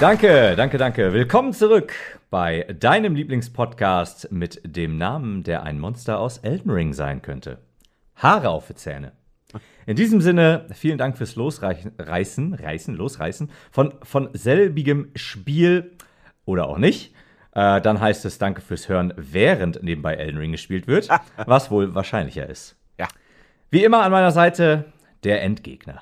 [0.00, 1.12] Danke, danke, danke.
[1.12, 1.92] Willkommen zurück
[2.30, 7.58] bei deinem Lieblingspodcast mit dem Namen, der ein Monster aus Elden Ring sein könnte.
[8.16, 9.12] Haare auf die Zähne.
[9.84, 15.92] In diesem Sinne, vielen Dank fürs Losreißen, reißen, losreißen von, von selbigem Spiel
[16.46, 17.14] oder auch nicht.
[17.52, 21.10] Äh, dann heißt es Danke fürs Hören, während nebenbei Elden Ring gespielt wird,
[21.44, 22.74] was wohl wahrscheinlicher ist.
[22.98, 23.06] Ja.
[23.68, 24.86] Wie immer an meiner Seite
[25.24, 26.00] der Endgegner.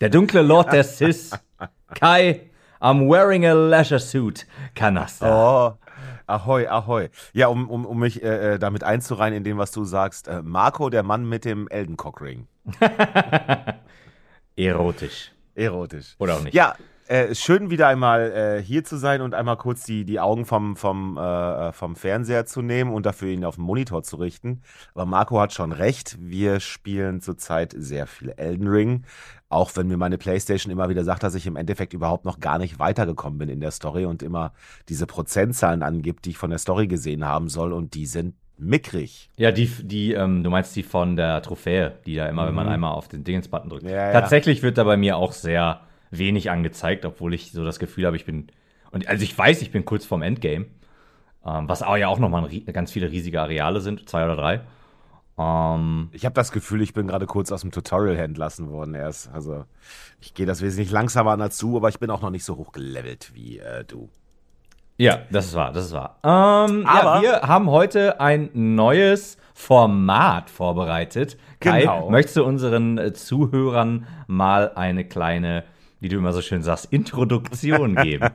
[0.00, 1.38] Der dunkle Lord der Sis,
[1.94, 2.48] Kai,
[2.84, 5.26] I'm wearing a leisure suit, Kanaster.
[5.26, 5.78] Oh,
[6.26, 7.08] ahoi, ahoi.
[7.32, 10.28] Ja, um, um, um mich äh, äh, damit einzureihen in dem, was du sagst.
[10.28, 12.46] Äh, Marco, der Mann mit dem Eldencockring.
[14.56, 15.32] Erotisch.
[15.54, 16.14] Erotisch.
[16.18, 16.52] Oder auch nicht.
[16.52, 16.74] Ja,
[17.06, 20.76] äh, schön wieder einmal äh, hier zu sein und einmal kurz die, die Augen vom,
[20.76, 24.62] vom, äh, vom Fernseher zu nehmen und dafür ihn auf den Monitor zu richten.
[24.94, 29.04] Aber Marco hat schon recht, wir spielen zurzeit sehr viel Elden Ring.
[29.54, 32.58] Auch wenn mir meine Playstation immer wieder sagt, dass ich im Endeffekt überhaupt noch gar
[32.58, 34.52] nicht weitergekommen bin in der Story und immer
[34.88, 39.30] diese Prozentzahlen angibt, die ich von der Story gesehen haben soll und die sind mickrig.
[39.36, 42.48] Ja, die, die ähm, du meinst die von der Trophäe, die da immer, mhm.
[42.48, 42.72] wenn man mhm.
[42.72, 43.88] einmal auf den Dingens-Button drückt.
[43.88, 48.06] Ja, Tatsächlich wird da bei mir auch sehr wenig angezeigt, obwohl ich so das Gefühl
[48.06, 48.48] habe, ich bin.
[48.90, 50.66] Und also ich weiß, ich bin kurz vorm Endgame.
[51.46, 54.62] Ähm, was aber ja auch nochmal ganz viele riesige Areale sind, zwei oder drei.
[55.36, 59.30] Ähm, ich habe das Gefühl, ich bin gerade kurz aus dem Tutorial entlassen worden erst.
[59.32, 59.64] Also
[60.20, 62.56] ich gehe das wesentlich langsamer an als du, aber ich bin auch noch nicht so
[62.56, 64.08] hoch gelevelt wie äh, du.
[64.96, 66.18] Ja, das ist wahr, das ist wahr.
[66.22, 71.36] Ähm, aber ja, wir haben heute ein neues Format vorbereitet.
[71.58, 72.10] Kai, genau.
[72.10, 75.64] möchtest du unseren Zuhörern mal eine kleine
[76.00, 78.28] wie du immer so schön sagst, Introduktion geben.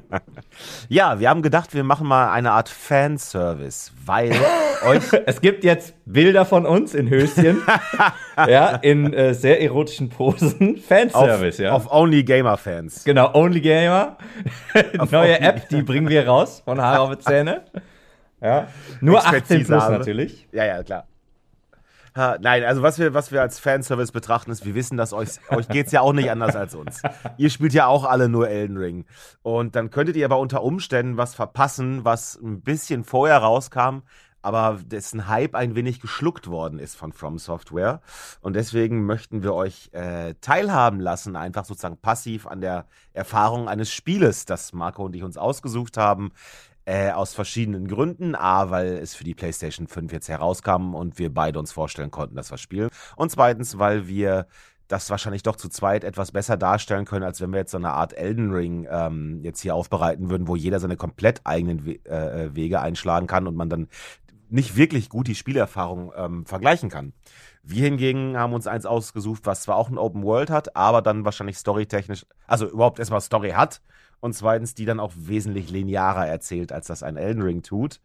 [0.87, 4.31] ja, wir haben gedacht, wir machen mal eine Art Fanservice, weil
[4.85, 5.03] euch.
[5.25, 7.61] Es gibt jetzt Bilder von uns in Höschen,
[8.37, 10.77] ja, in äh, sehr erotischen Posen.
[10.77, 11.71] Fanservice, auf, ja.
[11.73, 13.03] Auf Only Gamer Fans.
[13.03, 14.17] Genau, Only Gamer.
[14.95, 17.65] Neue Only App, die bringen wir raus von Haare auf Zähne.
[18.41, 18.67] Ja.
[19.01, 20.47] Nur 18 plus natürlich.
[20.51, 21.05] Ja, ja, klar.
[22.41, 25.67] Nein, also was wir, was wir als Fanservice betrachten, ist, wir wissen, dass euch, euch
[25.69, 27.01] geht es ja auch nicht anders als uns.
[27.37, 29.05] Ihr spielt ja auch alle nur Elden Ring.
[29.41, 34.01] Und dann könntet ihr aber unter Umständen was verpassen, was ein bisschen vorher rauskam,
[34.41, 38.01] aber dessen Hype ein wenig geschluckt worden ist von From Software.
[38.41, 43.91] Und deswegen möchten wir euch äh, teilhaben lassen, einfach sozusagen passiv an der Erfahrung eines
[43.91, 46.31] Spieles, das Marco und ich uns ausgesucht haben.
[46.89, 48.33] Äh, aus verschiedenen Gründen.
[48.33, 52.35] A, weil es für die PlayStation 5 jetzt herauskam und wir beide uns vorstellen konnten,
[52.35, 52.89] dass wir spielen.
[53.15, 54.47] Und zweitens, weil wir
[54.87, 57.91] das wahrscheinlich doch zu zweit etwas besser darstellen können, als wenn wir jetzt so eine
[57.91, 62.55] Art Elden Ring ähm, jetzt hier aufbereiten würden, wo jeder seine komplett eigenen We äh,
[62.55, 63.87] Wege einschlagen kann und man dann
[64.49, 67.13] nicht wirklich gut die Spielerfahrung ähm, vergleichen kann.
[67.61, 71.23] Wir hingegen haben uns eins ausgesucht, was zwar auch ein Open World hat, aber dann
[71.23, 73.79] wahrscheinlich storytechnisch, also überhaupt erstmal Story hat
[74.19, 78.01] und zweitens die dann auch wesentlich linearer erzählt, als das ein Elden Ring tut.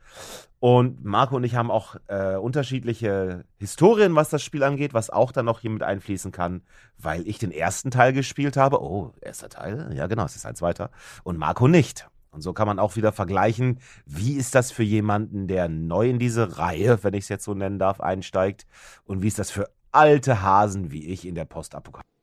[0.61, 5.33] Und Marco und ich haben auch äh, unterschiedliche Historien, was das Spiel angeht, was auch
[5.33, 6.63] dann noch hier mit einfließen kann,
[6.97, 8.83] weil ich den ersten Teil gespielt habe.
[8.83, 9.93] Oh, erster Teil?
[9.95, 10.91] Ja, genau, es ist ein zweiter.
[11.23, 12.09] Und Marco nicht.
[12.31, 16.19] Und so kann man auch wieder vergleichen, wie ist das für jemanden, der neu in
[16.19, 18.67] diese Reihe, wenn ich es jetzt so nennen darf, einsteigt
[19.05, 22.14] und wie ist das für alte Hasen wie ich in der Postapokalypse.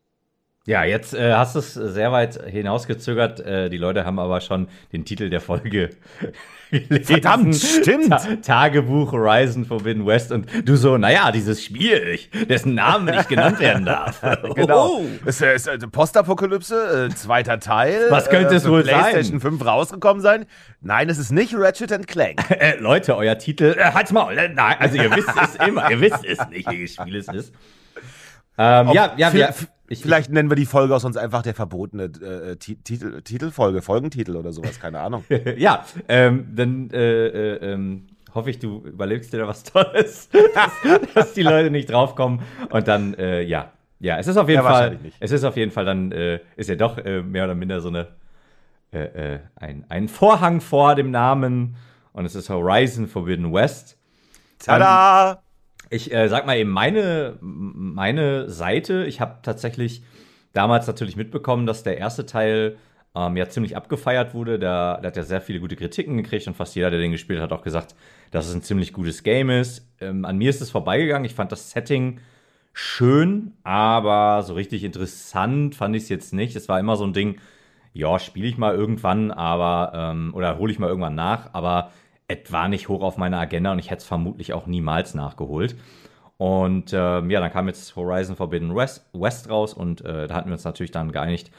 [0.68, 3.40] Ja, jetzt äh, hast du es sehr weit hinausgezögert.
[3.40, 5.90] Äh, die Leute haben aber schon den Titel der Folge
[6.70, 7.04] gelesen.
[7.04, 8.10] Verdammt, stimmt.
[8.10, 13.60] Ta Tagebuch Horizon Forbidden West und du so, naja, dieses Spiel, dessen Namen nicht genannt
[13.60, 14.22] werden darf.
[14.56, 15.00] genau.
[15.00, 15.06] Oh.
[15.26, 18.06] Es ist äh, Postapokalypse, äh, zweiter Teil.
[18.10, 19.12] Was könnte es äh, wohl PlayStation sein?
[19.14, 20.46] PlayStation 5 rausgekommen sein?
[20.82, 22.40] Nein, es ist nicht Ratchet Clank.
[22.62, 24.36] Äh, Leute, euer Titel, halt's mal.
[24.36, 27.54] Nein, also ihr wisst es immer, ihr wisst es nicht, welches Spiel es ist.
[28.62, 29.54] Ähm, ja, ja, wir,
[29.88, 34.36] ich, Vielleicht nennen wir die Folge aus uns einfach der verbotene äh, Titel, Titelfolge, Folgentitel
[34.36, 35.26] oder sowas, keine Ahnung.
[35.58, 40.72] ja, ähm, dann äh, äh, ähm, hoffe ich, du überlegst dir da was Tolles, dass,
[41.14, 42.42] dass, die Leute nicht draufkommen.
[42.70, 45.72] Und dann, äh, ja, ja, es ist auf jeden ja, Fall, es ist auf jeden
[45.72, 48.08] Fall dann, äh, ist ja doch äh, mehr oder minder so eine,
[48.94, 51.78] ein, ein Vorhang vor dem Namen
[52.12, 53.98] und es ist Horizon Forbidden West.
[54.60, 55.32] Tada!
[55.32, 55.38] Ähm,
[55.92, 60.04] ich äh, sag mal eben, meine, meine Seite, ich habe tatsächlich
[60.54, 62.78] damals natürlich mitbekommen, dass der erste Teil
[63.14, 64.58] ähm, ja ziemlich abgefeiert wurde.
[64.58, 67.40] Der, der, hat ja sehr viele gute Kritiken gekriegt und fast jeder, der den gespielt
[67.42, 67.94] hat, hat auch gesagt,
[68.32, 69.86] dass es ein ziemlich gutes Game ist.
[70.00, 71.26] Ähm, an mir ist es vorbeigegangen.
[71.26, 72.22] Ich fand das Setting
[72.72, 76.56] schön, aber so richtig interessant fand ich es jetzt nicht.
[76.56, 77.42] Es war immer so ein Ding,
[77.92, 81.92] ja, spiele ich mal irgendwann, aber, ähm, oder hole ich mal irgendwann nach, aber
[82.32, 85.76] es war nicht hoch auf meiner Agenda und ich hätte es vermutlich auch niemals nachgeholt.
[86.38, 90.50] Und ähm, ja, dann kam jetzt Horizon Forbidden West, West raus und äh, da hatten
[90.50, 91.52] wir uns natürlich dann geeinigt,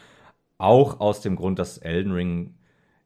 [0.58, 2.54] auch aus dem Grund, dass Elden Ring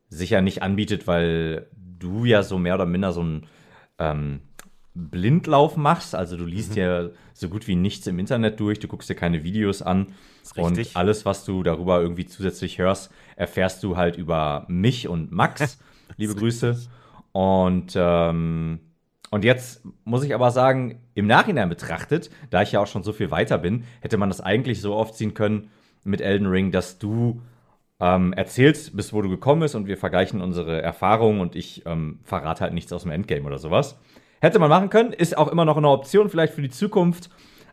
[0.08, 1.66] sicher nicht anbietet, weil
[1.98, 3.46] du ja so mehr oder minder so ein
[3.98, 4.40] ähm,
[4.94, 6.14] Blindlauf machst.
[6.14, 6.78] Also du liest mhm.
[6.78, 10.14] ja so gut wie nichts im Internet durch, du guckst dir keine Videos an.
[10.56, 15.78] Und alles, was du darüber irgendwie zusätzlich hörst, erfährst du halt über mich und Max.
[16.16, 16.78] Liebe Grüße.
[17.36, 18.80] Und, ähm,
[19.30, 23.12] und jetzt muss ich aber sagen, im Nachhinein betrachtet, da ich ja auch schon so
[23.12, 25.68] viel weiter bin, hätte man das eigentlich so aufziehen können
[26.02, 27.42] mit Elden Ring, dass du
[28.00, 32.20] ähm, erzählst, bis wo du gekommen bist und wir vergleichen unsere Erfahrungen und ich ähm,
[32.24, 33.98] verrate halt nichts aus dem Endgame oder sowas.
[34.40, 37.28] Hätte man machen können, ist auch immer noch eine Option vielleicht für die Zukunft.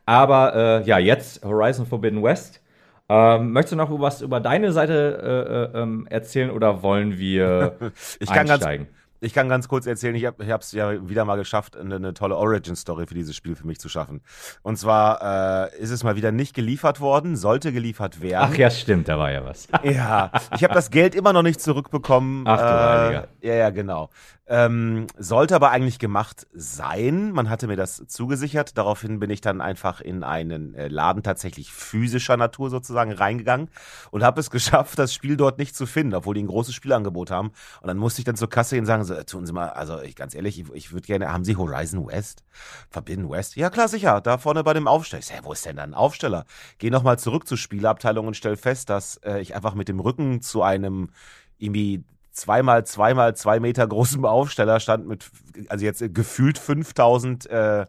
[0.05, 2.61] Aber äh, ja, jetzt Horizon Forbidden West.
[3.07, 7.77] Ähm, möchtest du noch was über deine Seite äh, äh, ähm, erzählen oder wollen wir
[8.19, 8.87] ich einsteigen?
[8.87, 12.13] Ganz, ich kann ganz kurz erzählen, ich habe es ja wieder mal geschafft, eine, eine
[12.13, 14.21] tolle Origin-Story für dieses Spiel für mich zu schaffen.
[14.61, 18.49] Und zwar äh, ist es mal wieder nicht geliefert worden, sollte geliefert werden.
[18.51, 19.67] Ach ja, stimmt, da war ja was.
[19.83, 22.43] ja, ich habe das Geld immer noch nicht zurückbekommen.
[22.45, 23.27] Ach du äh, Heiliger.
[23.41, 24.09] Ja, ja, genau.
[24.45, 27.31] Ähm, sollte aber eigentlich gemacht sein.
[27.31, 28.77] Man hatte mir das zugesichert.
[28.77, 33.69] Daraufhin bin ich dann einfach in einen äh, Laden tatsächlich physischer Natur sozusagen reingegangen
[34.11, 37.31] und habe es geschafft, das Spiel dort nicht zu finden, obwohl die ein großes Spielangebot
[37.31, 37.51] haben.
[37.81, 39.69] Und dann musste ich dann zur Kasse gehen und sagen, so, äh, tun Sie mal,
[39.69, 42.43] also ich ganz ehrlich, ich, ich würde gerne, haben Sie Horizon West?
[42.89, 43.55] Forbidden West?
[43.55, 45.21] Ja klar, sicher, da vorne bei dem Aufsteller.
[45.21, 46.45] Ich sag, wo ist denn da ein Aufsteller?
[46.79, 50.41] Geh nochmal zurück zur Spielabteilung und stell fest, dass äh, ich einfach mit dem Rücken
[50.41, 51.11] zu einem
[51.57, 55.29] irgendwie zweimal zweimal zwei Meter großem Aufsteller stand mit,
[55.69, 57.85] also jetzt gefühlt 5000 äh,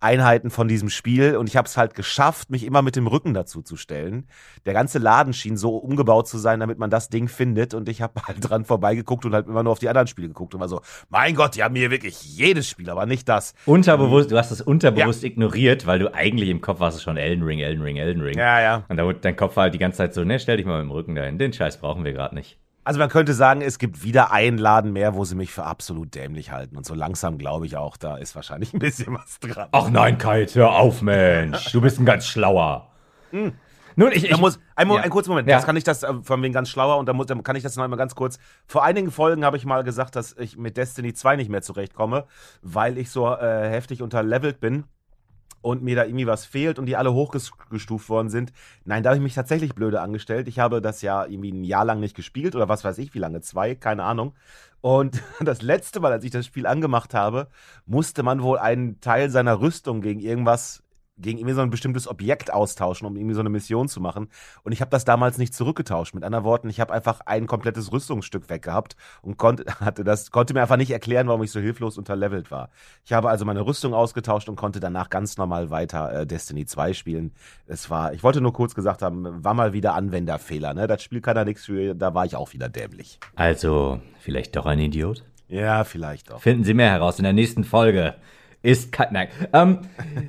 [0.00, 3.34] Einheiten von diesem Spiel und ich habe es halt geschafft, mich immer mit dem Rücken
[3.34, 4.28] dazu zu stellen.
[4.64, 8.00] Der ganze Laden schien so umgebaut zu sein, damit man das Ding findet und ich
[8.00, 10.68] habe halt dran vorbeigeguckt und halt immer nur auf die anderen Spiele geguckt und war
[10.68, 13.54] so, mein Gott, die haben hier wirklich jedes Spiel, aber nicht das.
[13.66, 15.30] Unterbewusst, du hast es unterbewusst ja.
[15.30, 18.38] ignoriert, weil du eigentlich im Kopf warst schon Elden Ring, Elden Ring, Elden Ring.
[18.38, 18.84] Ja, ja.
[18.88, 20.90] Und da wurde dein Kopf halt die ganze Zeit so, ne, stell dich mal mit
[20.90, 22.56] dem Rücken dahin, den Scheiß brauchen wir gerade nicht.
[22.88, 26.14] Also man könnte sagen, es gibt wieder einen Laden mehr, wo sie mich für absolut
[26.14, 26.74] dämlich halten.
[26.74, 29.68] Und so langsam glaube ich auch, da ist wahrscheinlich ein bisschen was dran.
[29.72, 31.70] Ach nein, Kite, hör auf, Mensch.
[31.70, 32.88] Du bist ein ganz schlauer.
[33.30, 33.52] Hm.
[33.96, 35.02] Nun, ich, ich muss, ein, ja.
[35.02, 35.56] ein kurzer Moment, ja.
[35.56, 37.62] das kann ich das äh, von wegen ganz schlauer und da, muss, dann kann ich
[37.62, 38.38] das noch einmal ganz kurz.
[38.66, 42.24] Vor einigen Folgen habe ich mal gesagt, dass ich mit Destiny 2 nicht mehr zurechtkomme,
[42.62, 44.84] weil ich so äh, heftig unterlevelt bin
[45.60, 48.52] und mir da irgendwie was fehlt und die alle hochgestuft worden sind.
[48.84, 50.48] Nein, da habe ich mich tatsächlich blöde angestellt.
[50.48, 53.18] Ich habe das ja irgendwie ein Jahr lang nicht gespielt oder was weiß ich, wie
[53.18, 54.34] lange, zwei, keine Ahnung.
[54.80, 57.48] Und das letzte Mal, als ich das Spiel angemacht habe,
[57.86, 60.82] musste man wohl einen Teil seiner Rüstung gegen irgendwas
[61.18, 64.28] gegen irgendwie so ein bestimmtes Objekt austauschen, um irgendwie so eine Mission zu machen.
[64.62, 66.14] Und ich habe das damals nicht zurückgetauscht.
[66.14, 70.54] Mit anderen Worten, ich habe einfach ein komplettes Rüstungsstück weggehabt und konnte, hatte das, konnte
[70.54, 72.70] mir einfach nicht erklären, warum ich so hilflos unterlevelt war.
[73.04, 76.92] Ich habe also meine Rüstung ausgetauscht und konnte danach ganz normal weiter äh, Destiny 2
[76.92, 77.32] spielen.
[77.66, 80.86] Es war, ich wollte nur kurz gesagt haben, war mal wieder Anwenderfehler, ne?
[80.86, 83.18] Das Spiel kann da nichts für, da war ich auch wieder dämlich.
[83.34, 85.24] Also, vielleicht doch ein Idiot?
[85.48, 86.40] Ja, vielleicht doch.
[86.40, 88.14] Finden Sie mehr heraus in der nächsten Folge.
[88.62, 89.28] Ist, nein.
[89.52, 89.80] Ähm,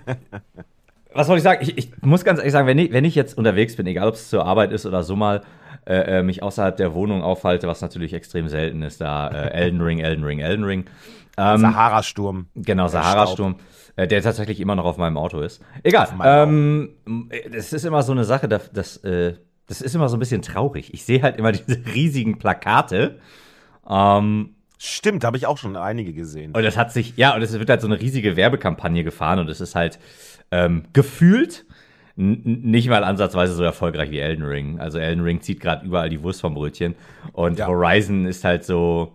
[1.13, 1.59] was wollte ich sagen?
[1.61, 4.13] Ich, ich, muss ganz ehrlich sagen, wenn ich, wenn ich jetzt unterwegs bin, egal ob
[4.13, 5.41] es zur Arbeit ist oder so mal,
[5.85, 9.81] äh, äh, mich außerhalb der Wohnung aufhalte, was natürlich extrem selten ist, da äh, Elden
[9.81, 10.85] Ring, Elden Ring, Elden Ring.
[11.37, 12.47] Ähm, Sahara-Sturm.
[12.53, 13.55] Genau, Sahara-Sturm,
[13.95, 15.61] äh, der tatsächlich immer noch auf meinem Auto ist.
[15.83, 16.09] Egal.
[16.23, 16.89] Ähm,
[17.51, 19.35] das ist immer so eine Sache, das, das, äh,
[19.67, 20.93] das ist immer so ein bisschen traurig.
[20.93, 23.19] Ich sehe halt immer diese riesigen Plakate.
[23.89, 26.53] Ähm, Stimmt, habe ich auch schon einige gesehen.
[26.55, 29.49] Und das hat sich, ja, und es wird halt so eine riesige Werbekampagne gefahren und
[29.49, 29.99] es ist halt
[30.51, 31.65] ähm, gefühlt
[32.15, 34.79] nicht mal ansatzweise so erfolgreich wie Elden Ring.
[34.79, 36.95] Also Elden Ring zieht gerade überall die Wurst vom Brötchen
[37.31, 37.67] und ja.
[37.67, 39.13] Horizon ist halt so,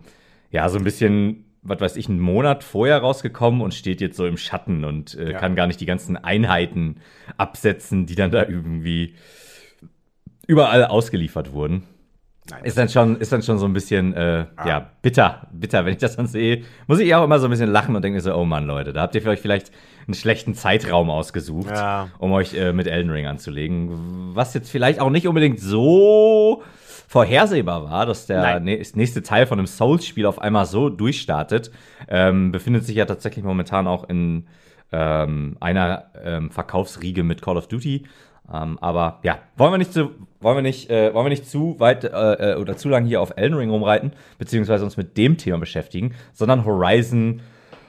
[0.51, 4.27] ja, so ein bisschen, was weiß ich, einen Monat vorher rausgekommen und steht jetzt so
[4.27, 5.39] im Schatten und äh, ja.
[5.39, 6.97] kann gar nicht die ganzen Einheiten
[7.37, 9.15] absetzen, die dann da irgendwie
[10.47, 11.83] überall ausgeliefert wurden.
[12.51, 14.69] Nein, ist dann schon, ist dann schon so ein bisschen, äh, ah.
[14.69, 16.63] ja, bitter, bitter, wenn ich das dann sehe.
[16.87, 18.93] Muss ich auch immer so ein bisschen lachen und denke mir so, oh Mann, Leute,
[18.93, 19.73] da habt ihr für euch vielleicht
[20.07, 22.09] einen schlechten Zeitraum ausgesucht, ja.
[22.19, 24.35] um euch äh, mit Elden Ring anzulegen.
[24.35, 26.63] Was jetzt vielleicht auch nicht unbedingt so
[27.09, 31.71] vorhersehbar war, dass der nächste Teil von einem Souls-Spiel auf einmal so durchstartet.
[32.09, 34.47] Ähm, befindet sich ja tatsächlich momentan auch in
[34.93, 38.05] ähm, einer ähm, Verkaufsriege mit Call of Duty.
[38.55, 41.77] Ähm, aber ja, wollen wir nicht zu, wollen wir nicht, äh, wollen wir nicht zu
[41.81, 45.37] weit äh, äh, oder zu lang hier auf Elden Ring rumreiten, beziehungsweise uns mit dem
[45.39, 47.41] Thema beschäftigen, sondern Horizon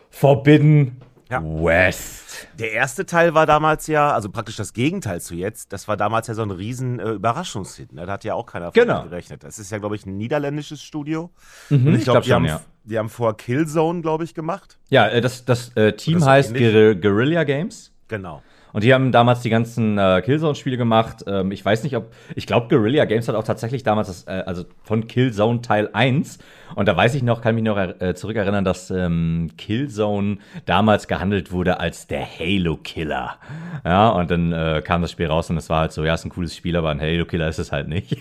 [0.09, 1.41] Forbidden ja.
[1.43, 2.47] West.
[2.59, 6.27] Der erste Teil war damals ja, also praktisch das Gegenteil zu jetzt, das war damals
[6.27, 7.93] ja so ein riesen äh, Überraschungshit.
[7.93, 8.05] Ne?
[8.05, 9.03] Da hat ja auch keiner genau.
[9.03, 9.43] gerechnet.
[9.43, 11.31] Das ist ja, glaube ich, ein niederländisches Studio.
[11.69, 12.61] Mhm, Und ich glaube, glaub, die, haben, ja.
[12.83, 14.77] die haben vor Killzone, glaube ich, gemacht.
[14.89, 17.91] Ja, äh, das, das äh, Team heißt Guer Guerilla Games.
[18.07, 18.41] Genau.
[18.75, 21.23] Und die haben damals die ganzen äh, Killzone-Spiele gemacht.
[21.27, 22.11] Ähm, ich weiß nicht, ob.
[22.35, 26.39] Ich glaube, Guerrilla Games hat auch tatsächlich damals das, äh, also von Killzone Teil 1.
[26.75, 31.53] Und da weiß ich noch, kann mich noch äh, zurückerinnern, dass ähm, Killzone damals gehandelt
[31.53, 33.37] wurde als der Halo-Killer.
[33.85, 36.25] Ja, und dann äh, kam das Spiel raus und es war halt so, ja, ist
[36.25, 38.17] ein cooles Spiel, aber ein Halo-Killer ist es halt nicht.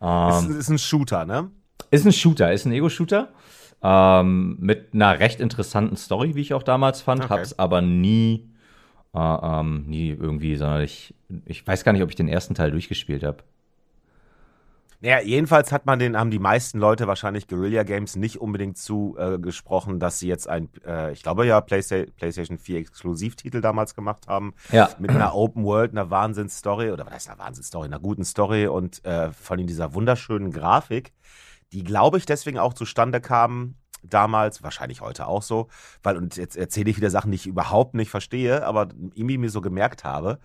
[0.00, 0.40] ja.
[0.40, 1.52] ist, ist ein Shooter, ne?
[1.92, 3.28] Ist ein Shooter, ist ein Ego-Shooter.
[3.80, 7.22] Ähm, mit einer recht interessanten Story, wie ich auch damals fand.
[7.22, 7.32] Okay.
[7.32, 8.50] Hab's aber nie
[9.14, 9.18] äh,
[9.60, 11.14] ähm, nie irgendwie, sondern ich,
[11.46, 13.38] ich weiß gar nicht, ob ich den ersten Teil durchgespielt habe.
[15.04, 19.96] Naja, jedenfalls hat man den, haben die meisten Leute wahrscheinlich Guerilla Games nicht unbedingt zugesprochen,
[19.96, 24.28] äh, dass sie jetzt ein, äh, ich glaube ja, Playsta PlayStation 4 Exklusivtitel damals gemacht
[24.28, 24.54] haben.
[24.72, 24.88] Ja.
[24.98, 29.04] Mit einer Open World, einer Wahnsinnsstory, oder was heißt eine Wahnsinnsstory, einer guten Story und
[29.04, 31.12] äh, von dieser wunderschönen Grafik,
[31.74, 33.74] die, glaube ich, deswegen auch zustande kam,
[34.08, 35.68] damals, wahrscheinlich heute auch so,
[36.02, 39.50] weil, und jetzt erzähle ich wieder Sachen, die ich überhaupt nicht verstehe, aber irgendwie mir
[39.50, 40.38] so gemerkt habe,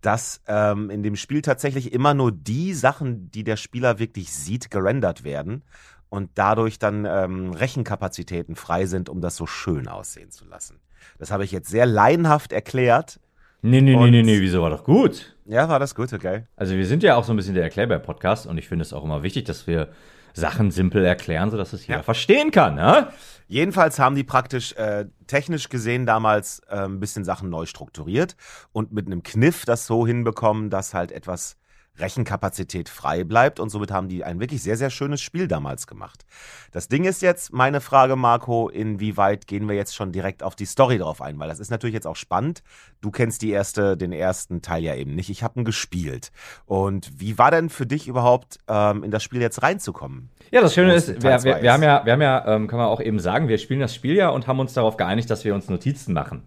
[0.00, 4.70] dass ähm, in dem Spiel tatsächlich immer nur die Sachen, die der Spieler wirklich sieht,
[4.70, 5.62] gerendert werden
[6.08, 10.80] und dadurch dann ähm, Rechenkapazitäten frei sind, um das so schön aussehen zu lassen.
[11.18, 13.20] Das habe ich jetzt sehr laienhaft erklärt.
[13.62, 15.34] Nee, nee, nee, nee, nee, wieso war doch gut?
[15.46, 16.44] Ja, war das gut, okay.
[16.54, 19.04] Also wir sind ja auch so ein bisschen der Erklärbär-Podcast und ich finde es auch
[19.04, 19.88] immer wichtig, dass wir
[20.34, 22.02] Sachen simpel erklären, sodass es jeder ja.
[22.02, 22.74] verstehen kann.
[22.74, 23.08] Ne?
[23.46, 28.36] Jedenfalls haben die praktisch äh, technisch gesehen damals äh, ein bisschen Sachen neu strukturiert
[28.72, 31.56] und mit einem Kniff das so hinbekommen, dass halt etwas
[31.98, 36.24] Rechenkapazität frei bleibt und somit haben die ein wirklich sehr, sehr schönes Spiel damals gemacht.
[36.72, 40.66] Das Ding ist jetzt, meine Frage, Marco, inwieweit gehen wir jetzt schon direkt auf die
[40.66, 41.38] Story drauf ein?
[41.38, 42.62] Weil das ist natürlich jetzt auch spannend.
[43.00, 45.30] Du kennst die erste, den ersten Teil ja eben nicht.
[45.30, 46.32] Ich habe ihn gespielt.
[46.66, 50.30] Und wie war denn für dich überhaupt ähm, in das Spiel jetzt reinzukommen?
[50.50, 52.88] Ja, das Schöne ist, wir, wir, wir, haben ja, wir haben ja, ähm, kann man
[52.88, 55.54] auch eben sagen, wir spielen das Spiel ja und haben uns darauf geeinigt, dass wir
[55.54, 56.42] uns Notizen machen.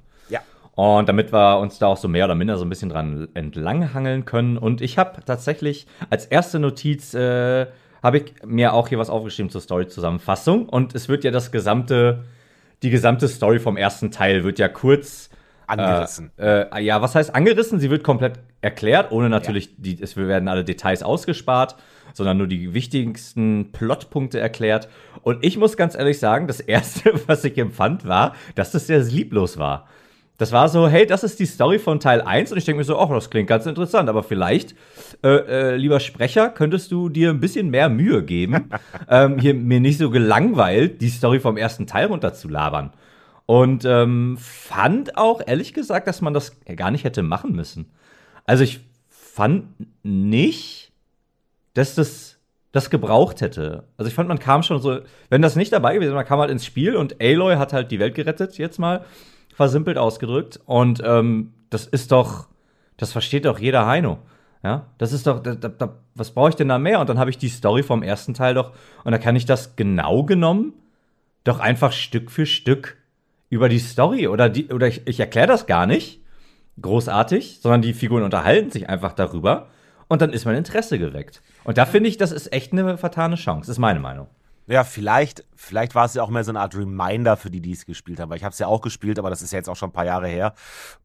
[0.78, 4.26] Und damit wir uns da auch so mehr oder minder so ein bisschen dran entlanghangeln
[4.26, 4.60] können.
[4.60, 7.66] Und ich habe tatsächlich als erste Notiz, äh,
[8.04, 10.70] habe ich mir auch hier was aufgeschrieben zur Story-Zusammenfassung.
[10.70, 12.26] Und es wird ja das gesamte,
[12.84, 15.32] die gesamte Story vom ersten Teil wird ja kurz
[15.66, 16.30] angerissen.
[16.38, 17.80] Äh, äh, ja, was heißt angerissen?
[17.80, 19.74] Sie wird komplett erklärt, ohne natürlich, ja.
[19.78, 21.76] die, es werden alle Details ausgespart,
[22.14, 24.90] sondern nur die wichtigsten Plotpunkte erklärt.
[25.24, 29.00] Und ich muss ganz ehrlich sagen, das erste, was ich empfand, war, dass das sehr
[29.00, 29.88] lieblos war.
[30.38, 32.84] Das war so, hey, das ist die Story von Teil 1 und ich denke mir
[32.84, 34.76] so, ach, das klingt ganz interessant, aber vielleicht,
[35.24, 38.70] äh, äh, lieber Sprecher, könntest du dir ein bisschen mehr Mühe geben,
[39.10, 42.92] ähm, hier mir nicht so gelangweilt die Story vom ersten Teil runterzulabern.
[43.48, 47.90] Und ähm, fand auch, ehrlich gesagt, dass man das gar nicht hätte machen müssen.
[48.46, 49.66] Also ich fand
[50.04, 50.92] nicht,
[51.74, 52.38] dass das
[52.74, 53.86] das gebraucht hätte.
[53.96, 56.40] Also ich fand, man kam schon so, wenn das nicht dabei gewesen wäre, man kam
[56.40, 59.04] halt ins Spiel und Aloy hat halt die Welt gerettet jetzt mal
[59.58, 60.60] versimpelt ausgedrückt.
[60.66, 62.48] Und ähm, das ist doch,
[62.96, 64.20] das versteht doch jeder Heino.
[64.64, 67.00] Ja, das ist doch, da, da, was brauche ich denn da mehr?
[67.00, 68.72] Und dann habe ich die Story vom ersten Teil doch,
[69.04, 70.74] und da kann ich das genau genommen
[71.44, 72.98] doch einfach Stück für Stück
[73.50, 76.22] über die Story oder die, oder ich, ich erkläre das gar nicht
[76.82, 79.70] großartig, sondern die Figuren unterhalten sich einfach darüber
[80.08, 81.42] und dann ist mein Interesse geweckt.
[81.64, 83.72] Und da finde ich, das ist echt eine vertane Chance.
[83.72, 84.28] Ist meine Meinung.
[84.70, 87.72] Ja, vielleicht, vielleicht war es ja auch mehr so eine Art Reminder für die, die
[87.72, 89.70] es gespielt haben, weil ich habe es ja auch gespielt, aber das ist ja jetzt
[89.70, 90.54] auch schon ein paar Jahre her.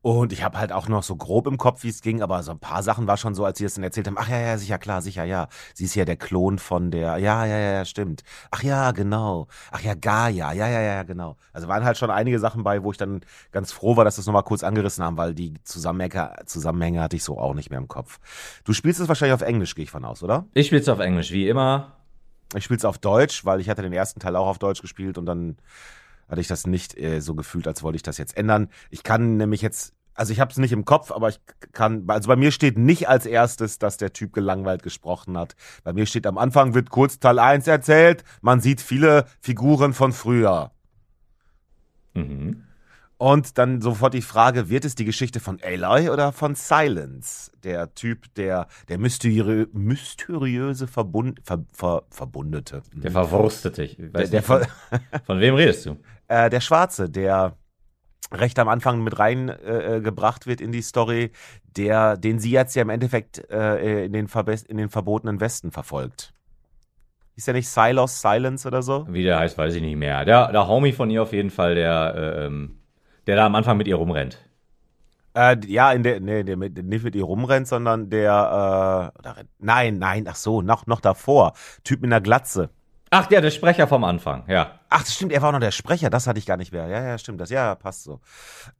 [0.00, 2.50] Und ich habe halt auch noch so grob im Kopf, wie es ging, aber so
[2.50, 4.58] ein paar Sachen war schon so, als sie es dann erzählt haben, ach ja, ja,
[4.58, 5.46] sicher, klar, sicher, ja.
[5.74, 8.24] Sie ist ja der Klon von der, ja, ja, ja, stimmt.
[8.50, 9.46] Ach ja, genau.
[9.70, 11.36] Ach ja, Gaia, ja, ja, ja, genau.
[11.52, 13.20] Also waren halt schon einige Sachen bei, wo ich dann
[13.52, 17.22] ganz froh war, dass es nochmal kurz angerissen haben, weil die Zusammenhänge, Zusammenhänge hatte ich
[17.22, 18.18] so auch nicht mehr im Kopf.
[18.64, 20.46] Du spielst es wahrscheinlich auf Englisch, gehe ich von aus, oder?
[20.52, 22.01] Ich spiele es auf Englisch, wie immer.
[22.54, 25.18] Ich spiele es auf Deutsch, weil ich hatte den ersten Teil auch auf Deutsch gespielt
[25.18, 25.56] und dann
[26.28, 28.68] hatte ich das nicht äh, so gefühlt, als wollte ich das jetzt ändern.
[28.90, 31.40] Ich kann nämlich jetzt, also ich habe es nicht im Kopf, aber ich
[31.72, 35.56] kann, also bei mir steht nicht als erstes, dass der Typ gelangweilt gesprochen hat.
[35.84, 40.12] Bei mir steht am Anfang wird kurz Teil 1 erzählt, man sieht viele Figuren von
[40.12, 40.70] früher.
[42.14, 42.64] Mhm.
[43.22, 47.52] Und dann sofort die Frage, wird es die Geschichte von Aloy oder von Silence?
[47.62, 52.82] Der Typ, der, der mysteriö mysteriöse Verbund, ver, ver, Verbundete.
[52.92, 53.86] Der Verwurstete.
[53.86, 54.62] Der, der von,
[55.24, 55.98] von wem redest du?
[56.28, 57.56] Äh, der Schwarze, der
[58.32, 61.30] recht am Anfang mit reingebracht äh, wird in die Story,
[61.76, 64.28] der, den sie jetzt ja im Endeffekt äh, in, den
[64.66, 66.32] in den verbotenen Westen verfolgt.
[67.36, 69.06] Ist ja nicht Silos Silence oder so?
[69.08, 70.24] Wie der heißt, weiß ich nicht mehr.
[70.24, 72.81] Der, der Homie von ihr auf jeden Fall, der äh, ähm,
[73.26, 74.38] der da am Anfang mit ihr rumrennt.
[75.34, 79.98] Äh, ja, in der, nee, der mit, nicht mit ihr rumrennt, sondern der, äh, nein,
[79.98, 81.54] nein, ach so, noch, noch davor.
[81.84, 82.70] Typ mit einer Glatze.
[83.10, 84.78] Ach, ja, der Sprecher vom Anfang, ja.
[84.88, 86.86] Ach, das stimmt, er war auch noch der Sprecher, das hatte ich gar nicht mehr.
[86.88, 88.20] Ja, ja, stimmt, das, ja, passt so.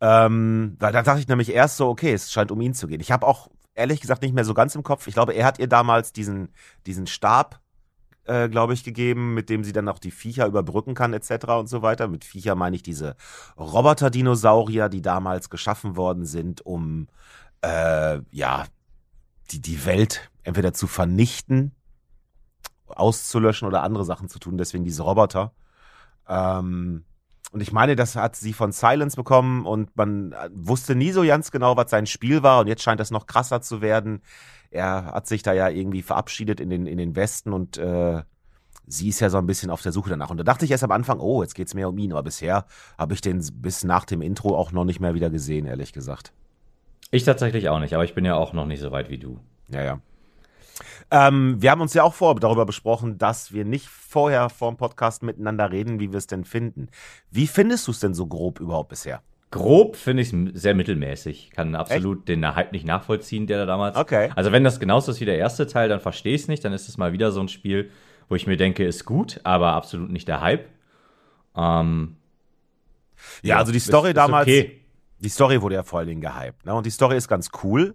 [0.00, 3.00] Ähm, da, da dachte ich nämlich erst so, okay, es scheint um ihn zu gehen.
[3.00, 5.06] Ich habe auch ehrlich gesagt nicht mehr so ganz im Kopf.
[5.06, 6.52] Ich glaube, er hat ihr damals diesen,
[6.86, 7.60] diesen Stab,
[8.24, 11.46] äh, glaube ich, gegeben, mit dem sie dann auch die Viecher überbrücken kann, etc.
[11.58, 12.08] und so weiter.
[12.08, 13.16] Mit Viecher meine ich diese
[13.58, 17.08] Roboter-Dinosaurier, die damals geschaffen worden sind, um
[17.62, 18.64] äh, ja
[19.50, 21.72] die, die Welt entweder zu vernichten,
[22.86, 24.58] auszulöschen oder andere Sachen zu tun.
[24.58, 25.52] Deswegen diese Roboter.
[26.28, 27.04] Ähm,
[27.52, 31.22] und ich meine, das hat sie von Silence bekommen und man äh, wusste nie so
[31.22, 32.60] ganz genau, was sein Spiel war.
[32.60, 34.22] Und jetzt scheint das noch krasser zu werden.
[34.72, 38.22] Er hat sich da ja irgendwie verabschiedet in den, in den Westen und äh,
[38.86, 40.30] sie ist ja so ein bisschen auf der Suche danach.
[40.30, 42.12] Und da dachte ich erst am Anfang, oh, jetzt geht's mehr um ihn.
[42.12, 42.64] Aber bisher
[42.98, 46.32] habe ich den bis nach dem Intro auch noch nicht mehr wieder gesehen, ehrlich gesagt.
[47.10, 49.38] Ich tatsächlich auch nicht, aber ich bin ja auch noch nicht so weit wie du.
[49.68, 50.00] Ja, ja.
[51.10, 54.78] Ähm, wir haben uns ja auch vor darüber besprochen, dass wir nicht vorher vor dem
[54.78, 56.88] Podcast miteinander reden, wie wir es denn finden.
[57.30, 59.22] Wie findest du es denn so grob überhaupt bisher?
[59.52, 61.50] Grob finde ich es sehr mittelmäßig.
[61.50, 62.28] Kann absolut Echt?
[62.28, 63.96] den Hype nicht nachvollziehen, der da damals.
[63.96, 64.30] Okay.
[64.34, 66.64] Also, wenn das genauso ist wie der erste Teil, dann verstehe ich es nicht.
[66.64, 67.90] Dann ist es mal wieder so ein Spiel,
[68.28, 70.66] wo ich mir denke, ist gut, aber absolut nicht der Hype.
[71.56, 72.16] Ähm,
[73.42, 74.48] ja, ja, also die Story ist, damals.
[74.48, 74.82] Ist okay
[75.22, 76.66] die Story wurde ja vor allen Dingen gehypt.
[76.66, 76.74] Ne?
[76.74, 77.94] Und die Story ist ganz cool.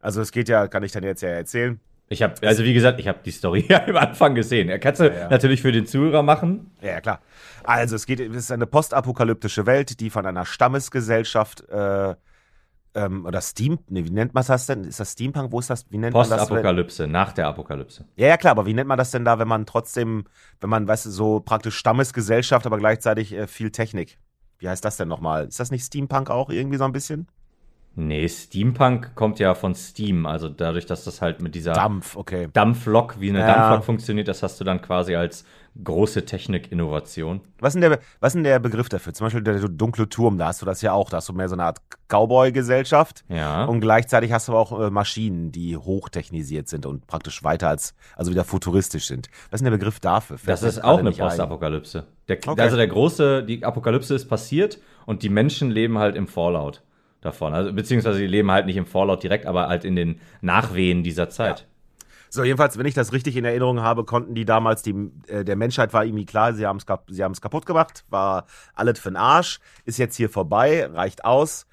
[0.00, 1.80] Also es geht ja, kann ich dann jetzt ja erzählen.
[2.10, 4.68] Ich habe, also wie gesagt, ich habe die Story ja am Anfang gesehen.
[4.68, 5.28] Er kann sie ja, ja.
[5.28, 6.70] natürlich für den Zuhörer machen.
[6.80, 7.20] Ja, ja, klar.
[7.64, 12.14] Also es geht, es ist eine postapokalyptische Welt, die von einer Stammesgesellschaft äh,
[12.94, 14.84] ähm, oder Steam, nee, wie nennt man das denn?
[14.84, 15.52] Ist das Steampunk?
[15.52, 15.84] Wo ist das?
[15.90, 16.38] Wie nennt man das?
[16.40, 18.06] Postapokalypse, nach der Apokalypse.
[18.16, 20.24] Ja, ja, klar, aber wie nennt man das denn da, wenn man trotzdem,
[20.60, 24.18] wenn man, weißt du, so praktisch Stammesgesellschaft, aber gleichzeitig äh, viel Technik?
[24.58, 25.46] Wie heißt das denn nochmal?
[25.46, 27.28] Ist das nicht Steampunk auch irgendwie so ein bisschen?
[27.98, 32.46] Nee, Steampunk kommt ja von Steam, also dadurch, dass das halt mit dieser Dampf, okay.
[32.52, 33.46] Dampflok, wie eine ja.
[33.46, 35.44] Dampflok funktioniert, das hast du dann quasi als
[35.82, 37.40] große Technik-Innovation.
[37.58, 39.14] Was ist, denn der, was denn der Begriff dafür?
[39.14, 41.48] Zum Beispiel der dunkle Turm, da hast du das ja auch, da hast du mehr
[41.48, 43.24] so eine Art Cowboy-Gesellschaft.
[43.28, 43.64] Ja.
[43.64, 47.94] Und gleichzeitig hast du aber auch äh, Maschinen, die hochtechnisiert sind und praktisch weiter als,
[48.14, 49.28] also wieder futuristisch sind.
[49.50, 50.38] Was ist denn der Begriff dafür?
[50.46, 52.04] das ist auch eine Postapokalypse.
[52.28, 52.60] Okay.
[52.60, 56.82] Also der große, die Apokalypse ist passiert und die Menschen leben halt im Fallout
[57.20, 57.54] davon.
[57.54, 61.28] Also, beziehungsweise die leben halt nicht im Fallout direkt, aber halt in den Nachwehen dieser
[61.28, 61.60] Zeit.
[61.60, 61.66] Ja.
[62.30, 65.56] So, jedenfalls, wenn ich das richtig in Erinnerung habe, konnten die damals, die, äh, der
[65.56, 69.60] Menschheit war irgendwie klar, sie haben es sie kaputt gemacht, war alles für den Arsch,
[69.86, 71.66] ist jetzt hier vorbei, reicht aus.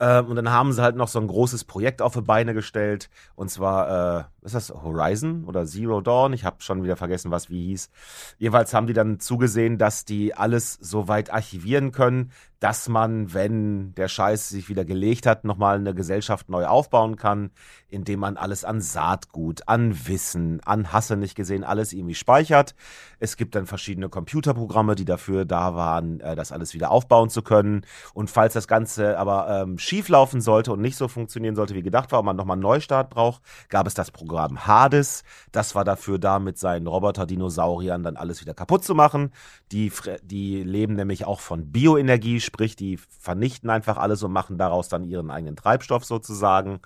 [0.00, 3.08] Ähm, und dann haben sie halt noch so ein großes Projekt auf die Beine gestellt.
[3.36, 6.32] Und zwar, äh, ist das Horizon oder Zero Dawn?
[6.32, 7.88] Ich habe schon wieder vergessen, was wie hieß.
[8.36, 12.32] Jeweils haben die dann zugesehen, dass die alles so weit archivieren können,
[12.62, 17.50] dass man, wenn der Scheiß sich wieder gelegt hat, nochmal eine Gesellschaft neu aufbauen kann,
[17.88, 22.76] indem man alles an Saatgut, an Wissen, an Hasse nicht gesehen, alles irgendwie speichert.
[23.18, 27.42] Es gibt dann verschiedene Computerprogramme, die dafür da waren, äh, das alles wieder aufbauen zu
[27.42, 27.84] können.
[28.14, 31.82] Und falls das Ganze aber ähm, schief laufen sollte und nicht so funktionieren sollte, wie
[31.82, 35.24] gedacht war, und man nochmal einen Neustart braucht, gab es das Programm Hades.
[35.50, 39.32] Das war dafür da, mit seinen Roboter-Dinosauriern dann alles wieder kaputt zu machen.
[39.72, 39.90] Die,
[40.22, 45.04] die leben nämlich auch von Bioenergie, Sprich, die vernichten einfach alles und machen daraus dann
[45.04, 46.80] ihren eigenen Treibstoff sozusagen.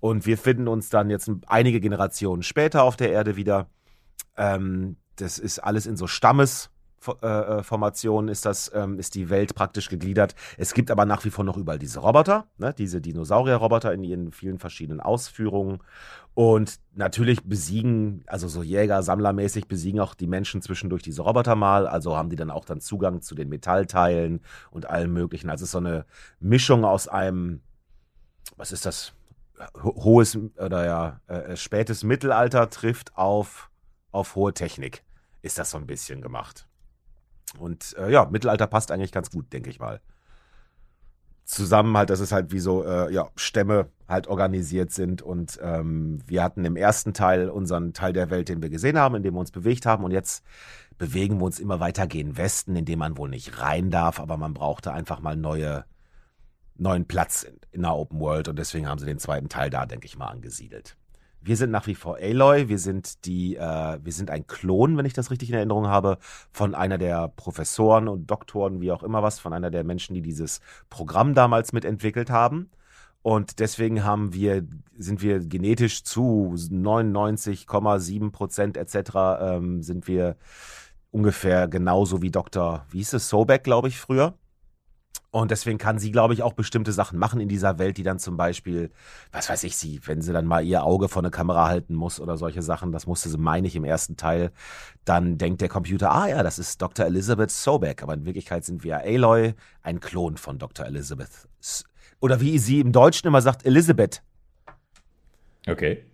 [0.00, 3.70] Und wir finden uns dann jetzt einige Generationen später auf der Erde wieder.
[4.36, 6.68] Ähm, das ist alles in so Stammes.
[7.22, 10.34] Äh, äh, Formation ist das, ähm, ist die Welt praktisch gegliedert.
[10.56, 12.74] Es gibt aber nach wie vor noch überall diese Roboter, ne?
[12.76, 15.78] diese Dinosaurier-Roboter in ihren vielen verschiedenen Ausführungen.
[16.34, 21.86] Und natürlich besiegen, also so Jäger, Sammlermäßig besiegen auch die Menschen zwischendurch diese Roboter mal.
[21.86, 25.50] Also haben die dann auch dann Zugang zu den Metallteilen und allem Möglichen.
[25.50, 26.04] Also es ist so eine
[26.40, 27.60] Mischung aus einem,
[28.56, 29.12] was ist das?
[29.82, 33.70] Hohes oder ja, äh, spätes Mittelalter trifft auf,
[34.12, 35.02] auf hohe Technik.
[35.42, 36.67] Ist das so ein bisschen gemacht.
[37.58, 40.00] Und äh, ja, Mittelalter passt eigentlich ganz gut, denke ich mal
[41.48, 45.22] zusammen halt, dass es halt wie so äh, ja, Stämme halt organisiert sind.
[45.22, 49.14] Und ähm, wir hatten im ersten Teil unseren Teil der Welt, den wir gesehen haben,
[49.14, 50.04] in dem wir uns bewegt haben.
[50.04, 50.44] Und jetzt
[50.98, 54.36] bewegen wir uns immer weiter gegen Westen, in dem man wohl nicht rein darf, aber
[54.36, 55.86] man brauchte einfach mal neue,
[56.76, 58.48] neuen Platz in, in der Open World.
[58.48, 60.98] Und deswegen haben sie den zweiten Teil da, denke ich mal, angesiedelt.
[61.40, 62.68] Wir sind nach wie vor Aloy.
[62.68, 66.18] Wir sind die, äh, wir sind ein Klon, wenn ich das richtig in Erinnerung habe,
[66.50, 70.22] von einer der Professoren und Doktoren, wie auch immer was, von einer der Menschen, die
[70.22, 72.70] dieses Programm damals mitentwickelt haben.
[73.22, 79.10] Und deswegen haben wir, sind wir genetisch zu 99,7 Prozent etc.
[79.40, 80.36] Ähm, sind wir
[81.10, 82.84] ungefähr genauso wie Dr.
[82.90, 84.34] Wie hieß es, Sobek, glaube ich, früher.
[85.30, 88.18] Und deswegen kann sie, glaube ich, auch bestimmte Sachen machen in dieser Welt, die dann
[88.18, 88.90] zum Beispiel,
[89.30, 92.18] was weiß ich, sie, wenn sie dann mal ihr Auge vor eine Kamera halten muss
[92.18, 94.52] oder solche Sachen, das musste sie, meine ich, im ersten Teil,
[95.04, 97.04] dann denkt der Computer, ah ja, das ist Dr.
[97.04, 100.86] Elizabeth Sobek, aber in Wirklichkeit sind wir Aloy, ein Klon von Dr.
[100.86, 101.46] Elizabeth.
[102.20, 104.22] Oder wie sie im Deutschen immer sagt, Elizabeth.
[105.66, 106.04] Okay.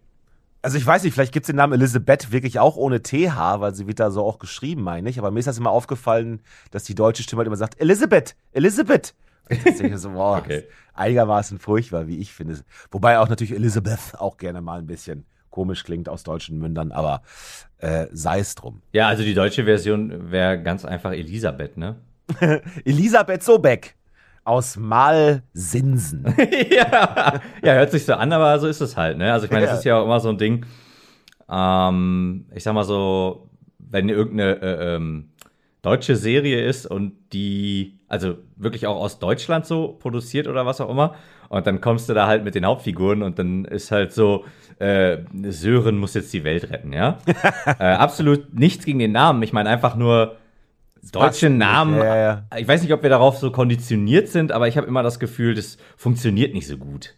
[0.64, 3.74] Also ich weiß nicht, vielleicht gibt es den Namen Elisabeth wirklich auch ohne TH, weil
[3.74, 5.18] sie wird da so auch geschrieben, meine ich.
[5.18, 9.14] Aber mir ist das immer aufgefallen, dass die deutsche Stimme halt immer sagt, Elisabeth, Elisabeth.
[9.50, 10.64] Und ich denke so, boah, okay.
[10.94, 12.60] einigermaßen furchtbar, wie ich finde.
[12.90, 17.20] Wobei auch natürlich Elizabeth auch gerne mal ein bisschen komisch klingt aus deutschen Mündern, aber
[17.76, 18.80] äh, sei es drum.
[18.92, 21.96] Ja, also die deutsche Version wäre ganz einfach Elisabeth, ne?
[22.86, 23.96] Elisabeth Sobeck
[24.44, 26.24] aus Malsinsen.
[26.70, 27.40] ja.
[27.62, 29.18] ja, hört sich so an, aber so ist es halt.
[29.18, 29.32] Ne?
[29.32, 29.70] Also ich meine, ja.
[29.70, 30.66] das ist ja auch immer so ein Ding.
[31.50, 35.30] Ähm, ich sag mal so, wenn irgendeine äh, ähm,
[35.82, 40.90] deutsche Serie ist und die, also wirklich auch aus Deutschland so produziert oder was auch
[40.90, 41.14] immer,
[41.48, 44.44] und dann kommst du da halt mit den Hauptfiguren und dann ist halt so,
[44.78, 47.18] äh, Sören muss jetzt die Welt retten, ja?
[47.78, 49.42] äh, absolut nichts gegen den Namen.
[49.42, 50.36] Ich meine einfach nur,
[51.12, 51.96] deutsche Namen.
[51.96, 52.46] Ja, ja.
[52.56, 55.54] Ich weiß nicht, ob wir darauf so konditioniert sind, aber ich habe immer das Gefühl,
[55.54, 57.14] das funktioniert nicht so gut.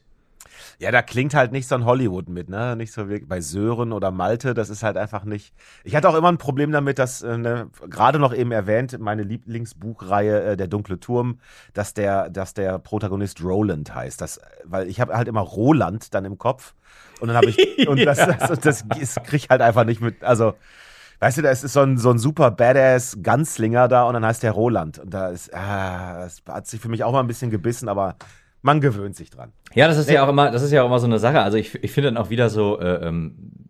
[0.79, 2.77] Ja, da klingt halt nicht so ein Hollywood mit, ne?
[2.77, 5.55] Nicht so wie bei Sören oder Malte, das ist halt einfach nicht.
[5.85, 9.23] Ich hatte auch immer ein Problem damit, dass, äh, ne, gerade noch eben erwähnt, meine
[9.23, 11.41] Lieblingsbuchreihe, äh, Der dunkle Turm,
[11.73, 14.21] dass der, dass der Protagonist Roland heißt.
[14.21, 16.75] Das, weil ich habe halt immer Roland dann im Kopf.
[17.21, 20.03] Und dann habe ich, und das, das, das, das, das krieg ich halt einfach nicht
[20.03, 20.55] mit, also,
[21.21, 24.43] Weißt du, da ist so ein, so ein super Badass Ganzlinger da und dann heißt
[24.43, 24.99] der Roland.
[24.99, 28.17] Und da ist, ah, das hat sich für mich auch mal ein bisschen gebissen, aber
[28.63, 29.53] man gewöhnt sich dran.
[29.75, 30.15] Ja, das ist nee.
[30.15, 31.41] ja auch immer, das ist ja auch immer so eine Sache.
[31.41, 33.67] Also ich, ich finde dann auch wieder so, äh, ähm,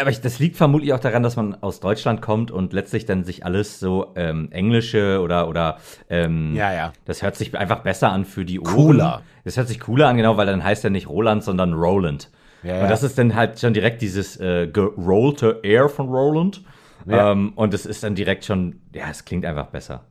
[0.00, 3.24] aber ich, das liegt vermutlich auch daran, dass man aus Deutschland kommt und letztlich dann
[3.24, 6.92] sich alles so ähm, englische oder oder ähm, ja ja.
[7.04, 8.72] Das hört sich einfach besser an für die Ohren.
[8.72, 9.22] Cooler.
[9.44, 12.30] Das hört sich cooler an, genau, weil dann heißt er nicht Roland, sondern Roland.
[12.62, 12.82] Ja, ja.
[12.82, 16.62] Und das ist dann halt schon direkt dieses äh, gerollte Air von Roland.
[17.06, 17.32] Ja.
[17.32, 20.04] Ähm, und es ist dann direkt schon, ja, es klingt einfach besser.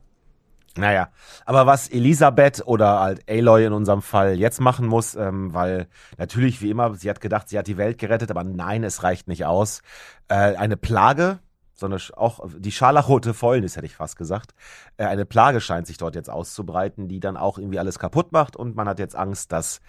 [0.78, 1.10] Naja,
[1.46, 5.88] aber was Elisabeth oder halt Aloy in unserem Fall jetzt machen muss, ähm, weil
[6.18, 9.28] natürlich wie immer, sie hat gedacht, sie hat die Welt gerettet, aber nein, es reicht
[9.28, 9.82] nicht aus.
[10.30, 11.40] Äh, eine Plage,
[11.74, 14.54] sondern auch die scharlachrote Fäulnis, hätte ich fast gesagt.
[14.96, 18.56] Äh, eine Plage scheint sich dort jetzt auszubreiten, die dann auch irgendwie alles kaputt macht
[18.56, 19.82] und man hat jetzt Angst, dass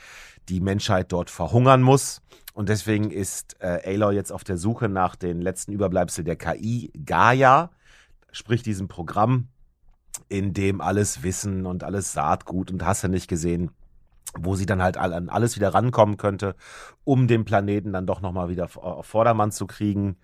[0.49, 2.23] die Menschheit dort verhungern muss.
[2.53, 6.93] Und deswegen ist äh, Aloy jetzt auf der Suche nach den letzten Überbleibsel der KI
[7.05, 7.71] Gaia,
[8.31, 9.49] sprich diesem Programm,
[10.29, 13.71] in dem alles Wissen und alles Saatgut und hast du nicht gesehen,
[14.39, 16.55] wo sie dann halt an alles wieder rankommen könnte,
[17.05, 20.17] um den Planeten dann doch nochmal wieder auf Vordermann zu kriegen.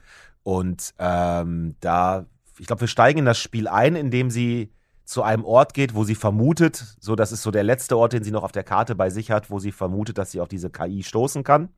[0.43, 2.27] Und ähm, da,
[2.59, 4.73] ich glaube, wir steigen in das Spiel ein, indem sie
[5.05, 8.25] zu einem Ort geht, wo sie vermutet, so das ist so der letzte Ort, den
[8.25, 10.69] sie noch auf der Karte bei sich hat, wo sie vermutet, dass sie auf diese
[10.71, 11.71] KI stoßen kann.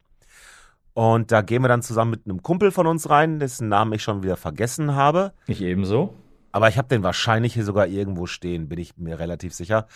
[0.94, 4.02] Und da gehen wir dann zusammen mit einem Kumpel von uns rein, dessen Namen ich
[4.02, 5.32] schon wieder vergessen habe.
[5.46, 6.14] Ich ebenso.
[6.52, 9.86] Aber ich habe den wahrscheinlich hier sogar irgendwo stehen, bin ich mir relativ sicher.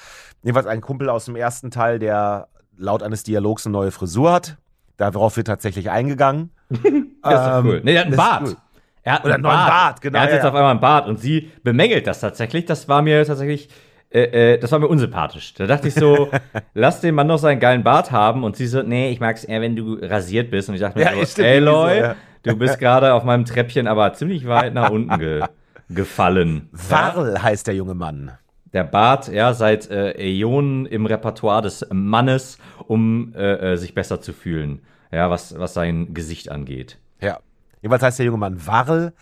[0.43, 4.57] Jedenfalls ein Kumpel aus dem ersten Teil, der laut eines Dialogs eine neue Frisur hat.
[4.97, 6.51] Darauf wird tatsächlich eingegangen.
[6.71, 7.81] das ist ähm, cool.
[7.85, 8.43] Nee, er hat einen Bart.
[8.47, 8.57] Cool.
[9.03, 9.69] Er hat Oder einen Bart.
[9.69, 10.19] Bart, genau.
[10.19, 10.49] Er hat jetzt ja.
[10.49, 12.65] auf einmal einen Bart und sie bemängelt das tatsächlich.
[12.65, 13.69] Das war mir tatsächlich
[14.15, 15.55] äh, äh, das war mir unsympathisch.
[15.55, 16.31] Da dachte ich so,
[16.75, 18.45] lass den Mann doch seinen geilen Bart haben.
[18.45, 20.69] Und sie so, nee, ich mag es eher, wenn du rasiert bist.
[20.69, 22.17] Und ich dachte mir ja, so, ey, Loy, so, ja.
[22.45, 25.43] du bist gerade auf meinem Treppchen aber ziemlich weit nach unten ge
[25.91, 26.69] gefallen.
[26.71, 28.33] Warl heißt der junge Mann.
[28.73, 34.21] Der Bart, ja, seit äh, Äonen im Repertoire des Mannes, um äh, äh, sich besser
[34.21, 34.83] zu fühlen.
[35.13, 36.99] Ja, was, was sein Gesicht angeht.
[37.21, 37.41] Ja.
[37.83, 39.13] Jedenfalls heißt der junge Mann Warl.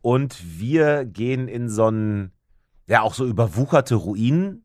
[0.00, 2.32] Und wir gehen in so ein
[2.88, 4.64] ja auch so überwucherte Ruinen.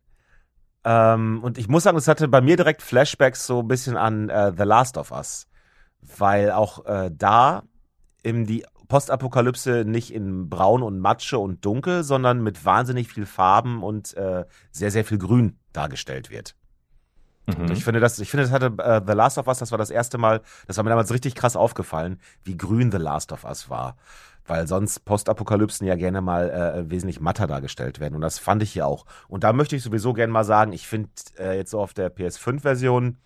[0.84, 4.30] Ähm, und ich muss sagen, es hatte bei mir direkt Flashbacks so ein bisschen an
[4.30, 5.48] äh, The Last of Us.
[6.18, 7.64] Weil auch äh, da
[8.24, 13.84] in die Postapokalypse nicht in Braun und Matsche und Dunkel, sondern mit wahnsinnig viel Farben
[13.84, 16.56] und äh, sehr, sehr viel Grün dargestellt wird.
[17.46, 17.64] Mhm.
[17.64, 19.78] Und ich finde, das, ich finde, das hatte äh, The Last of Us, das war
[19.78, 23.44] das erste Mal, das war mir damals richtig krass aufgefallen, wie grün The Last of
[23.44, 23.96] Us war
[24.46, 28.16] weil sonst Postapokalypsen ja gerne mal äh, wesentlich matter dargestellt werden.
[28.16, 29.06] Und das fand ich hier auch.
[29.28, 32.14] Und da möchte ich sowieso gerne mal sagen, ich finde äh, jetzt so auf der
[32.14, 33.18] PS5-Version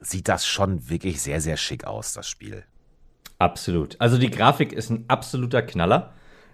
[0.00, 2.64] sieht das schon wirklich sehr, sehr schick aus, das Spiel.
[3.38, 3.96] Absolut.
[4.00, 6.12] Also die Grafik ist ein absoluter Knaller.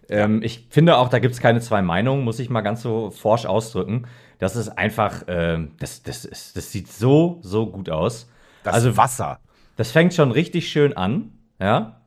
[0.08, 3.10] Ähm, ich finde auch, da gibt es keine zwei Meinungen, muss ich mal ganz so
[3.10, 4.06] forsch ausdrücken.
[4.38, 8.28] Das ist einfach, äh, das, das, ist, das sieht so, so gut aus.
[8.64, 9.38] Das also Wasser.
[9.76, 12.00] Das fängt schon richtig schön an, ja.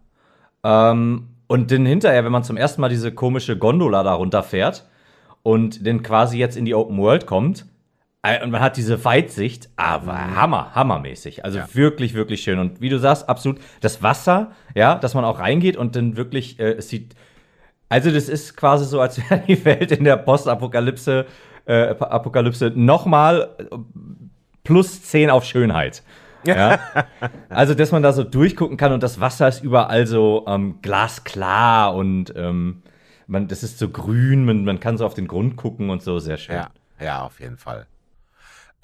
[0.63, 4.88] Ähm, und dann hinterher, wenn man zum ersten Mal diese komische Gondola da runterfährt
[5.43, 7.65] und dann quasi jetzt in die Open World kommt,
[8.25, 11.45] Äh, und man hat diese Weitsicht, aber hammer, hammermäßig.
[11.45, 11.67] Also ja.
[11.73, 12.58] wirklich, wirklich schön.
[12.60, 16.60] Und wie du sagst, absolut das Wasser, ja, dass man auch reingeht und dann wirklich,
[16.60, 17.15] äh, es sieht,
[17.88, 21.25] also das ist quasi so, als wäre die Welt in der Postapokalypse,
[21.65, 23.77] äh, Apokalypse nochmal äh,
[24.63, 26.03] plus 10 auf Schönheit.
[26.47, 26.79] Ja?
[27.49, 31.95] also, dass man da so durchgucken kann und das Wasser ist überall so ähm, glasklar
[31.95, 32.84] und ähm,
[33.27, 36.19] man, das ist so grün, man, man kann so auf den Grund gucken und so,
[36.19, 36.55] sehr schön.
[36.55, 37.88] Ja, ja auf jeden Fall.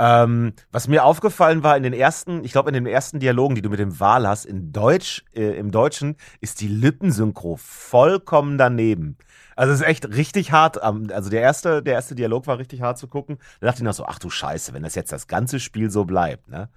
[0.04, 3.62] Ähm, was mir aufgefallen war in den ersten, ich glaube in den ersten Dialogen, die
[3.62, 9.18] du mit dem Wal hast, in Deutsch, äh, im Deutschen ist die Lippensynchro vollkommen daneben.
[9.56, 10.82] Also es ist echt richtig hart.
[10.82, 13.38] Also der erste, der erste Dialog war richtig hart zu gucken.
[13.60, 16.04] Da dachte ich noch so, ach du Scheiße, wenn das jetzt das ganze Spiel so
[16.04, 16.70] bleibt, ne?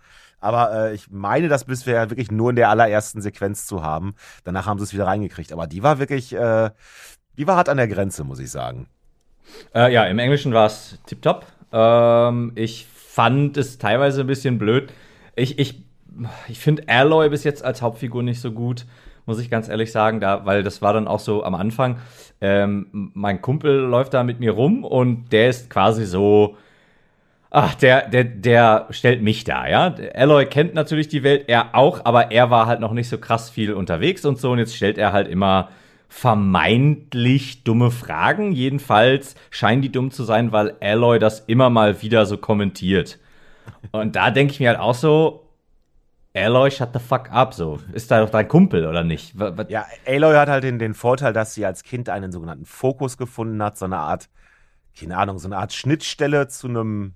[0.45, 4.15] Aber äh, ich meine, das bisher wirklich nur in der allerersten Sequenz zu haben.
[4.45, 5.53] Danach haben sie es wieder reingekriegt.
[5.53, 6.71] Aber die war wirklich, äh,
[7.39, 8.87] die war hart an der Grenze, muss ich sagen.
[9.75, 11.47] Äh, ja, im Englischen war es tipptopp.
[11.73, 14.93] Ähm, ich fand es teilweise ein bisschen blöd.
[15.35, 15.83] Ich, ich,
[16.47, 18.87] ich finde Alloy bis jetzt als Hauptfigur nicht so gut,
[19.27, 21.99] muss ich ganz ehrlich sagen, da, weil das war dann auch so am Anfang.
[22.43, 26.57] Ähm, mein Kumpel läuft da mit mir rum und der ist quasi so.
[27.57, 29.95] Ach, der, der, der stellt mich da, ja.
[30.15, 33.49] Alloy kennt natürlich die Welt, er auch, aber er war halt noch nicht so krass
[33.49, 34.51] viel unterwegs und so.
[34.51, 35.69] Und jetzt stellt er halt immer
[36.09, 38.51] vermeintlich dumme Fragen.
[38.51, 43.21] Jedenfalls scheinen die dumm zu sein, weil Alloy das immer mal wieder so kommentiert.
[43.93, 45.49] Und da denke ich mir halt auch so,
[46.35, 47.79] Aloy, shut the fuck up, so.
[47.93, 49.33] Ist da doch dein Kumpel, oder nicht?
[49.69, 53.63] Ja, Aloy hat halt den, den Vorteil, dass sie als Kind einen sogenannten Fokus gefunden
[53.63, 54.29] hat, so eine Art,
[54.99, 57.15] keine Ahnung, so eine Art Schnittstelle zu einem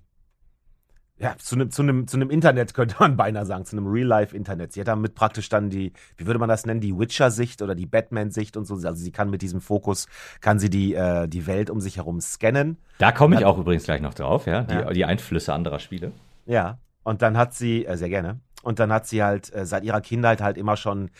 [1.18, 4.72] ja, zu einem, zu, einem, zu einem Internet könnte man beinahe sagen, zu einem Real-Life-Internet.
[4.72, 7.86] Sie hat damit praktisch dann die, wie würde man das nennen, die Witcher-Sicht oder die
[7.86, 8.74] Batman-Sicht und so.
[8.74, 10.06] Also sie kann mit diesem Fokus,
[10.40, 12.78] kann sie die, äh, die Welt um sich herum scannen.
[12.98, 14.90] Da komme ich auch übrigens gleich noch drauf, ja, die, ja.
[14.90, 16.12] die Einflüsse anderer Spiele.
[16.46, 19.84] Ja, und dann hat sie, äh, sehr gerne, und dann hat sie halt äh, seit
[19.84, 21.10] ihrer Kindheit halt immer schon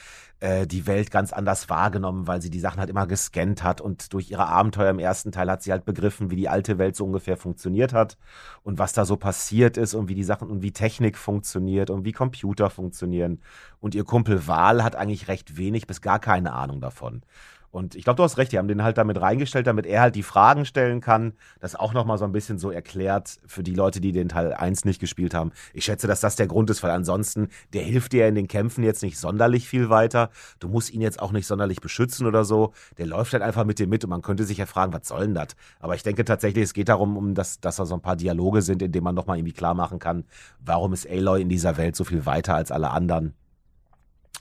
[0.40, 4.12] äh, die Welt ganz anders wahrgenommen, weil sie die Sachen halt immer gescannt hat und
[4.12, 7.04] durch ihre Abenteuer im ersten Teil hat sie halt begriffen, wie die alte Welt so
[7.04, 8.18] ungefähr funktioniert hat
[8.62, 12.04] und was da so passiert ist und wie die Sachen und wie Technik funktioniert und
[12.04, 13.40] wie Computer funktionieren.
[13.80, 17.22] Und ihr Kumpel Wahl hat eigentlich recht wenig bis gar keine Ahnung davon.
[17.70, 20.14] Und ich glaube, du hast recht, die haben den halt damit reingestellt, damit er halt
[20.14, 21.34] die Fragen stellen kann.
[21.60, 24.84] Das auch nochmal so ein bisschen so erklärt für die Leute, die den Teil 1
[24.84, 25.52] nicht gespielt haben.
[25.74, 28.84] Ich schätze, dass das der Grund ist, weil ansonsten, der hilft dir in den Kämpfen
[28.84, 30.30] jetzt nicht sonderlich viel weiter.
[30.60, 32.72] Du musst ihn jetzt auch nicht sonderlich beschützen oder so.
[32.96, 35.26] Der läuft halt einfach mit dir mit und man könnte sich ja fragen, was soll
[35.26, 35.48] denn das?
[35.78, 38.62] Aber ich denke tatsächlich, es geht darum, um das, dass da so ein paar Dialoge
[38.62, 40.24] sind, in denen man nochmal irgendwie klar machen kann,
[40.60, 43.34] warum ist Aloy in dieser Welt so viel weiter als alle anderen.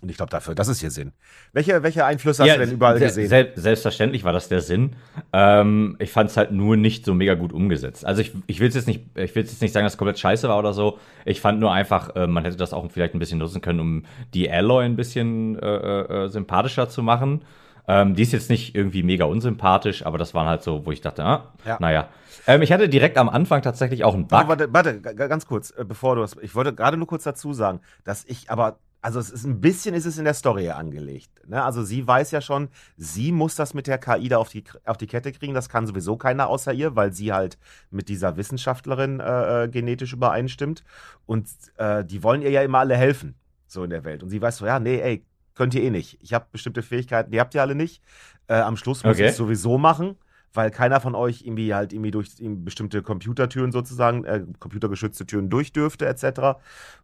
[0.02, 1.12] Und ich glaube dafür, das ist hier Sinn.
[1.54, 3.28] Welche, welche Einflüsse hast du denn überall gesehen?
[3.28, 4.96] Se selbstverständlich war das der Sinn.
[5.34, 8.06] Ähm, ich fand es halt nur nicht so mega gut umgesetzt.
[8.06, 10.48] Also ich, ich will jetzt nicht, ich will jetzt nicht sagen, dass es komplett scheiße
[10.48, 11.00] war oder so.
[11.26, 14.06] Ich fand nur einfach, äh, man hätte das auch vielleicht ein bisschen nutzen können, um
[14.36, 17.42] die Alloy ein bisschen äh, äh, äh, sympathischer zu machen.
[17.88, 21.02] Ähm, die ist jetzt nicht irgendwie mega unsympathisch, aber das waren halt so, wo ich
[21.02, 21.78] dachte, ah, ja.
[21.80, 22.10] naja.
[22.46, 24.48] Ähm, ich hatte direkt am Anfang tatsächlich auch einen Bug.
[24.48, 26.36] Warte, warte, warte ganz kurz, äh, bevor du das.
[26.42, 29.96] Ich wollte gerade nur kurz dazu sagen, dass ich aber also es ist ein bisschen
[29.96, 31.30] ist es in der Story angelegt.
[31.48, 31.64] Ne?
[31.64, 34.98] Also sie weiß ja schon, sie muss das mit der KI da auf die, auf
[34.98, 35.54] die Kette kriegen.
[35.54, 37.58] Das kann sowieso keiner außer ihr, weil sie halt
[37.92, 40.84] mit dieser Wissenschaftlerin äh, äh, genetisch übereinstimmt.
[41.26, 43.36] Und äh, die wollen ihr ja immer alle helfen,
[43.68, 44.24] so in der Welt.
[44.24, 46.18] Und sie weiß so, ja, nee, ey, könnt ihr eh nicht.
[46.22, 48.02] Ich habe bestimmte Fähigkeiten, die habt ihr alle nicht.
[48.48, 49.26] Äh, am Schluss muss okay.
[49.26, 50.18] ich es sowieso machen
[50.58, 56.08] weil keiner von euch irgendwie halt irgendwie durch bestimmte Computertüren sozusagen, äh, computergeschützte Türen durchdürfte
[56.08, 56.60] etc.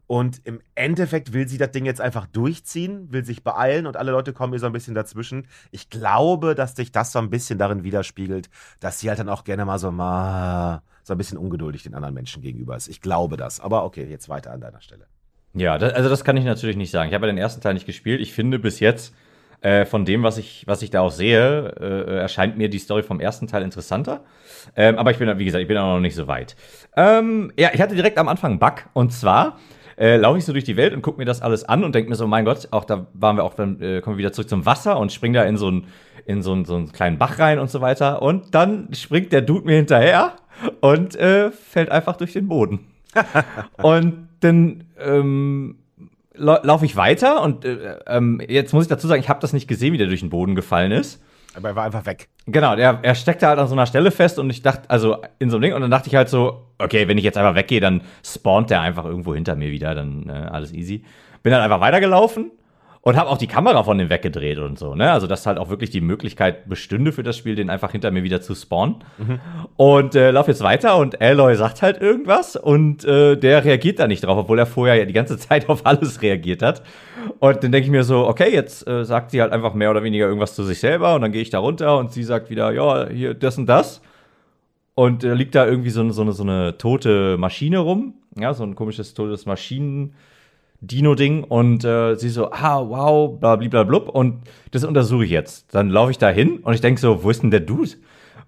[0.07, 4.11] Und im Endeffekt will sie das Ding jetzt einfach durchziehen, will sich beeilen und alle
[4.11, 5.47] Leute kommen ihr so ein bisschen dazwischen.
[5.71, 9.43] Ich glaube, dass sich das so ein bisschen darin widerspiegelt, dass sie halt dann auch
[9.43, 12.87] gerne mal so mal so ein bisschen ungeduldig den anderen Menschen gegenüber ist.
[12.87, 13.59] Ich glaube das.
[13.59, 15.05] Aber okay, jetzt weiter an deiner Stelle.
[15.53, 17.09] Ja, das, also das kann ich natürlich nicht sagen.
[17.09, 18.19] Ich habe ja den ersten Teil nicht gespielt.
[18.19, 19.13] Ich finde bis jetzt
[19.63, 23.03] äh, von dem, was ich, was ich da auch sehe, äh, erscheint mir die Story
[23.03, 24.21] vom ersten Teil interessanter.
[24.75, 26.55] Ähm, aber ich bin, wie gesagt, ich bin auch noch nicht so weit.
[26.95, 28.85] Ähm, ja, ich hatte direkt am Anfang einen Bug.
[28.93, 29.57] Und zwar
[29.97, 32.09] äh, laufe ich so durch die Welt und gucke mir das alles an und denke
[32.09, 34.49] mir so, mein Gott, auch da waren wir auch, dann äh, kommen wir wieder zurück
[34.49, 35.87] zum Wasser und springen da in so einen
[36.25, 38.21] in so einen, so einen kleinen Bach rein und so weiter.
[38.21, 40.33] Und dann springt der Dude mir hinterher
[40.79, 42.87] und äh, fällt einfach durch den Boden.
[43.81, 45.77] und dann ähm,
[46.35, 49.67] laufe ich weiter und äh, ähm, jetzt muss ich dazu sagen, ich habe das nicht
[49.67, 51.21] gesehen, wie der durch den Boden gefallen ist.
[51.55, 52.29] Aber er war einfach weg.
[52.47, 55.49] Genau, der, er steckte halt an so einer Stelle fest und ich dachte, also in
[55.49, 57.79] so einem Ding, und dann dachte ich halt so, okay, wenn ich jetzt einfach weggehe,
[57.79, 61.03] dann spawnt der einfach irgendwo hinter mir wieder, dann äh, alles easy.
[61.43, 62.51] Bin dann einfach weitergelaufen
[63.05, 65.11] und habe auch die Kamera von dem weggedreht und so, ne?
[65.11, 68.23] Also, dass halt auch wirklich die Möglichkeit bestünde für das Spiel, den einfach hinter mir
[68.23, 69.03] wieder zu spawnen.
[69.17, 69.39] Mhm.
[69.75, 74.07] Und äh, lauf jetzt weiter und Aloy sagt halt irgendwas und äh, der reagiert da
[74.07, 76.81] nicht drauf, obwohl er vorher ja die ganze Zeit auf alles reagiert hat.
[77.39, 80.03] Und dann denke ich mir so, okay, jetzt äh, sagt sie halt einfach mehr oder
[80.03, 82.71] weniger irgendwas zu sich selber und dann gehe ich da runter und sie sagt wieder,
[82.71, 84.01] ja, hier das und das.
[84.95, 88.13] Und äh, liegt da irgendwie so, so, eine, so eine tote Maschine rum.
[88.39, 90.13] Ja, so ein komisches totes Maschinen.
[90.87, 94.41] Dino-Ding und äh, sie so, ah, wow, bla, bla, bla, und
[94.71, 95.73] das untersuche ich jetzt.
[95.73, 97.91] Dann laufe ich da hin und ich denke so, wo ist denn der Dude?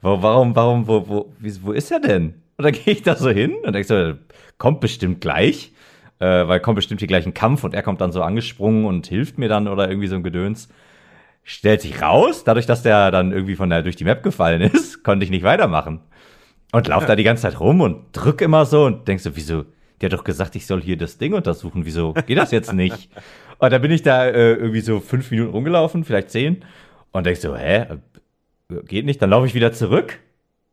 [0.02, 2.36] Warum, warum, wo, wo, wo ist er denn?
[2.58, 4.14] Und dann gehe ich da so hin und denke so,
[4.58, 5.72] kommt bestimmt gleich,
[6.20, 9.38] äh, weil kommt bestimmt die gleichen Kampf und er kommt dann so angesprungen und hilft
[9.38, 10.70] mir dann oder irgendwie so ein Gedöns.
[11.44, 15.04] Stellt sich raus, dadurch, dass der dann irgendwie von der durch die Map gefallen ist,
[15.04, 16.02] konnte ich nicht weitermachen.
[16.72, 17.10] Und lauf ja.
[17.10, 19.66] da die ganze Zeit rum und drück immer so und denkst so, wieso,
[20.02, 21.86] der hat doch gesagt, ich soll hier das Ding untersuchen.
[21.86, 23.10] Wieso geht das jetzt nicht?
[23.60, 26.64] und da bin ich da äh, irgendwie so fünf Minuten rumgelaufen, vielleicht zehn.
[27.12, 27.86] Und denk so, hä?
[28.86, 29.22] Geht nicht.
[29.22, 30.20] Dann laufe ich wieder zurück.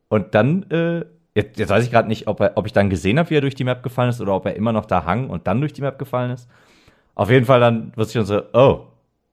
[0.09, 1.05] Und dann, äh,
[1.35, 3.41] jetzt, jetzt weiß ich gerade nicht, ob, er, ob ich dann gesehen habe, wie er
[3.41, 5.73] durch die Map gefallen ist oder ob er immer noch da hang und dann durch
[5.73, 6.49] die Map gefallen ist.
[7.15, 8.87] Auf jeden Fall dann wusste ich schon so, oh,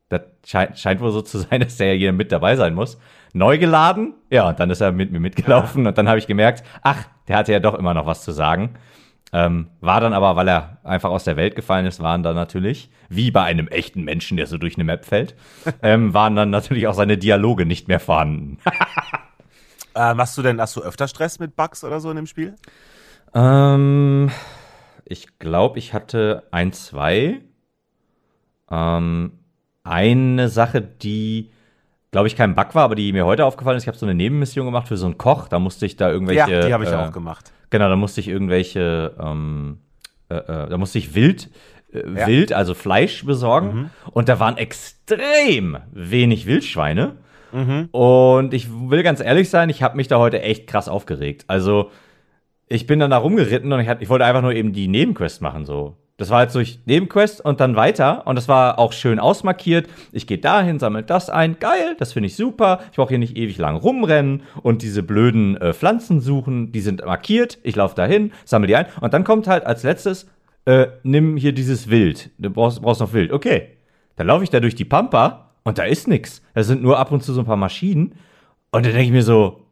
[0.10, 3.00] das scheint, scheint wohl so zu sein, dass der ja hier mit dabei sein muss.
[3.34, 5.90] Neu geladen, ja, und dann ist er mit mir mitgelaufen ja.
[5.90, 8.76] und dann habe ich gemerkt, ach, der hatte ja doch immer noch was zu sagen.
[9.32, 12.90] Ähm, war dann aber, weil er einfach aus der Welt gefallen ist, waren dann natürlich,
[13.10, 15.36] wie bei einem echten Menschen, der so durch eine Map fällt,
[15.84, 18.58] ähm, waren dann natürlich auch seine Dialoge nicht mehr vorhanden.
[19.96, 22.56] ähm, hast du denn, hast du öfter Stress mit Bugs oder so in dem Spiel?
[23.36, 24.32] Ähm,
[25.06, 27.42] ich glaube, ich hatte ein, zwei.
[28.72, 29.34] Ähm,
[29.84, 31.52] eine Sache, die,
[32.12, 34.16] glaube ich, kein Bug war, aber die mir heute aufgefallen ist, ich habe so eine
[34.16, 35.48] Nebenmission gemacht für so einen Koch.
[35.48, 36.52] Da musste ich da irgendwelche.
[36.52, 39.80] Ja, die habe ich äh, auch gemacht Genau, da musste ich irgendwelche, ähm,
[40.30, 41.50] äh, äh, da musste ich Wild,
[41.94, 42.28] äh, ja.
[42.28, 43.74] Wild, also Fleisch besorgen.
[43.74, 43.90] Mhm.
[44.12, 47.18] Und da waren extrem wenig Wildschweine.
[47.52, 47.90] Mhm.
[47.92, 51.46] Und ich will ganz ehrlich sein, ich habe mich da heute echt krass aufgeregt.
[51.48, 51.92] Also,
[52.68, 55.42] ich bin dann da rumgeritten und ich, hat, ich wollte einfach nur eben die Nebenquest
[55.42, 55.98] machen, so.
[56.20, 58.28] Das war jetzt durch Nebenquest und dann weiter.
[58.28, 59.88] Und das war auch schön ausmarkiert.
[60.12, 61.60] Ich gehe dahin, sammle das ein.
[61.60, 62.82] Geil, das finde ich super.
[62.92, 66.74] Ich brauche hier nicht ewig lang rumrennen und diese blöden äh, Pflanzen suchen.
[66.74, 67.58] Die sind markiert.
[67.64, 68.88] Ich laufe dahin, sammle die ein.
[69.00, 70.30] Und dann kommt halt als letztes,
[70.66, 72.32] äh, nimm hier dieses Wild.
[72.38, 73.32] Du brauchst, brauchst noch Wild.
[73.32, 73.70] Okay.
[74.18, 76.42] Dann laufe ich da durch die Pampa und da ist nichts.
[76.54, 78.16] Da sind nur ab und zu so ein paar Maschinen.
[78.72, 79.68] Und dann denke ich mir so,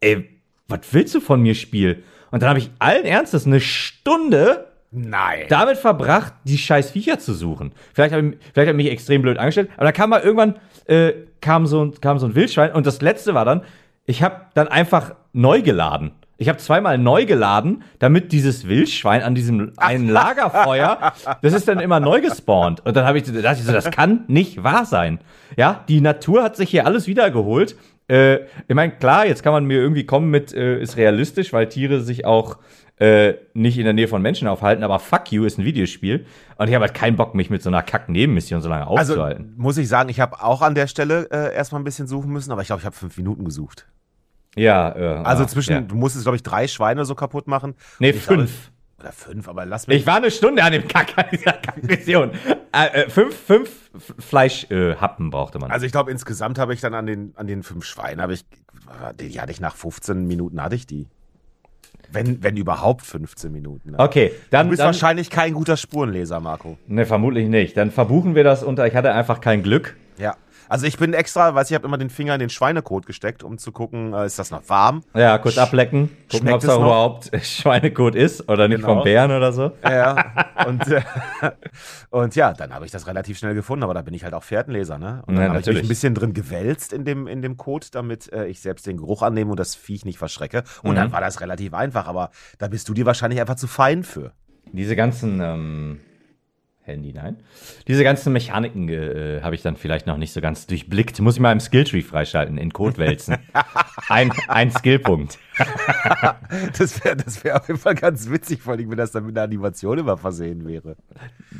[0.00, 2.02] ey, was willst du von mir, Spiel?
[2.30, 5.46] Und dann habe ich allen Ernstes eine Stunde Nein.
[5.48, 7.72] Damit verbracht, die scheiß Viecher zu suchen.
[7.94, 10.56] Vielleicht habe ich, vielleicht hab ich mich extrem blöd angestellt, aber dann kam mal irgendwann
[10.86, 13.62] äh, kam, so ein, kam so ein Wildschwein und das letzte war dann,
[14.04, 16.12] ich habe dann einfach neu geladen.
[16.36, 21.78] Ich habe zweimal neu geladen, damit dieses Wildschwein an diesem einen Lagerfeuer, das ist dann
[21.78, 22.84] immer neu gespawnt.
[22.84, 25.20] Und dann habe ich, dachte ich so, das kann nicht wahr sein.
[25.56, 27.76] Ja, die Natur hat sich hier alles wiedergeholt.
[28.08, 31.68] Äh, ich meine, klar, jetzt kann man mir irgendwie kommen mit, äh, ist realistisch, weil
[31.68, 32.58] Tiere sich auch
[33.02, 36.24] äh, nicht in der Nähe von Menschen aufhalten, aber Fuck You ist ein Videospiel
[36.56, 39.46] und ich habe halt keinen Bock, mich mit so einer Kack-Nebenmission so lange also, aufzuhalten.
[39.50, 42.30] Also, muss ich sagen, ich habe auch an der Stelle äh, erstmal ein bisschen suchen
[42.30, 43.88] müssen, aber ich glaube, ich habe fünf Minuten gesucht.
[44.54, 45.80] Ja, äh, Also zwischen, ja.
[45.80, 47.74] du musstest, glaube ich, drei Schweine so kaputt machen.
[47.98, 48.26] Nee, fünf.
[48.28, 48.48] Glaube,
[49.00, 49.96] oder fünf, aber lass mich.
[49.96, 52.30] Ich war eine Stunde an dem Kack, an dieser Kack-Mission.
[52.72, 55.72] äh, äh, fünf, fünf Fleischhappen äh, brauchte man.
[55.72, 58.44] Also ich glaube, insgesamt habe ich dann an den, an den fünf Schweinen, habe ich,
[59.18, 61.08] die hatte ich nach 15 Minuten, hatte ich die.
[62.12, 63.92] Wenn, wenn überhaupt 15 Minuten.
[63.92, 63.98] Ne?
[63.98, 64.66] Okay, dann.
[64.66, 66.76] Du bist dann, wahrscheinlich kein guter Spurenleser, Marco.
[66.86, 67.76] Ne, vermutlich nicht.
[67.76, 69.96] Dann verbuchen wir das unter, ich hatte einfach kein Glück.
[70.18, 70.36] Ja.
[70.72, 73.58] Also ich bin extra, weiß ich, habe immer den Finger in den Schweinekot gesteckt, um
[73.58, 75.02] zu gucken, äh, ist das noch warm?
[75.12, 78.94] Ja, kurz ablecken, gucken, ob es auch überhaupt Schweinekot ist oder nicht genau.
[78.94, 79.72] vom Bären oder so.
[79.84, 80.32] Ja,
[80.66, 81.02] und, äh,
[82.08, 84.44] und ja, dann habe ich das relativ schnell gefunden, aber da bin ich halt auch
[84.44, 85.22] Fährtenleser, ne?
[85.26, 87.94] Und dann ja, habe ich mich ein bisschen drin gewälzt in dem, in dem Kot,
[87.94, 90.64] damit äh, ich selbst den Geruch annehme und das Viech nicht verschrecke.
[90.82, 90.96] Und mhm.
[90.96, 94.32] dann war das relativ einfach, aber da bist du dir wahrscheinlich einfach zu fein für.
[94.72, 96.00] Diese ganzen ähm
[96.84, 97.36] Handy, nein.
[97.86, 101.20] Diese ganzen Mechaniken äh, habe ich dann vielleicht noch nicht so ganz durchblickt.
[101.20, 103.36] Muss ich mal im Skilltree freischalten, in Code wälzen.
[104.08, 105.38] ein, ein Skillpunkt.
[106.78, 109.36] das wäre das wär auf jeden Fall ganz witzig, vor allem, wenn das dann mit
[109.36, 110.96] einer Animation immer versehen wäre.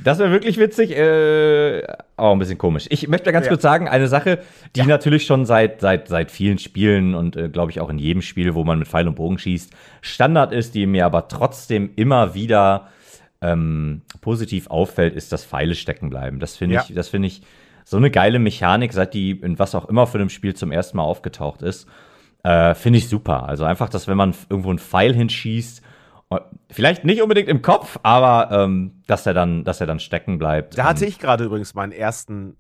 [0.03, 2.87] Das wäre wirklich witzig, äh, auch ein bisschen komisch.
[2.91, 3.51] Ich möchte ganz ja.
[3.51, 4.41] kurz sagen, eine Sache,
[4.75, 4.87] die ja.
[4.87, 8.57] natürlich schon seit, seit, seit vielen Spielen und äh, glaube ich auch in jedem Spiel,
[8.57, 12.89] wo man mit Pfeil und Bogen schießt, Standard ist, die mir aber trotzdem immer wieder
[13.43, 16.39] ähm, positiv auffällt, ist das Pfeile stecken bleiben.
[16.39, 16.85] Das finde ja.
[16.89, 17.43] ich, das finde ich
[17.85, 20.97] so eine geile Mechanik, seit die in was auch immer für einem Spiel zum ersten
[20.97, 21.89] Mal aufgetaucht ist.
[22.45, 23.49] Äh, finde ich super.
[23.49, 25.83] Also einfach, dass wenn man irgendwo einen Pfeil hinschießt
[26.71, 30.79] Vielleicht nicht unbedingt im Kopf, aber ähm, dass er dann, dass er dann stecken bleibt.
[30.79, 32.57] Da hatte ich gerade übrigens meinen ersten,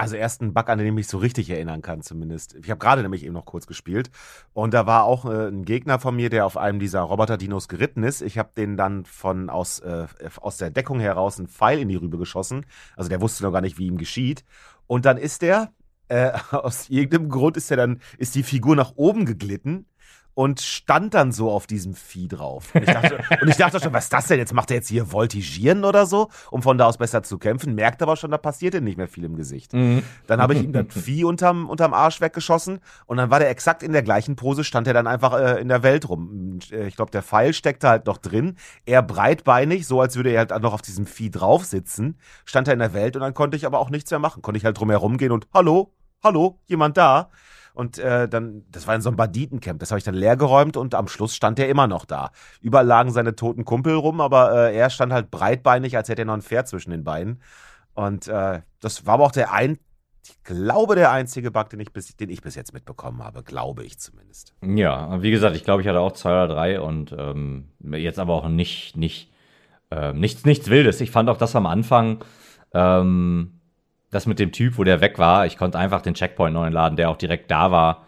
[0.00, 2.54] also ersten Bug, an den ich mich so richtig erinnern kann, zumindest.
[2.54, 4.10] Ich habe gerade nämlich eben noch kurz gespielt
[4.54, 8.02] und da war auch äh, ein Gegner von mir, der auf einem dieser Roboter-Dinos geritten
[8.02, 8.22] ist.
[8.22, 10.06] Ich habe den dann von aus, äh,
[10.40, 12.64] aus der Deckung heraus einen Pfeil in die Rübe geschossen.
[12.96, 14.44] Also der wusste noch gar nicht, wie ihm geschieht.
[14.86, 15.72] Und dann ist der,
[16.08, 19.86] äh, aus irgendeinem Grund ist er dann, ist die Figur nach oben geglitten
[20.40, 22.74] und stand dann so auf diesem Vieh drauf.
[22.74, 24.38] Und ich, dachte, und ich dachte schon, was ist das denn?
[24.38, 27.74] Jetzt macht er jetzt hier Voltigieren oder so, um von da aus besser zu kämpfen.
[27.74, 29.74] Merkt aber schon, da passierte nicht mehr viel im Gesicht.
[29.74, 30.02] Mhm.
[30.26, 33.82] Dann habe ich ihm das Vieh unterm, unterm Arsch weggeschossen und dann war der exakt
[33.82, 36.58] in der gleichen Pose, stand er dann einfach äh, in der Welt rum.
[36.72, 38.56] Äh, ich glaube, der Pfeil steckte halt noch drin.
[38.86, 42.16] Er breitbeinig, so als würde er halt noch auf diesem Vieh drauf sitzen,
[42.46, 44.40] stand er in der Welt und dann konnte ich aber auch nichts mehr machen.
[44.40, 47.28] Konnte ich halt drum herum gehen und hallo, hallo, jemand da?
[47.74, 50.76] Und äh, dann, das war in so einem Banditencamp, das habe ich dann leer geräumt
[50.76, 52.30] und am Schluss stand er immer noch da.
[52.60, 56.26] Überall lagen seine toten Kumpel rum, aber äh, er stand halt breitbeinig, als hätte er
[56.26, 57.42] noch ein Pferd zwischen den Beinen.
[57.94, 59.78] Und äh, das war aber auch der ein,
[60.24, 63.84] ich glaube, der einzige Bug, den ich, bis, den ich bis jetzt mitbekommen habe, glaube
[63.84, 64.54] ich zumindest.
[64.62, 68.34] Ja, wie gesagt, ich glaube, ich hatte auch zwei oder drei und ähm, jetzt aber
[68.34, 69.32] auch nicht, nicht,
[69.90, 71.00] äh, nichts, nichts Wildes.
[71.00, 72.22] Ich fand auch das am Anfang,
[72.74, 73.59] ähm,
[74.10, 76.96] das mit dem Typ, wo der weg war, ich konnte einfach den Checkpoint neu laden,
[76.96, 78.06] der auch direkt da war.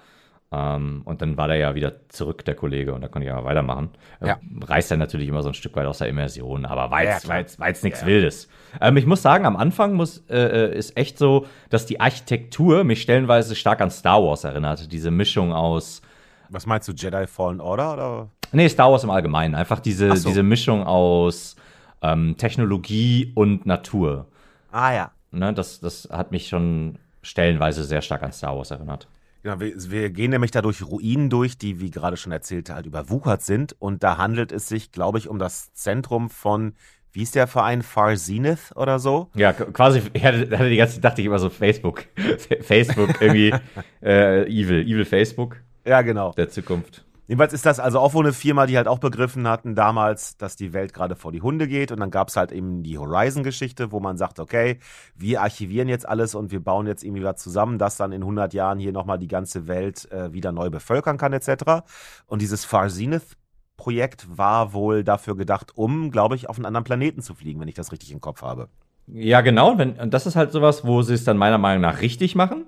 [0.53, 3.47] Ähm, und dann war der ja wieder zurück, der Kollege, und da konnte ich aber
[3.47, 3.91] weitermachen.
[4.21, 4.39] Äh, ja.
[4.61, 7.31] Reißt er natürlich immer so ein Stück weit aus der Immersion, aber war jetzt, ja,
[7.31, 8.07] war jetzt, war jetzt nichts ja.
[8.07, 8.49] Wildes.
[8.81, 12.85] Ähm, ich muss sagen, am Anfang muss, äh, äh, ist echt so, dass die Architektur
[12.85, 14.93] mich stellenweise stark an Star Wars erinnert.
[14.93, 16.03] Diese Mischung aus.
[16.51, 17.95] Was meinst du, Jedi Fallen Order?
[17.95, 18.29] Oder?
[18.53, 19.55] Nee, Star Wars im Allgemeinen.
[19.55, 20.29] Einfach diese, so.
[20.29, 21.57] diese Mischung aus
[22.03, 24.27] ähm, Technologie und Natur.
[24.71, 25.11] Ah ja.
[25.33, 29.09] Ne, das, das hat mich schon stellenweise sehr stark an Star Wars erinnert.
[29.43, 32.87] Genau, wir, wir, gehen nämlich da durch Ruinen durch, die, wie gerade schon erzählt, halt
[32.87, 33.75] überwuchert sind.
[33.81, 36.75] Und da handelt es sich, glaube ich, um das Zentrum von,
[37.13, 39.31] wie ist der Verein, Far Zenith oder so?
[39.35, 42.05] Ja, quasi, ich hatte, hatte die ganze Zeit, dachte ich immer so Facebook.
[42.61, 43.53] Facebook irgendwie,
[44.03, 45.57] äh, Evil, Evil Facebook.
[45.85, 46.33] Ja, genau.
[46.33, 47.05] Der Zukunft.
[47.29, 50.57] Jedenfalls ist das also auch wohl eine Firma, die halt auch begriffen hatten damals, dass
[50.57, 51.93] die Welt gerade vor die Hunde geht.
[51.93, 54.79] Und dann gab es halt eben die Horizon-Geschichte, wo man sagt, okay,
[55.15, 58.53] wir archivieren jetzt alles und wir bauen jetzt irgendwie was zusammen, dass dann in 100
[58.55, 61.85] Jahren hier nochmal die ganze Welt äh, wieder neu bevölkern kann etc.
[62.27, 63.37] Und dieses Far Zenith
[63.77, 67.69] Projekt war wohl dafür gedacht, um, glaube ich, auf einen anderen Planeten zu fliegen, wenn
[67.69, 68.69] ich das richtig im Kopf habe.
[69.09, 69.73] Ja, genau.
[69.73, 72.67] und das ist halt sowas, wo sie es dann meiner Meinung nach richtig machen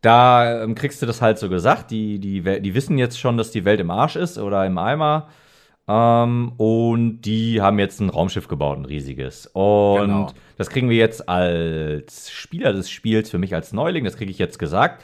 [0.00, 1.90] da ähm, kriegst du das halt so gesagt.
[1.90, 5.28] Die, die, die wissen jetzt schon, dass die Welt im Arsch ist oder im Eimer.
[5.88, 9.46] Ähm, und die haben jetzt ein Raumschiff gebaut, ein riesiges.
[9.46, 10.32] Und genau.
[10.56, 14.38] das kriegen wir jetzt als Spieler des Spiels, für mich als Neuling, das kriege ich
[14.38, 15.02] jetzt gesagt.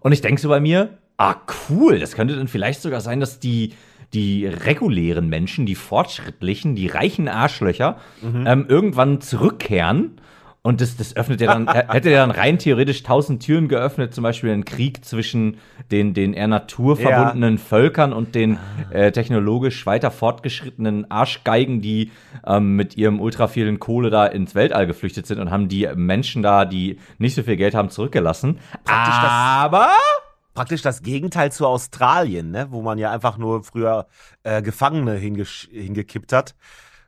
[0.00, 1.36] Und ich denke so bei mir, ah,
[1.70, 3.72] cool, das könnte dann vielleicht sogar sein, dass die,
[4.12, 8.44] die regulären Menschen, die fortschrittlichen, die reichen Arschlöcher mhm.
[8.46, 10.20] ähm, irgendwann zurückkehren
[10.66, 14.24] und das, das öffnet ja dann, hätte ja dann rein theoretisch tausend Türen geöffnet, zum
[14.24, 15.58] Beispiel einen Krieg zwischen
[15.92, 17.62] den, den eher naturverbundenen ja.
[17.62, 18.58] Völkern und den
[18.90, 22.10] äh, technologisch weiter fortgeschrittenen Arschgeigen, die
[22.44, 26.42] ähm, mit ihrem ultra vielen Kohle da ins Weltall geflüchtet sind und haben die Menschen
[26.42, 28.58] da, die nicht so viel Geld haben, zurückgelassen.
[28.82, 29.90] Praktisch Aber
[30.52, 32.66] praktisch das Gegenteil zu Australien, ne?
[32.70, 34.08] wo man ja einfach nur früher
[34.42, 36.56] äh, Gefangene hingekippt hat.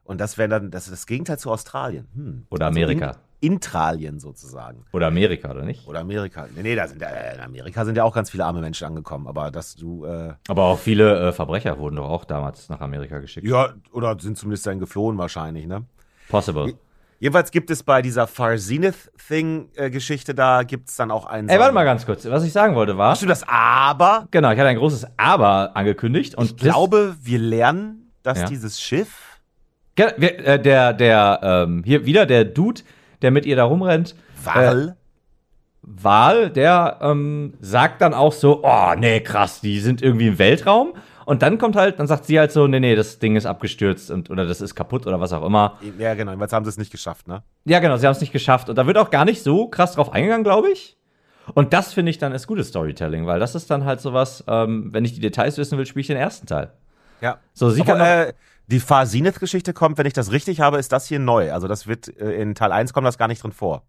[0.09, 2.09] Und das wäre dann das, das Gegenteil zu Australien.
[2.15, 2.47] Hm.
[2.49, 3.09] Oder Amerika.
[3.09, 4.87] Also Intralien sozusagen.
[4.93, 5.87] Oder Amerika, oder nicht?
[5.87, 6.49] Oder Amerika.
[6.57, 9.29] Nee, nee, da sind äh, in Amerika sind ja auch ganz viele arme Menschen angekommen,
[9.29, 10.07] aber dass du.
[10.07, 13.47] Äh, aber auch viele äh, Verbrecher wurden doch auch damals nach Amerika geschickt.
[13.47, 15.85] Ja, oder sind zumindest dann geflohen wahrscheinlich, ne?
[16.31, 16.73] Possible.
[17.21, 21.51] Jedenfalls gibt es bei dieser Far Zenith-Thing-Geschichte, da gibt es dann auch einen.
[21.51, 22.25] Ey, warte mal ganz kurz.
[22.25, 23.11] Was ich sagen wollte war.
[23.11, 24.27] Hast du das Aber?
[24.31, 26.35] Genau, ich hatte ein großes Aber angekündigt.
[26.35, 28.47] Und ich glaube, wir lernen, dass ja.
[28.47, 29.28] dieses Schiff.
[29.99, 32.83] Der, äh, der, der ähm, hier wieder der Dude,
[33.23, 34.15] der mit ihr da rumrennt.
[34.43, 34.91] Wahl?
[34.91, 34.93] Äh,
[35.83, 40.95] Wahl, der ähm, sagt dann auch so, oh, nee, krass, die sind irgendwie im Weltraum.
[41.25, 44.11] Und dann kommt halt, dann sagt sie halt so, nee, nee, das Ding ist abgestürzt
[44.11, 45.79] und, oder das ist kaputt oder was auch immer.
[45.99, 47.43] Ja, genau, weil haben sie es nicht geschafft, ne?
[47.65, 48.71] Ja, genau, sie haben es nicht geschafft.
[48.71, 50.97] Und da wird auch gar nicht so krass drauf eingegangen, glaube ich.
[51.55, 54.89] Und das finde ich dann ist gutes Storytelling, weil das ist dann halt sowas, ähm,
[54.93, 56.73] wenn ich die Details wissen will, spiele ich den ersten Teil.
[57.21, 57.39] Ja.
[57.53, 58.01] So, sie Aber, kann.
[58.01, 58.33] Äh,
[58.69, 61.53] die Fasineth-Geschichte kommt, wenn ich das richtig habe, ist das hier neu.
[61.53, 63.83] Also das wird äh, in Teil 1 kommt das gar nicht drin vor.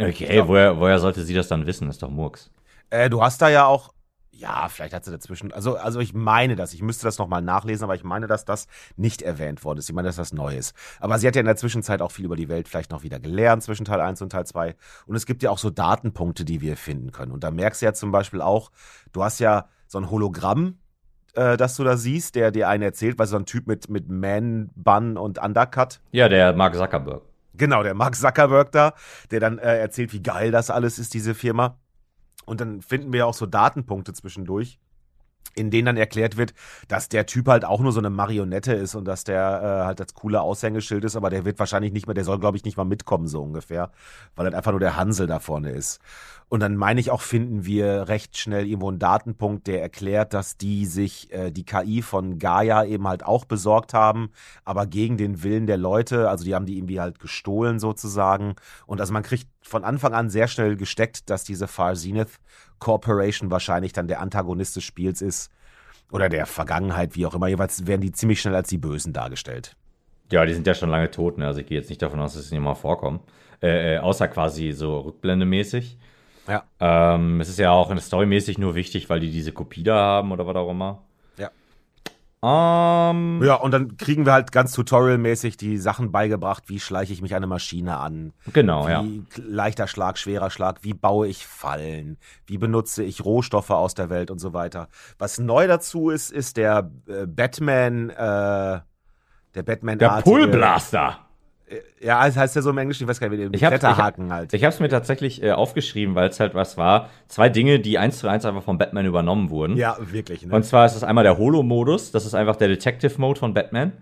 [0.00, 1.86] Okay, woher, woher sollte sie das dann wissen?
[1.86, 2.50] Das ist doch Murks.
[2.90, 3.92] Äh, du hast da ja auch,
[4.30, 7.84] ja, vielleicht hat sie dazwischen, also, also ich meine das, ich müsste das nochmal nachlesen,
[7.84, 8.66] aber ich meine, dass das
[8.96, 9.90] nicht erwähnt worden ist.
[9.90, 10.74] Ich meine, dass das neu ist.
[10.98, 13.20] Aber sie hat ja in der Zwischenzeit auch viel über die Welt vielleicht noch wieder
[13.20, 14.74] gelernt zwischen Teil 1 und Teil 2.
[15.06, 17.30] Und es gibt ja auch so Datenpunkte, die wir finden können.
[17.30, 18.70] Und da merkst du ja zum Beispiel auch,
[19.12, 20.78] du hast ja so ein Hologramm
[21.34, 24.08] äh, das du da siehst, der dir einen erzählt, weil so ein Typ mit, mit
[24.08, 26.00] Man, Bun und Undercut.
[26.12, 27.22] Ja, der Mark Zuckerberg.
[27.54, 28.94] Genau, der Mark Zuckerberg da,
[29.30, 31.78] der dann äh, erzählt, wie geil das alles ist, diese Firma.
[32.44, 34.78] Und dann finden wir auch so Datenpunkte zwischendurch
[35.54, 36.54] in denen dann erklärt wird,
[36.88, 40.00] dass der Typ halt auch nur so eine Marionette ist und dass der äh, halt
[40.00, 42.76] das coole Aushängeschild ist, aber der wird wahrscheinlich nicht mehr, der soll glaube ich nicht
[42.76, 43.90] mal mitkommen so ungefähr,
[44.34, 46.00] weil halt einfach nur der Hansel da vorne ist.
[46.52, 50.58] Und dann meine ich auch, finden wir recht schnell irgendwo einen Datenpunkt, der erklärt, dass
[50.58, 54.32] die sich äh, die KI von Gaia eben halt auch besorgt haben,
[54.62, 58.56] aber gegen den Willen der Leute, also die haben die irgendwie halt gestohlen sozusagen.
[58.84, 62.38] Und also man kriegt von Anfang an sehr schnell gesteckt, dass diese Far Zenith
[62.80, 65.50] Corporation wahrscheinlich dann der Antagonist des Spiels ist.
[66.10, 67.48] Oder der Vergangenheit, wie auch immer.
[67.48, 69.74] Jeweils werden die ziemlich schnell als die Bösen dargestellt.
[70.30, 71.46] Ja, die sind ja schon lange tot, ne?
[71.46, 73.20] Also ich gehe jetzt nicht davon aus, dass sie nicht mal vorkommen.
[73.62, 75.96] Äh, äh, außer quasi so rückblendemäßig.
[76.48, 76.64] Ja.
[76.80, 80.46] Ähm, es ist ja auch storymäßig nur wichtig, weil die diese Kopie da haben oder
[80.46, 81.02] was auch immer.
[81.36, 81.50] Ja.
[82.42, 87.22] Ähm, Ja, und dann kriegen wir halt ganz tutorialmäßig die Sachen beigebracht, wie schleiche ich
[87.22, 89.04] mich eine Maschine an, genau, wie ja.
[89.36, 94.32] leichter Schlag, schwerer Schlag, wie baue ich Fallen, wie benutze ich Rohstoffe aus der Welt
[94.32, 94.88] und so weiter.
[95.18, 98.80] Was neu dazu ist, ist der äh, Batman, äh,
[99.54, 101.18] der Batman Der Pullblaster.
[102.00, 103.78] Ja, das heißt ja so im Englischen, ich weiß gar nicht, wie der Ich hab's-
[103.80, 104.52] Kletterhaken halt.
[104.54, 107.08] Ich habe es mir tatsächlich äh, aufgeschrieben, weil es halt was war.
[107.28, 109.76] Zwei Dinge, die eins zu eins einfach von Batman übernommen wurden.
[109.76, 110.54] ja, wirklich, ne?
[110.54, 113.92] Und zwar ist es einmal der Holo-Modus, das ist einfach der Detective-Mode von Batman.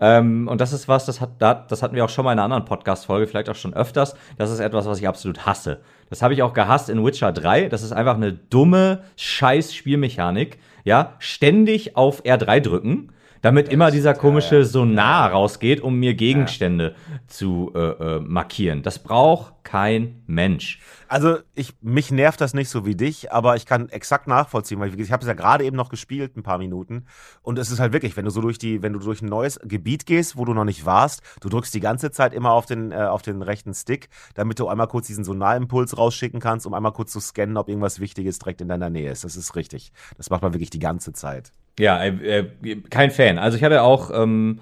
[0.00, 2.38] Ähm, und das ist was, das, hat, da- das hatten wir auch schon mal in
[2.40, 4.16] einer anderen Podcast-Folge, vielleicht auch schon öfters.
[4.36, 5.80] Das ist etwas, was ich absolut hasse.
[6.10, 7.68] Das habe ich auch gehasst in Witcher 3.
[7.68, 10.58] Das ist einfach eine dumme Scheiß-Spielmechanik.
[10.84, 13.10] Ja, ständig auf R3 drücken,
[13.44, 16.94] damit immer dieser komische Sonar rausgeht, um mir Gegenstände
[17.26, 18.82] zu äh, äh, markieren.
[18.82, 20.80] Das braucht kein Mensch.
[21.08, 24.88] Also ich, mich nervt das nicht so wie dich, aber ich kann exakt nachvollziehen, weil
[24.88, 27.04] gesagt, ich habe es ja gerade eben noch gespielt, ein paar Minuten.
[27.42, 29.60] Und es ist halt wirklich, wenn du so durch die, wenn du durch ein neues
[29.62, 32.92] Gebiet gehst, wo du noch nicht warst, du drückst die ganze Zeit immer auf den,
[32.92, 36.92] äh, auf den rechten Stick, damit du einmal kurz diesen Sonarimpuls rausschicken kannst, um einmal
[36.92, 39.22] kurz zu scannen, ob irgendwas Wichtiges direkt in deiner Nähe ist.
[39.22, 39.92] Das ist richtig.
[40.16, 41.52] Das macht man wirklich die ganze Zeit.
[41.78, 43.38] Ja, äh, äh, kein Fan.
[43.38, 44.60] Also ich hatte auch ähm,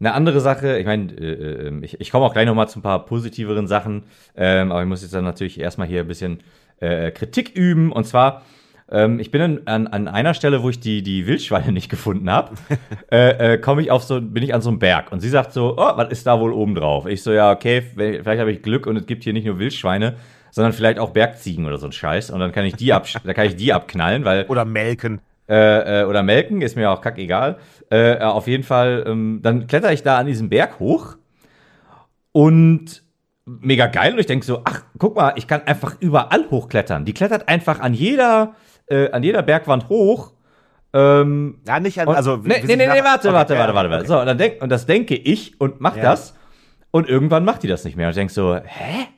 [0.00, 0.78] eine andere Sache.
[0.78, 3.66] Ich meine, äh, äh, ich, ich komme auch gleich noch mal zu ein paar positiveren
[3.66, 4.04] Sachen.
[4.36, 6.40] Ähm, aber ich muss jetzt dann natürlich erstmal hier ein bisschen
[6.80, 7.92] äh, Kritik üben.
[7.92, 8.42] Und zwar,
[8.90, 12.30] ähm, ich bin an, an, an einer Stelle, wo ich die, die Wildschweine nicht gefunden
[12.30, 12.54] habe,
[13.12, 15.12] äh, äh, komme ich auf so, bin ich an so einem Berg.
[15.12, 17.06] Und sie sagt so, oh, was ist da wohl oben drauf?
[17.06, 20.16] Ich so, ja, okay, vielleicht habe ich Glück und es gibt hier nicht nur Wildschweine,
[20.50, 22.30] sondern vielleicht auch Bergziegen oder so ein Scheiß.
[22.30, 25.20] Und dann kann ich die, ab, da kann ich die abknallen, weil Oder melken.
[25.48, 27.58] Äh, äh, oder melken, ist mir auch kackegal.
[27.90, 31.16] Äh, äh, auf jeden Fall, ähm, dann kletter ich da an diesem Berg hoch
[32.32, 33.02] und
[33.44, 34.12] mega geil.
[34.14, 37.04] Und ich denke so, ach, guck mal, ich kann einfach überall hochklettern.
[37.04, 38.54] Die klettert einfach an jeder,
[38.86, 40.32] äh, an jeder Bergwand hoch.
[40.92, 42.36] Ähm, Ja, nicht an, und, also.
[42.36, 43.96] nee, nee, nee, nee, warte, Okay, warte, warte, warte, warte.
[44.04, 44.06] okay.
[44.06, 46.02] So, und, dann denk, und das denke ich und mach Ja.
[46.04, 46.34] das.
[46.90, 48.06] Und irgendwann macht die das nicht mehr.
[48.06, 49.08] Und ich denke so, hä?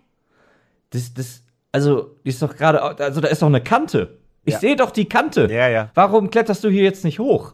[0.91, 4.17] Das, das, also, die ist doch gerade, also da ist doch eine Kante.
[4.47, 4.61] Ich Ja.
[4.61, 5.49] sehe doch die Kante.
[5.53, 5.91] Ja, ja.
[5.95, 7.53] Warum kletterst du hier jetzt nicht hoch?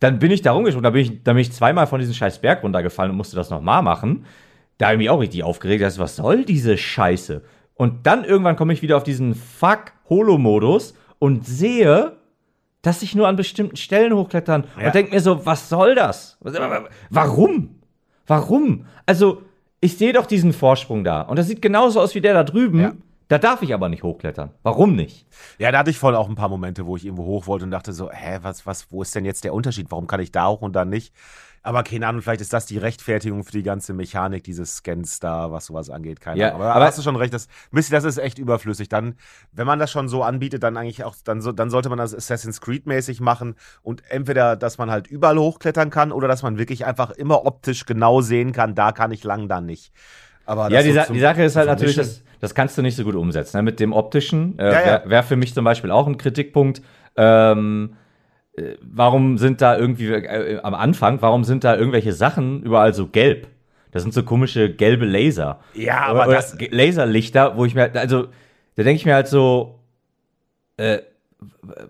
[0.00, 2.40] Dann bin ich da rumgesprungen, da bin ich, da bin ich zweimal von diesem scheiß
[2.40, 4.24] Berg runtergefallen und musste das nochmal machen.
[4.78, 5.82] Da habe ich mich auch richtig aufgeregt.
[5.82, 7.42] Das, was soll diese Scheiße?
[7.74, 12.16] Und dann irgendwann komme ich wieder auf diesen Fuck-Holo-Modus und sehe,
[12.82, 14.86] dass ich nur an bestimmten Stellen hochklettern Ja.
[14.86, 16.36] und denke mir so, was soll das?
[17.10, 17.76] Warum?
[18.26, 18.86] Warum?
[19.06, 19.42] Also,
[19.80, 22.80] ich sehe doch diesen Vorsprung da und das sieht genauso aus wie der da drüben.
[22.80, 22.92] Ja.
[23.28, 24.50] Da darf ich aber nicht hochklettern.
[24.62, 25.26] Warum nicht?
[25.58, 27.70] Ja, da hatte ich voll auch ein paar Momente, wo ich irgendwo hoch wollte und
[27.70, 29.90] dachte so, hä, was, was, wo ist denn jetzt der Unterschied?
[29.90, 31.14] Warum kann ich da hoch und da nicht?
[31.64, 35.52] Aber keine Ahnung, vielleicht ist das die Rechtfertigung für die ganze Mechanik dieses Scans da,
[35.52, 36.20] was sowas angeht.
[36.20, 36.62] Keine Ja, Ahnung.
[36.62, 38.88] Aber, aber- hast du schon recht, das, Mist, das ist echt überflüssig.
[38.88, 39.14] Dann,
[39.52, 42.14] wenn man das schon so anbietet, dann eigentlich auch, dann, so, dann sollte man das
[42.16, 46.84] Assassin's Creed-mäßig machen und entweder, dass man halt überall hochklettern kann oder dass man wirklich
[46.84, 49.92] einfach immer optisch genau sehen kann, da kann ich lang, da nicht.
[50.46, 52.96] Aber Ja, die, so Sa die Sache ist halt natürlich, das, das kannst du nicht
[52.96, 53.58] so gut umsetzen.
[53.58, 53.62] Ne?
[53.62, 54.86] Mit dem optischen äh, Ja, ja.
[54.86, 56.82] wäre wär für mich zum Beispiel auch ein Kritikpunkt.
[57.16, 57.94] Ähm,
[58.56, 63.06] äh, warum sind da irgendwie äh, am Anfang, warum sind da irgendwelche Sachen überall so
[63.06, 63.48] gelb?
[63.92, 65.60] Das sind so komische gelbe Laser.
[65.74, 68.28] Ja, aber oder das, Laserlichter, wo ich mir, also,
[68.74, 69.80] da denke ich mir halt so,
[70.78, 71.00] äh,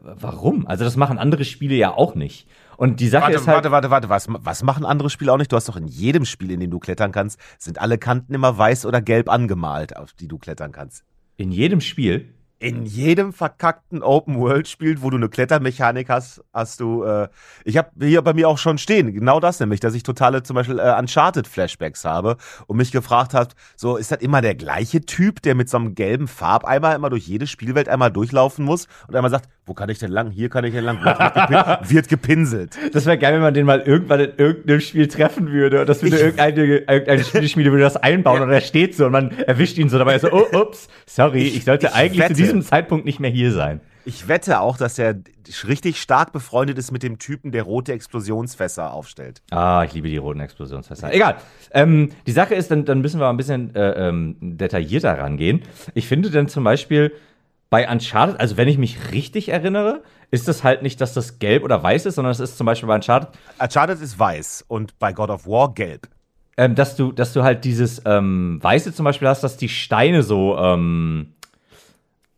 [0.01, 0.67] warum?
[0.67, 2.49] Also, das machen andere Spiele ja auch nicht.
[2.77, 3.57] Und die Sache Warte, ist halt.
[3.57, 5.53] warte, warte, warte, was, was machen andere Spiele auch nicht?
[5.53, 8.57] Du hast doch in jedem Spiel, in dem du klettern kannst, sind alle Kanten immer
[8.57, 11.05] weiß oder gelb angemalt, auf die du klettern kannst.
[11.37, 12.35] In jedem Spiel.
[12.59, 17.29] In jedem verkackten Open-World-Spiel, wo du eine Klettermechanik hast, hast du, äh,
[17.64, 20.55] ich habe hier bei mir auch schon stehen, genau das nämlich, dass ich totale zum
[20.55, 22.37] Beispiel äh, Uncharted-Flashbacks habe
[22.68, 25.97] und mich gefragt habe, so, ist das immer der gleiche Typ, der mit so einem
[25.97, 30.01] gelben Farbeimer immer durch jede Spielwelt einmal durchlaufen muss und einmal sagt, Wo kann ich
[30.01, 30.31] denn lang?
[30.33, 31.05] Hier kann ich denn lang.
[31.05, 31.55] Wird, gepi
[31.95, 32.77] wird gepinselt.
[32.93, 35.81] Das wäre geil, wenn man den mal irgendwann in irgendeinem Spiel treffen würde.
[35.83, 38.43] Und das würde Ich- irgendeine, irgendeine Spielschmiede würde das einbauen Ja.
[38.45, 41.59] und er steht so und man erwischt ihn so dabei so, oh, ups, sorry, ich,
[41.59, 42.35] Ich- sollte ich eigentlich wette.
[42.35, 43.81] zu diesem Zeitpunkt nicht mehr hier sein.
[44.05, 45.15] Ich wette auch, dass er
[45.69, 49.43] richtig stark befreundet ist mit dem Typen, der rote Explosionsfässer aufstellt.
[49.53, 51.15] Ah, ich liebe die roten Explosionsfässer.
[51.15, 51.37] Egal.
[51.71, 55.63] Ähm, die Sache ist, dann, dann müssen wir mal ein bisschen äh, ähm, detaillierter rangehen.
[55.95, 57.13] Ich finde dann zum Beispiel
[57.73, 61.64] bei Uncharted, also wenn ich mich richtig erinnere, ist das halt nicht, dass das gelb
[61.64, 65.14] oder weiß ist, sondern es ist zum Beispiel bei Uncharted, Uncharted ist weiß und bei
[65.14, 66.07] God of War gelb.
[66.59, 70.23] ähm, dass du, dass du halt dieses ähm, Weiße zum Beispiel hast, dass die Steine
[70.23, 71.33] so ähm,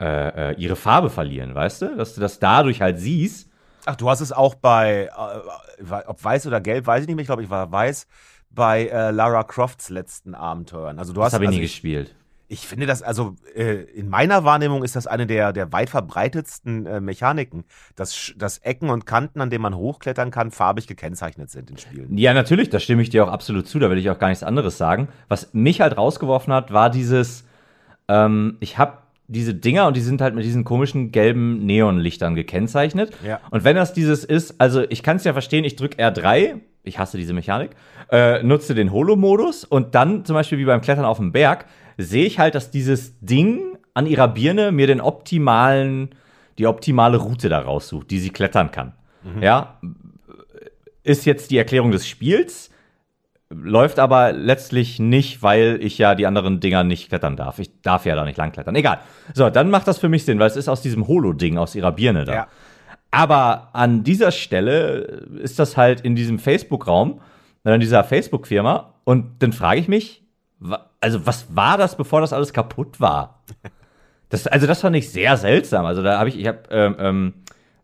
[0.00, 1.96] äh, äh, ihre Farbe verlieren, weißt du?
[1.96, 3.50] Dass du das dadurch halt siehst.
[3.86, 5.10] Ach, du hast es auch bei,
[5.80, 7.22] äh, ob weiß oder gelb, weiß ich nicht mehr.
[7.22, 8.06] Ich glaube, ich war weiß
[8.50, 11.00] bei äh, Lara Crofts letzten Abenteuern.
[11.00, 12.14] Also du Das hast habe ich also nie gespielt.
[12.54, 16.86] Ich finde das, also äh, in meiner Wahrnehmung ist das eine der, der weit verbreitetsten
[16.86, 17.64] äh, Mechaniken,
[17.96, 22.16] dass, dass Ecken und Kanten, an denen man hochklettern kann, farbig gekennzeichnet sind in Spielen.
[22.16, 24.44] Ja, natürlich, da stimme ich dir auch absolut zu, da will ich auch gar nichts
[24.44, 25.08] anderes sagen.
[25.26, 27.44] Was mich halt rausgeworfen hat, war dieses,
[28.06, 33.10] ähm, ich habe diese Dinger und die sind halt mit diesen komischen gelben Neonlichtern gekennzeichnet.
[33.26, 33.40] Ja.
[33.50, 36.98] Und wenn das dieses ist, also ich kann es ja verstehen, ich drücke R3, ich
[37.00, 37.70] hasse diese Mechanik,
[38.12, 41.66] äh, nutze den Holo-Modus und dann zum Beispiel wie beim Klettern auf dem Berg,
[41.96, 46.10] sehe ich halt, dass dieses Ding an ihrer Birne mir den optimalen,
[46.58, 48.92] die optimale Route da raussucht, die sie klettern kann.
[49.40, 49.80] Ja,
[51.02, 52.70] ist jetzt die Erklärung des Spiels,
[53.50, 57.58] läuft aber letztlich nicht, weil ich ja die anderen Dinger nicht klettern darf.
[57.58, 58.74] Ich darf ja da nicht lang klettern.
[58.74, 58.98] Egal.
[59.32, 61.92] So, dann macht das für mich Sinn, weil es ist aus diesem Holo-Ding, aus ihrer
[61.92, 62.34] Birne da.
[62.34, 62.48] Ja.
[63.10, 67.20] Aber an dieser Stelle ist das halt in diesem Facebook-Raum,
[67.62, 68.94] in dieser Facebook-Firma.
[69.04, 70.24] Und dann frage ich mich,
[71.04, 73.44] also was war das, bevor das alles kaputt war?
[74.30, 75.84] Das, also das fand ich sehr seltsam.
[75.84, 77.34] Also da habe ich, ich habe ähm, ähm,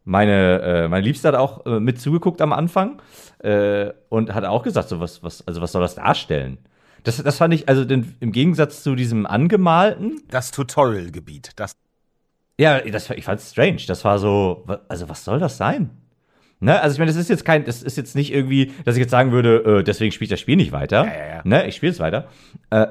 [0.05, 3.01] meine, äh, meine Liebste hat auch äh, mit zugeguckt am Anfang
[3.39, 6.59] äh, und hat auch gesagt, so was, was, also was soll das darstellen?
[7.05, 11.77] Das, das fand ich, also den, im Gegensatz zu diesem angemalten, Das Tutorial-Gebiet, das
[12.59, 13.83] ja, das, ich fand's strange.
[13.87, 15.91] Das war so, also was soll das sein?
[16.63, 16.79] Ne?
[16.81, 19.11] Also ich meine, das ist jetzt kein, das ist jetzt nicht irgendwie, dass ich jetzt
[19.11, 21.05] sagen würde, äh, deswegen spiele ich das Spiel nicht weiter.
[21.07, 21.41] Ja, ja, ja.
[21.45, 21.67] Ne?
[21.67, 22.29] Ich spiele es weiter.
[22.69, 22.87] Äh,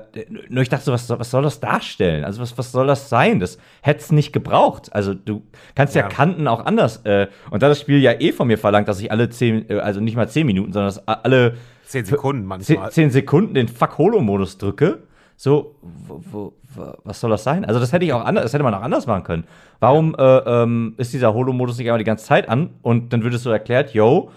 [0.49, 2.24] nur ich dachte so, was, soll- was soll das darstellen?
[2.26, 3.39] Also was, was soll das sein?
[3.39, 4.91] Das hätte es nicht gebraucht.
[4.91, 5.43] Also du
[5.76, 6.07] kannst ja.
[6.07, 7.05] Kanten auch anders.
[7.05, 9.76] Äh, und da das Spiel ja eh von mir verlangt, dass ich alle zehn, äh,
[9.76, 11.55] also nicht mal zehn Minuten, sondern dass alle
[11.86, 12.47] zehn Sekunden zehn,
[12.78, 12.91] manchmal.
[12.91, 15.03] zehn Sekunden den Fuck-Holo-Modus drücke,
[15.36, 17.65] so, wo, wo, was soll das sein?
[17.65, 19.43] Also das hätte ich auch anders, das hätte man auch anders machen können.
[19.80, 23.34] Warum äh, ähm, ist dieser Holo-Modus nicht einmal die ganze Zeit an und dann wird
[23.34, 24.32] es so erklärt, yo,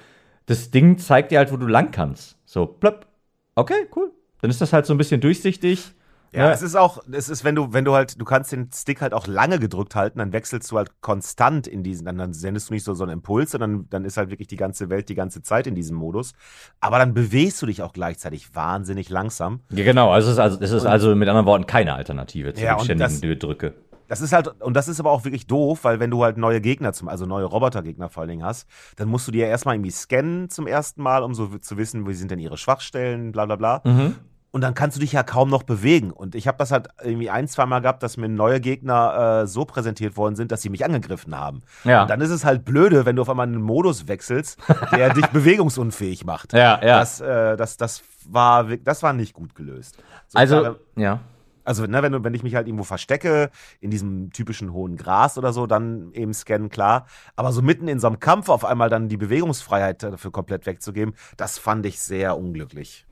[0.47, 2.39] das Ding zeigt dir halt, wo du lang kannst.
[2.45, 3.07] So, plöpp.
[3.55, 4.11] Okay, cool.
[4.41, 5.93] Dann ist das halt so ein bisschen durchsichtig.
[6.35, 6.53] Ja, Ne?
[6.53, 9.13] es ist auch, es ist, wenn du, wenn du halt, du kannst den Stick halt
[9.13, 12.75] auch lange gedrückt halten, dann wechselst du halt konstant in diesen, dann, dann sendest du
[12.75, 15.43] nicht so, so einen Impuls, sondern dann ist halt wirklich die ganze Welt die ganze
[15.43, 16.33] Zeit in diesem Modus.
[16.81, 19.61] Aber dann bewegst du dich auch gleichzeitig wahnsinnig langsam.
[19.71, 20.11] Ja, genau.
[20.11, 23.39] Also es ist also, es ist also mit anderen Worten keine Alternative zu Ja, ständigen
[23.39, 23.75] Drücke.
[24.09, 26.61] Das ist halt, und das ist aber auch wirklich doof, weil wenn du halt neue
[26.61, 29.75] Gegner zum, also neue Robotergegner vor allen Dingen hast, dann musst du die ja erstmal
[29.75, 33.47] irgendwie scannen zum ersten Mal, um so zu wissen, wie sind denn ihre Schwachstellen, bla
[33.47, 33.81] bla bla.
[33.85, 34.17] Mhm.
[34.53, 36.11] Und dann kannst du dich ja kaum noch bewegen.
[36.11, 39.47] Und ich habe das halt irgendwie ein, zwei Mal gehabt, dass mir neue Gegner äh,
[39.47, 41.63] so präsentiert worden sind, dass sie mich angegriffen haben.
[41.85, 42.03] Ja.
[42.03, 44.59] Und dann ist es halt blöde, wenn du auf einmal einen Modus wechselst,
[44.93, 46.53] der dich bewegungsunfähig macht.
[46.53, 46.99] Ja, ja.
[46.99, 49.97] Das, äh, das, das, war, das war nicht gut gelöst.
[50.29, 51.21] So also, gerade- ja.
[51.65, 53.51] also, ne, wenn, wenn ich mich halt irgendwo verstecke,
[53.81, 57.07] in diesem typischen hohen Gras oder so, dann eben scannen, klar.
[57.37, 61.15] Aber so mitten in so einem Kampf auf einmal dann die Bewegungsfreiheit dafür komplett wegzugeben,
[61.39, 63.07] das fand ich sehr unglücklich.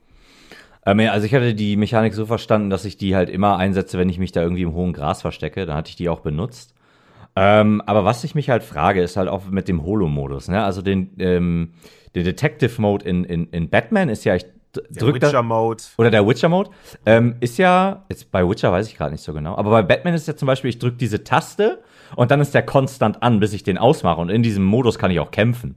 [0.86, 4.08] Ähm, also ich hatte die Mechanik so verstanden, dass ich die halt immer einsetze, wenn
[4.08, 5.66] ich mich da irgendwie im hohen Gras verstecke.
[5.66, 6.74] Dann hatte ich die auch benutzt.
[7.36, 10.48] Ähm, aber was ich mich halt frage, ist halt auch mit dem Holo-Modus.
[10.48, 10.64] Ne?
[10.64, 11.72] Also den, ähm,
[12.14, 15.82] der Detective-Mode in, in, in Batman ist ja, ich d- Der drück da, Witcher-Mode.
[15.98, 16.70] oder der Witcher-Mode,
[17.06, 20.14] ähm, ist ja, jetzt bei Witcher weiß ich gerade nicht so genau, aber bei Batman
[20.14, 21.78] ist ja zum Beispiel, ich drücke diese Taste
[22.16, 24.20] und dann ist der konstant an, bis ich den ausmache.
[24.20, 25.76] Und in diesem Modus kann ich auch kämpfen.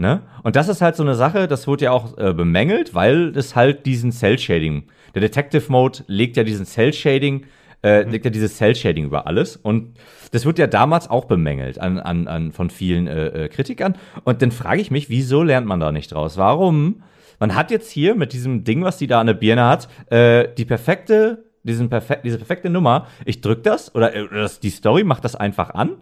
[0.00, 0.22] Ne?
[0.42, 3.54] Und das ist halt so eine Sache, das wurde ja auch äh, bemängelt, weil es
[3.54, 4.84] halt diesen Cell-Shading,
[5.14, 7.44] der Detective-Mode legt ja diesen Cell-Shading,
[7.84, 9.56] äh, legt ja dieses Cell-Shading über alles.
[9.56, 9.98] Und
[10.32, 13.94] das wird ja damals auch bemängelt an, an, an, von vielen äh, äh, Kritikern.
[14.24, 16.38] Und dann frage ich mich, wieso lernt man da nicht draus?
[16.38, 17.02] Warum?
[17.38, 20.48] Man hat jetzt hier mit diesem Ding, was die da an der Birne hat, äh,
[20.56, 23.06] die perfekte, diesen perfek diese perfekte Nummer.
[23.26, 25.96] Ich drück das oder, äh, oder das, die Story macht das einfach an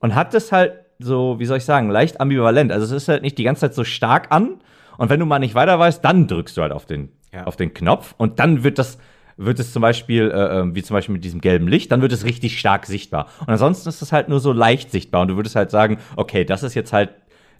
[0.00, 2.72] und hat das halt so, wie soll ich sagen, leicht ambivalent.
[2.72, 4.60] Also es ist halt nicht die ganze Zeit so stark an
[4.98, 7.44] und wenn du mal nicht weiter weißt, dann drückst du halt auf den, Ja.
[7.44, 8.98] auf den Knopf und dann wird das
[9.38, 12.12] wird es zum Beispiel, äh, ähm, wie zum Beispiel mit diesem gelben Licht, dann wird
[12.12, 13.28] es richtig stark sichtbar.
[13.40, 15.22] Und ansonsten ist es halt nur so leicht sichtbar.
[15.22, 17.08] Und du würdest halt sagen, okay, das ist jetzt halt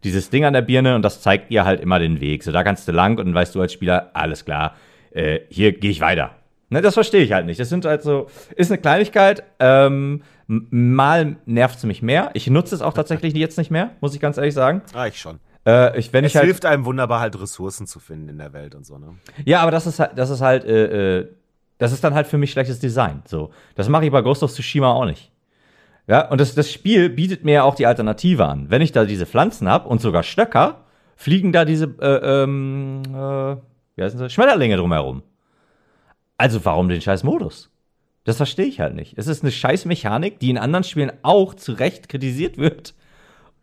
[0.04, 2.44] dieses Ding an der Birne und das zeigt dir halt immer den Weg.
[2.44, 4.76] So, da kannst du lang und dann weißt du als Spieler, alles klar,
[5.12, 6.32] äh, hier gehe ich weiter.
[6.68, 7.58] Ne, das verstehe ich halt nicht.
[7.58, 9.42] Das sind halt so, ist eine Kleinigkeit.
[9.58, 10.22] Ähm,
[10.70, 12.30] mal nervt es mich mehr.
[12.34, 14.82] Ich nutze es auch tatsächlich jetzt nicht mehr, muss ich ganz ehrlich sagen.
[14.94, 15.40] Ah, ich schon.
[15.64, 18.52] Äh, ich, wenn es ich halt, hilft einem wunderbar, halt Ressourcen zu finden in der
[18.52, 19.14] Welt und so, ne?
[19.44, 21.28] Ja, aber das ist halt, das ist halt, äh, äh,
[21.78, 23.22] das ist dann halt für mich schlechtes Design.
[23.26, 25.30] So, das mache ich bei Ghost of Tsushima auch nicht.
[26.06, 28.70] Ja, und das, das Spiel bietet mir ja auch die Alternative an.
[28.70, 30.84] Wenn ich da diese Pflanzen habe und sogar Stöcker,
[31.16, 33.56] fliegen da diese, äh, ähm, äh,
[33.96, 35.22] wie heißen sie, Schmetterlinge drumherum.
[36.36, 37.71] Also warum den scheiß Modus?
[38.24, 39.18] Das verstehe ich halt nicht.
[39.18, 42.94] Es ist eine scheiß Mechanik, die in anderen Spielen auch zu Recht kritisiert wird.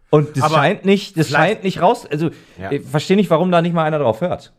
[0.09, 2.05] Und das Aber scheint nicht, das scheint nicht raus.
[2.05, 2.71] Also, Ja.
[2.71, 4.53] ich verstehe nicht, warum da nicht mal einer drauf hört.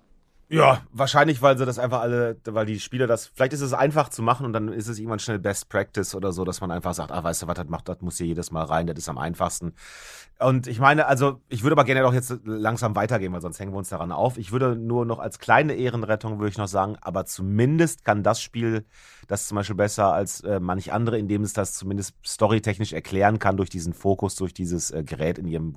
[0.53, 4.09] Ja, wahrscheinlich, weil sie das einfach alle, weil die Spieler das, vielleicht ist es einfach
[4.09, 6.93] zu machen und dann ist es irgendwann schnell Best Practice oder so, dass man einfach
[6.93, 9.09] sagt, ah, weißt du was, das macht, das muss hier jedes Mal rein, das ist
[9.09, 9.75] am einfachsten.
[10.41, 13.73] Und ich meine, also, ich würde aber gerne doch jetzt langsam weitergehen, weil sonst hängen
[13.73, 14.39] wir uns daran auf.
[14.39, 18.43] Ich würde nur noch als kleine Ehrenrettung, würde ich noch sagen, aber zumindest kann das
[18.43, 18.85] Spiel
[19.29, 23.57] das zum Beispiel besser als äh, manch andere, indem es das zumindest storytechnisch erklären kann
[23.57, 25.77] durch diesen Fokus, durch dieses äh, Gerät in ihrem,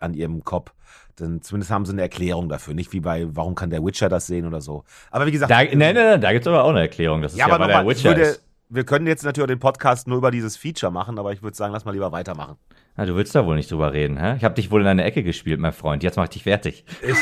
[0.00, 0.72] an ihrem Kopf.
[1.20, 2.74] Denn zumindest haben sie eine Erklärung dafür.
[2.74, 4.84] Nicht wie bei, warum kann der Witcher das sehen oder so.
[5.10, 7.22] Aber wie gesagt, Da, nee, nee, nee, da gibt es aber auch eine Erklärung.
[7.22, 8.38] Das ist ja, ja, aber weil der ich Witcher würde,
[8.68, 11.72] wir können jetzt natürlich den Podcast nur über dieses Feature machen, aber ich würde sagen,
[11.72, 12.56] lass mal lieber weitermachen.
[12.98, 14.34] Na, du willst da wohl nicht drüber reden, hä?
[14.38, 16.02] Ich habe dich wohl in eine Ecke gespielt, mein Freund.
[16.02, 16.84] Jetzt mach ich dich fertig.
[17.00, 17.14] Ich,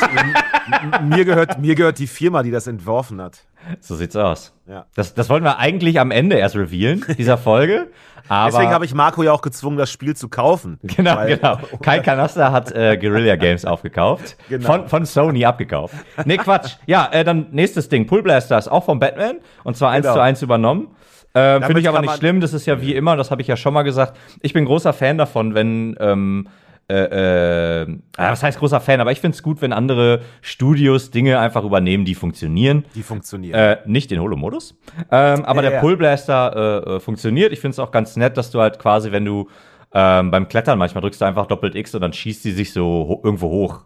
[1.03, 3.41] mir, gehört, mir gehört die Firma, die das entworfen hat.
[3.79, 4.55] So sieht's aus.
[4.65, 4.87] Ja.
[4.95, 7.89] Das, das wollten wir eigentlich am Ende erst revealen, dieser Folge.
[8.27, 10.79] Aber Deswegen habe ich Marco ja auch gezwungen, das Spiel zu kaufen.
[10.81, 11.59] Genau, Weil- genau.
[11.83, 14.35] Kai Canaster hat äh, Guerilla Games aufgekauft.
[14.49, 14.65] Genau.
[14.65, 15.93] Von, von Sony abgekauft.
[16.25, 16.77] Nee, Quatsch.
[16.87, 18.07] Ja, äh, dann nächstes Ding.
[18.07, 19.37] Pool Blaster ist auch von Batman.
[19.63, 20.15] Und zwar eins Genau.
[20.15, 20.87] zu eins übernommen.
[21.35, 22.41] Ähm, Finde ich aber nicht schlimm.
[22.41, 24.17] Das ist ja wie immer, das habe ich ja schon mal gesagt.
[24.41, 26.47] Ich bin großer Fan davon, wenn ähm,
[26.89, 31.11] äh, äh, ah, was heißt großer Fan, aber ich finde es gut, wenn andere Studios
[31.11, 32.85] Dinge einfach übernehmen, die funktionieren.
[32.95, 33.59] Die funktionieren.
[33.59, 34.73] Äh, nicht den Holo-Modus.
[35.11, 35.79] Ähm, aber Ja, der ja.
[35.81, 37.51] Pull Blaster äh, äh, funktioniert.
[37.51, 39.49] Ich finde es auch ganz nett, dass du halt quasi, wenn du
[39.93, 42.83] ähm, beim Klettern manchmal drückst du einfach Doppelt X und dann schießt die sich so
[42.85, 43.81] ho irgendwo hoch.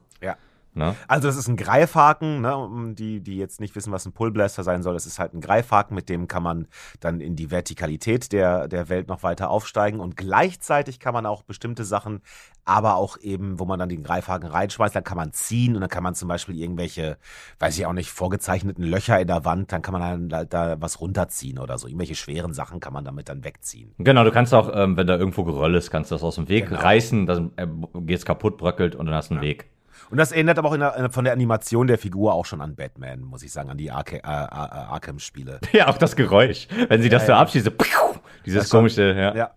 [0.76, 0.92] Ja.
[0.92, 0.96] Ne?
[1.08, 4.84] Also das ist ein Greifhaken, ne, die, die jetzt nicht wissen, was ein Pullblaster sein
[4.84, 4.94] soll.
[4.94, 6.68] Das ist halt ein Greifhaken, mit dem kann man
[7.00, 11.44] dann in die Vertikalität der, der Welt noch weiter aufsteigen und gleichzeitig kann man auch
[11.44, 12.22] bestimmte Sachen,
[12.64, 15.90] aber auch eben, wo man dann den Greifhaken reinschmeißt, dann kann man ziehen und dann
[15.90, 17.18] kann man zum Beispiel irgendwelche,
[17.60, 21.02] weiß ich auch nicht, vorgezeichneten Löcher in der Wand, dann kann man dann da was
[21.02, 21.88] runterziehen oder so.
[21.88, 23.94] Irgendwelche schweren Sachen kann man damit dann wegziehen.
[23.98, 26.48] Genau, du kannst auch, ähm, wenn da irgendwo Geröll ist, kannst du das aus dem
[26.50, 26.80] Weg Genau.
[26.82, 27.68] reißen, dann äh,
[28.02, 29.70] geht's kaputt, bröckelt und dann hast du einen Weg.
[30.12, 33.22] Und das erinnert aber auch der, von der Animation der Figur auch schon an Batman,
[33.22, 35.60] muss ich sagen, an die Arca äh, äh, Arkham-Spiele.
[35.72, 36.68] Ja, auch das Geräusch.
[36.90, 37.40] Wenn sie das Ja, so ja.
[37.40, 37.72] abschießt, so,
[38.46, 39.34] dieses Das komische, ja.
[39.36, 39.52] Ja.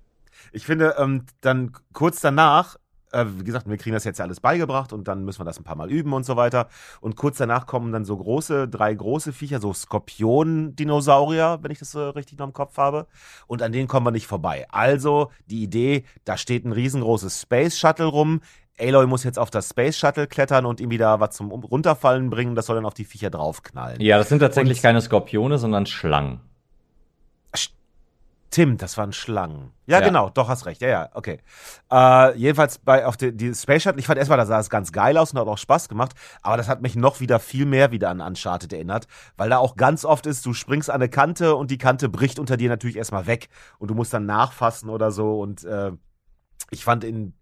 [0.53, 2.77] Ich finde, ähm, dann kurz danach,
[3.11, 5.59] äh, wie gesagt, wir kriegen das jetzt ja alles beigebracht und dann müssen wir das
[5.59, 6.69] ein paar Mal üben und so weiter.
[7.01, 11.91] Und kurz danach kommen dann so große, drei große Viecher, so Skorpion-Dinosaurier, wenn ich das
[11.91, 13.09] so richtig noch im Kopf habe.
[13.49, 14.67] Und an denen kommen wir nicht vorbei.
[14.71, 18.41] Also die Idee, da steht ein riesengroßes Space Shuttle rum.
[18.79, 22.55] Aloy muss jetzt auf das Space Shuttle klettern und ihm wieder was zum Runterfallen bringen.
[22.55, 24.01] Das soll dann auf die Viecher draufknallen.
[24.01, 26.41] Ja, das sind tatsächlich Und- keine Skorpione, sondern Schlangen.
[28.51, 29.73] Tim, das waren Schlangen.
[29.87, 30.07] Ja, Ja.
[30.07, 30.81] genau, doch, hast recht.
[30.81, 31.41] Ja, ja, okay.
[31.91, 34.93] Äh, jedenfalls bei auf die, die Space Shuttle, ich fand erstmal, da sah es ganz
[34.93, 37.91] geil aus und hat auch Spaß gemacht, aber das hat mich noch wieder viel mehr
[37.91, 41.57] wieder an Uncharted erinnert, weil da auch ganz oft ist, du springst an eine Kante
[41.57, 43.49] und die Kante bricht unter dir natürlich erstmal weg
[43.81, 45.91] und du musst dann nachfassen oder so und äh,
[46.71, 47.35] ich fand in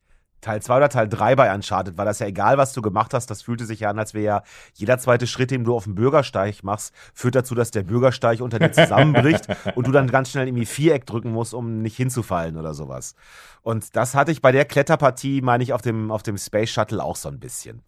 [0.42, 3.30] Teil 2 oder Teil 3 bei Uncharted war das ja egal, was du gemacht hast.
[3.30, 4.42] Das fühlte sich ja an, als wäre ja
[4.74, 8.58] jeder zweite Schritt, den du auf dem Bürgersteig machst, führt dazu, dass der Bürgersteig unter
[8.58, 12.74] dir zusammenbricht und du dann ganz schnell irgendwie Viereck drücken musst, um nicht hinzufallen oder
[12.74, 13.14] sowas.
[13.62, 17.02] Und das hatte ich bei der Kletterpartie, meine ich, auf dem, auf dem Space Shuttle
[17.02, 17.80] auch so ein bisschen.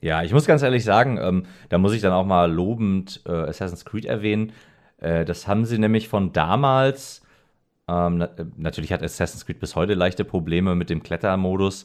[0.00, 3.32] Ja, ich muss ganz ehrlich sagen, ähm, da muss ich dann auch mal lobend äh,
[3.32, 4.52] Assassin's Creed erwähnen.
[4.98, 7.22] Äh, das haben sie nämlich von damals.
[7.88, 11.84] Ähm, na, äh, natürlich hat Assassin's Creed bis heute leichte Probleme mit dem Klettermodus.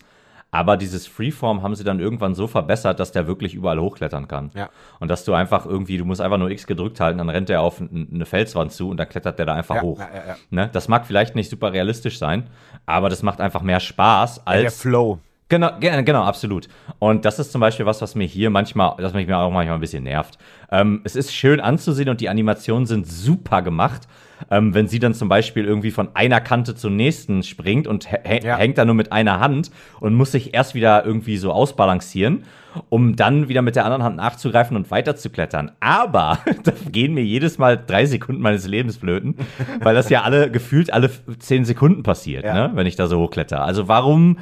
[0.54, 4.52] Aber dieses Freeform haben sie dann irgendwann so verbessert, dass der wirklich überall hochklettern kann.
[4.54, 4.70] Ja.
[5.00, 7.62] Und dass du einfach irgendwie, du musst einfach nur X gedrückt halten, dann rennt er
[7.62, 10.00] auf eine Felswand zu und dann klettert der da einfach Ja, hoch.
[10.00, 10.36] ja.
[10.50, 10.70] Ne?
[10.74, 12.50] Das mag vielleicht nicht super realistisch sein,
[12.86, 14.62] aber das macht einfach mehr Spaß als.
[14.62, 15.20] der Flow.
[15.48, 16.68] Genau, ge- genau, absolut.
[17.00, 19.78] Und das ist zum Beispiel was, was mir hier manchmal, das mich mir auch manchmal
[19.78, 20.38] ein bisschen nervt.
[20.72, 24.04] Ähm, es ist schön anzusehen und die Animationen sind super gemacht,
[24.50, 28.58] ähm, wenn sie dann zum Beispiel irgendwie von einer Kante zur nächsten springt und ja.
[28.58, 32.44] hängt da nur mit einer Hand und muss sich erst wieder irgendwie so ausbalancieren,
[32.90, 35.72] um dann wieder mit der anderen Hand nachzugreifen und weiter zu klettern.
[35.80, 39.36] Aber da gehen mir jedes Mal drei Sekunden meines Lebens flöten,
[39.82, 42.54] weil das ja alle gefühlt alle zehn Sekunden passiert, ja.
[42.54, 43.64] ne, wenn ich da so hochkletter.
[43.64, 44.40] Also warum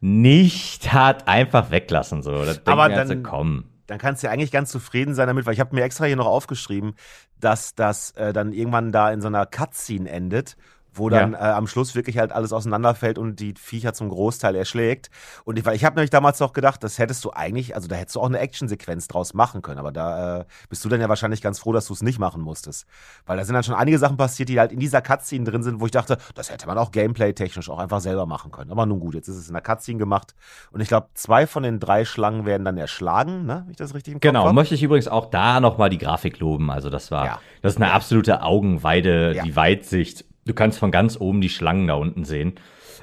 [0.00, 2.44] nicht hat einfach weglassen so?
[2.44, 5.54] Das Aber dann, also, komm dann kannst du ja eigentlich ganz zufrieden sein damit, weil
[5.54, 6.94] ich habe mir extra hier noch aufgeschrieben,
[7.40, 10.56] dass das äh, dann irgendwann da in so einer Cutscene endet
[10.98, 11.38] wo dann ja.
[11.38, 15.10] äh, am Schluss wirklich halt alles auseinanderfällt und die Viecher zum Großteil erschlägt.
[15.44, 18.16] Und ich, ich habe nämlich damals noch gedacht, das hättest du eigentlich, also da hättest
[18.16, 21.42] du auch eine Actionsequenz draus machen können, aber da äh, bist du dann ja wahrscheinlich
[21.42, 22.86] ganz froh, dass du es nicht machen musstest.
[23.24, 25.80] Weil da sind dann schon einige Sachen passiert, die halt in dieser Cutscene drin sind,
[25.80, 28.70] wo ich dachte, das hätte man auch gameplay-technisch auch einfach selber machen können.
[28.70, 30.34] Aber nun gut, jetzt ist es in der Cutscene gemacht.
[30.70, 33.62] Und ich glaube, zwei von den drei Schlangen werden dann erschlagen, ne?
[33.64, 34.54] Wenn ich das richtig im Kopf Genau, hab.
[34.54, 36.70] möchte ich übrigens auch da nochmal die Grafik loben.
[36.70, 37.40] Also das war, ja.
[37.62, 39.42] das ist eine absolute Augenweide, ja.
[39.42, 42.54] die Weitsicht Du kannst von ganz oben die Schlangen da unten sehen.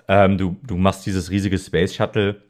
[0.08, 2.42] Ähm, du, du machst dieses riesige Space Shuttle,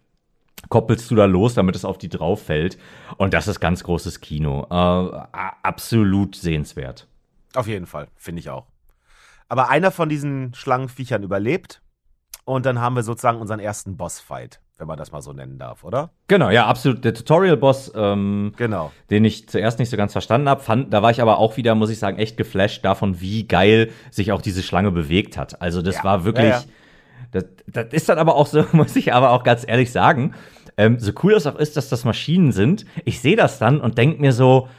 [0.70, 2.78] koppelst du da los, damit es auf die drauf fällt.
[3.18, 4.68] Und das ist ganz großes Kino.
[4.70, 7.08] Äh, absolut sehenswert.
[7.56, 8.68] Auf jeden Fall, finde ich auch.
[9.50, 11.82] Aber einer von diesen Schlangenviechern überlebt.
[12.46, 15.84] Und dann haben wir sozusagen unseren ersten Bossfight wenn man das mal so nennen darf,
[15.84, 16.10] oder?
[16.28, 17.04] Genau, ja, absolut.
[17.06, 18.92] Der Tutorial-Boss, ähm, genau.
[19.10, 21.90] den ich zuerst nicht so ganz verstanden habe, da war ich aber auch wieder, muss
[21.90, 25.62] ich sagen, echt geflasht davon, wie geil sich auch diese Schlange bewegt hat.
[25.62, 26.04] Also das ja.
[26.04, 26.64] war wirklich, ja, ja.
[27.32, 30.34] Das, das ist dann aber auch so, muss ich aber auch ganz ehrlich sagen,
[30.78, 33.98] ähm, so cool das auch ist, dass das Maschinen sind, ich sehe das dann und
[33.98, 34.70] denke mir so,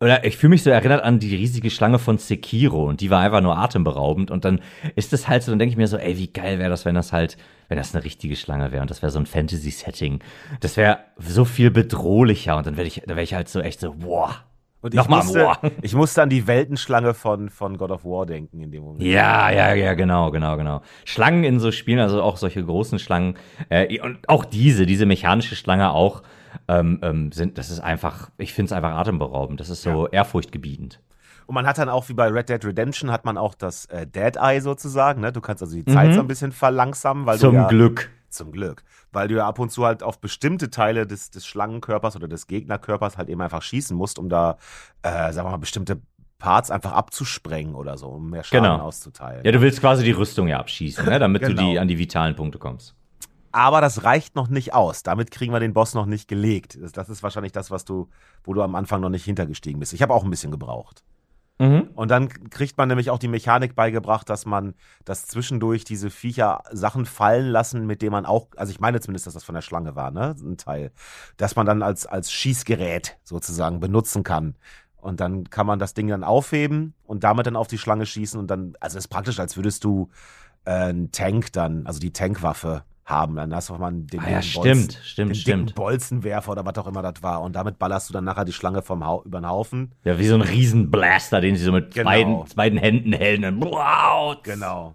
[0.00, 3.20] oder ich fühle mich so erinnert an die riesige Schlange von Sekiro und die war
[3.20, 4.60] einfach nur atemberaubend und dann
[4.96, 6.94] ist das halt so, dann denke ich mir so, ey, wie geil wäre das, wenn
[6.94, 7.36] das halt,
[7.68, 10.20] wenn das eine richtige Schlange wäre und das wäre so ein Fantasy-Setting.
[10.60, 13.80] Das wäre so viel bedrohlicher und dann wäre ich, da wäre ich halt so echt
[13.80, 14.44] so, boah.
[14.84, 15.58] Und ich, Nochmal, musste, boah.
[15.80, 19.02] ich musste an die Weltenschlange von, von God of War denken in dem Moment.
[19.02, 20.82] Ja, ja, ja, genau, genau, genau.
[21.06, 23.38] Schlangen in so Spielen, also auch solche großen Schlangen,
[23.70, 26.22] äh, und auch diese, diese mechanische Schlange auch,
[26.68, 29.60] ähm, ähm, sind, das ist einfach, ich finde es einfach atemberaubend.
[29.60, 30.12] Das ist so ja.
[30.12, 31.00] ehrfurchtgebietend.
[31.46, 34.06] Und man hat dann auch, wie bei Red Dead Redemption, hat man auch das äh,
[34.06, 35.20] Dead Eye sozusagen.
[35.20, 35.32] Ne?
[35.32, 36.14] Du kannst also die Zeit mhm.
[36.14, 38.10] so ein bisschen verlangsamen, weil zum du ja, Glück.
[38.30, 38.82] Zum Glück.
[39.12, 42.46] Weil du ja ab und zu halt auf bestimmte Teile des, des Schlangenkörpers oder des
[42.46, 44.56] Gegnerkörpers halt eben einfach schießen musst, um da,
[45.02, 46.00] äh, sagen wir mal, bestimmte
[46.38, 48.82] Parts einfach abzusprengen oder so, um mehr Schaden genau.
[48.82, 49.44] auszuteilen.
[49.44, 51.18] Ja, du willst quasi die Rüstung ja abschießen, ne?
[51.20, 51.54] damit genau.
[51.54, 51.82] du die genau.
[51.82, 52.94] an die vitalen Punkte kommst.
[53.54, 55.04] Aber das reicht noch nicht aus.
[55.04, 56.76] Damit kriegen wir den Boss noch nicht gelegt.
[56.82, 58.08] Das, das ist wahrscheinlich das, was du,
[58.42, 59.92] wo du am Anfang noch nicht hintergestiegen bist.
[59.92, 61.04] Ich habe auch ein bisschen gebraucht.
[61.60, 61.90] Mhm.
[61.94, 64.74] Und dann kriegt man nämlich auch die Mechanik beigebracht, dass man
[65.04, 69.28] das zwischendurch diese Viecher Sachen fallen lassen, mit denen man auch, also ich meine zumindest,
[69.28, 70.90] dass das von der Schlange war, ne, ein Teil,
[71.36, 74.56] dass man dann als, als Schießgerät sozusagen benutzen kann.
[74.96, 78.40] Und dann kann man das Ding dann aufheben und damit dann auf die Schlange schießen
[78.40, 80.08] und dann, also es ist praktisch, als würdest du
[80.64, 83.36] äh, einen Tank dann, also die Tankwaffe haben.
[83.36, 85.74] Dann hast du mal den, ah, ja, stimmt, Bolzen, stimmt, den stimmt.
[85.74, 87.42] Bolzenwerfer oder was auch immer das war.
[87.42, 89.92] Und damit ballerst du dann nachher die Schlange vom ha über den Haufen.
[90.04, 92.10] Ja, wie so ein Riesenblaster, den sie so mit genau.
[92.10, 93.34] beiden, beiden Händen hält.
[93.60, 94.36] Wow.
[94.42, 94.94] Genau.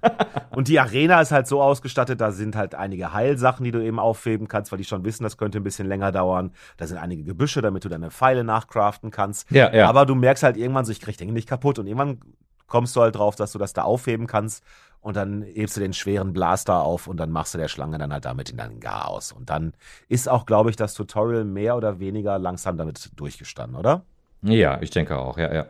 [0.51, 3.99] und die Arena ist halt so ausgestattet, da sind halt einige Heilsachen, die du eben
[3.99, 6.51] aufheben kannst, weil die schon wissen, das könnte ein bisschen länger dauern.
[6.78, 9.49] Da sind einige Gebüsche, damit du deine Pfeile nachcraften kannst.
[9.51, 9.88] Ja, ja.
[9.88, 11.80] Aber du merkst halt irgendwann so, ich krieg den nicht kaputt.
[11.80, 12.20] Und irgendwann
[12.68, 14.64] kommst du halt drauf, dass du das da aufheben kannst
[15.02, 18.12] und dann hebst du den schweren Blaster auf und dann machst du der Schlange dann
[18.12, 19.32] halt damit in deinen Gar aus.
[19.32, 19.74] Und dann
[20.10, 24.04] ist auch, glaube ich, das Tutorial mehr oder weniger langsam damit durchgestanden, oder?
[24.41, 25.66] Ja, ich denke auch, ja, ja.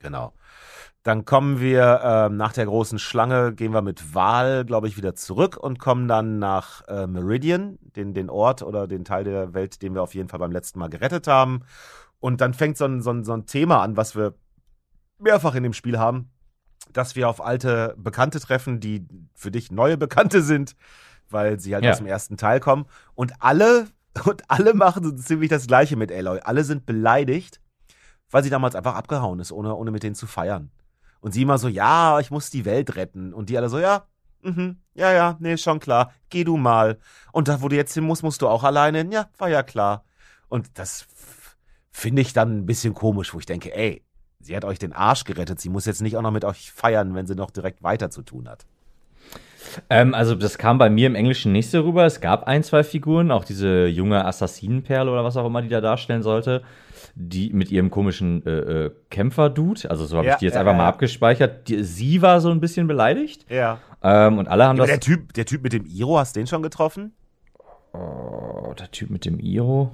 [0.00, 0.32] Genau.
[1.02, 5.14] Dann kommen wir äh, nach der großen Schlange, gehen wir mit Wahl, glaube ich, wieder
[5.14, 9.80] zurück und kommen dann nach äh, Meridian, den, den Ort oder den Teil der Welt,
[9.80, 11.62] den wir auf jeden Fall beim letzten Mal gerettet haben.
[12.18, 14.34] Und dann fängt so ein, so ein, so ein Thema an, was wir
[15.18, 16.30] mehrfach in dem Spiel haben,
[16.92, 20.76] dass wir auf alte Bekannte treffen, die für dich neue Bekannte sind,
[21.28, 21.92] weil sie halt ja.
[21.92, 22.86] aus dem ersten Teil kommen.
[23.14, 23.86] Und alle,
[24.24, 26.40] und alle machen so ziemlich das Gleiche mit Aloy.
[26.40, 27.60] Alle sind beleidigt,
[28.30, 30.70] weil sie damals einfach abgehauen ist, ohne, ohne mit denen zu feiern.
[31.20, 33.34] Und sie immer so, ja, ich muss die Welt retten.
[33.34, 34.06] Und die alle so, ja,
[34.42, 36.98] mhm, ja, ja, nee, schon klar, geh du mal.
[37.32, 40.04] Und da, wo du jetzt hin musst, musst du auch alleine Ja, war ja klar.
[40.48, 41.06] Und das
[41.92, 44.02] finde ich dann ein bisschen komisch, wo ich denke, ey,
[44.40, 45.60] Sie hat euch den Arsch gerettet.
[45.60, 48.22] Sie muss jetzt nicht auch noch mit euch feiern, wenn sie noch direkt weiter zu
[48.22, 48.66] tun hat.
[49.88, 52.04] Ähm, also das kam bei mir im Englischen nicht so rüber.
[52.06, 55.80] Es gab ein, zwei Figuren, auch diese junge Assassinenperle oder was auch immer die da
[55.80, 56.62] darstellen sollte,
[57.14, 58.50] die mit ihrem komischen äh,
[58.86, 60.78] äh, Kämpfer-Dude, also so habe ja, ich die jetzt ja, einfach ja.
[60.78, 61.68] mal abgespeichert.
[61.68, 63.46] Die, sie war so ein bisschen beleidigt.
[63.50, 63.78] Ja.
[64.02, 64.86] Ähm, und alle haben das.
[64.86, 67.12] Der Typ, der Typ mit dem Iro, hast du den schon getroffen?
[67.92, 69.92] Oh, der Typ mit dem Iro.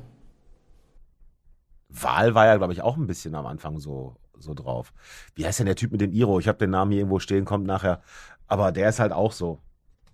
[1.88, 4.92] Wahl war ja, glaube ich, auch ein bisschen am Anfang so so drauf.
[5.34, 6.38] Wie heißt denn der Typ mit dem Iro?
[6.38, 8.02] Ich habe den Namen hier irgendwo stehen, kommt nachher.
[8.46, 9.60] Aber der ist halt auch so.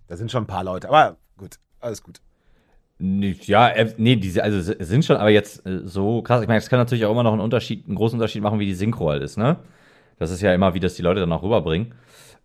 [0.07, 0.89] Da sind schon ein paar Leute.
[0.89, 2.21] Aber gut, alles gut.
[2.99, 6.41] Ja, äh, nee, diese, also sind schon, aber jetzt äh, so krass.
[6.41, 8.65] Ich meine, es kann natürlich auch immer noch einen Unterschied, einen großen Unterschied machen, wie
[8.65, 9.57] die Synchro halt ist, ne?
[10.19, 11.95] Das ist ja immer, wie das die Leute dann auch rüberbringen.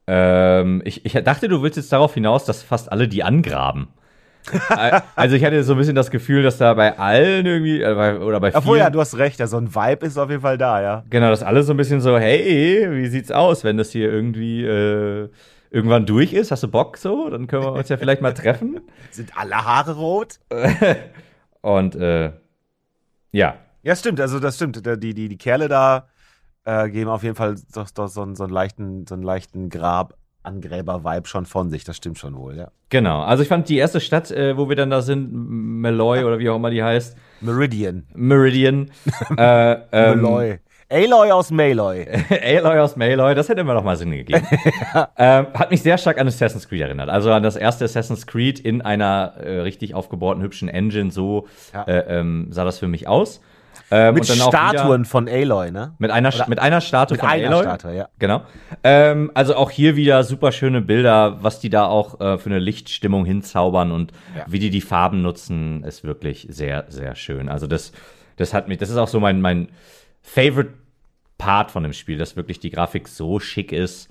[0.07, 3.89] Ähm, ich, ich dachte, du willst jetzt darauf hinaus, dass fast alle die angraben.
[5.17, 8.41] Also ich hatte so ein bisschen das Gefühl, dass da bei allen irgendwie äh, oder
[8.41, 10.81] bei vielen, Obwohl ja, du hast recht, so ein Vibe ist auf jeden Fall da,
[10.81, 11.05] ja.
[11.11, 14.65] Genau, dass alle so ein bisschen so, hey, wie sieht's aus, wenn das hier irgendwie
[14.65, 15.29] äh,
[15.71, 16.51] irgendwann durch ist?
[16.51, 17.29] Hast du Bock so?
[17.31, 18.81] Dann können wir uns ja vielleicht mal treffen.
[19.11, 20.39] Sind alle Haare rot?
[21.61, 22.33] Und äh,
[23.33, 23.57] ja.
[23.83, 24.85] Ja, stimmt, also das stimmt.
[25.03, 26.09] Die, die, die Kerle da
[26.65, 29.71] äh, geben auf jeden Fall doch, doch so, einen, so einen leichten, so einen leichten
[29.71, 30.15] Grab.
[30.49, 32.71] Angräber-Vibe schon von sich, das stimmt schon wohl, ja.
[32.89, 36.39] Genau, also ich fand die erste Stadt, äh, wo wir dann da sind, Malloy oder
[36.39, 37.17] wie auch immer die heißt.
[37.41, 38.07] Meridian.
[38.15, 38.91] Meridian.
[39.37, 40.59] äh, ähm, Malloy.
[40.91, 42.07] Aloy aus Maloy.
[42.31, 44.47] Aloy aus Maloy, das hätte immer noch mal Sinn gegeben.
[44.95, 45.11] ja.
[45.19, 47.11] ähm, hat mich sehr stark an Assassin's Creed erinnert.
[47.11, 51.11] Also an das erste Assassin's Creed in einer äh, richtig aufgebauten, hübschen Engine.
[51.11, 51.83] So ja.
[51.83, 53.43] äh, ähm, sah das für mich aus.
[53.91, 55.95] Ähm, mit Statuen von Aloy, ne?
[55.99, 57.63] Mit einer, mit einer Statue mit von einer Aloy.
[57.63, 58.09] Statue, ja.
[58.19, 58.43] Genau.
[58.85, 62.59] Ähm, also auch hier wieder super schöne Bilder, was die da auch äh, für eine
[62.59, 64.45] Lichtstimmung hinzaubern und ja.
[64.47, 67.49] wie die die Farben nutzen, ist wirklich sehr, sehr schön.
[67.49, 67.93] Also das,
[68.37, 69.69] das hat mich, das ist auch so mein, mein
[70.21, 70.75] Favorite
[71.39, 74.11] Part von dem Spiel, dass wirklich die Grafik so schick ist,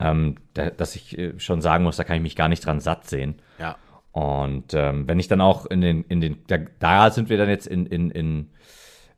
[0.00, 2.80] ähm, da, dass ich äh, schon sagen muss, da kann ich mich gar nicht dran
[2.80, 3.36] satt sehen.
[3.58, 3.76] Ja.
[4.12, 7.48] Und ähm, wenn ich dann auch in den, in den, da, da sind wir dann
[7.48, 8.50] jetzt in, in, in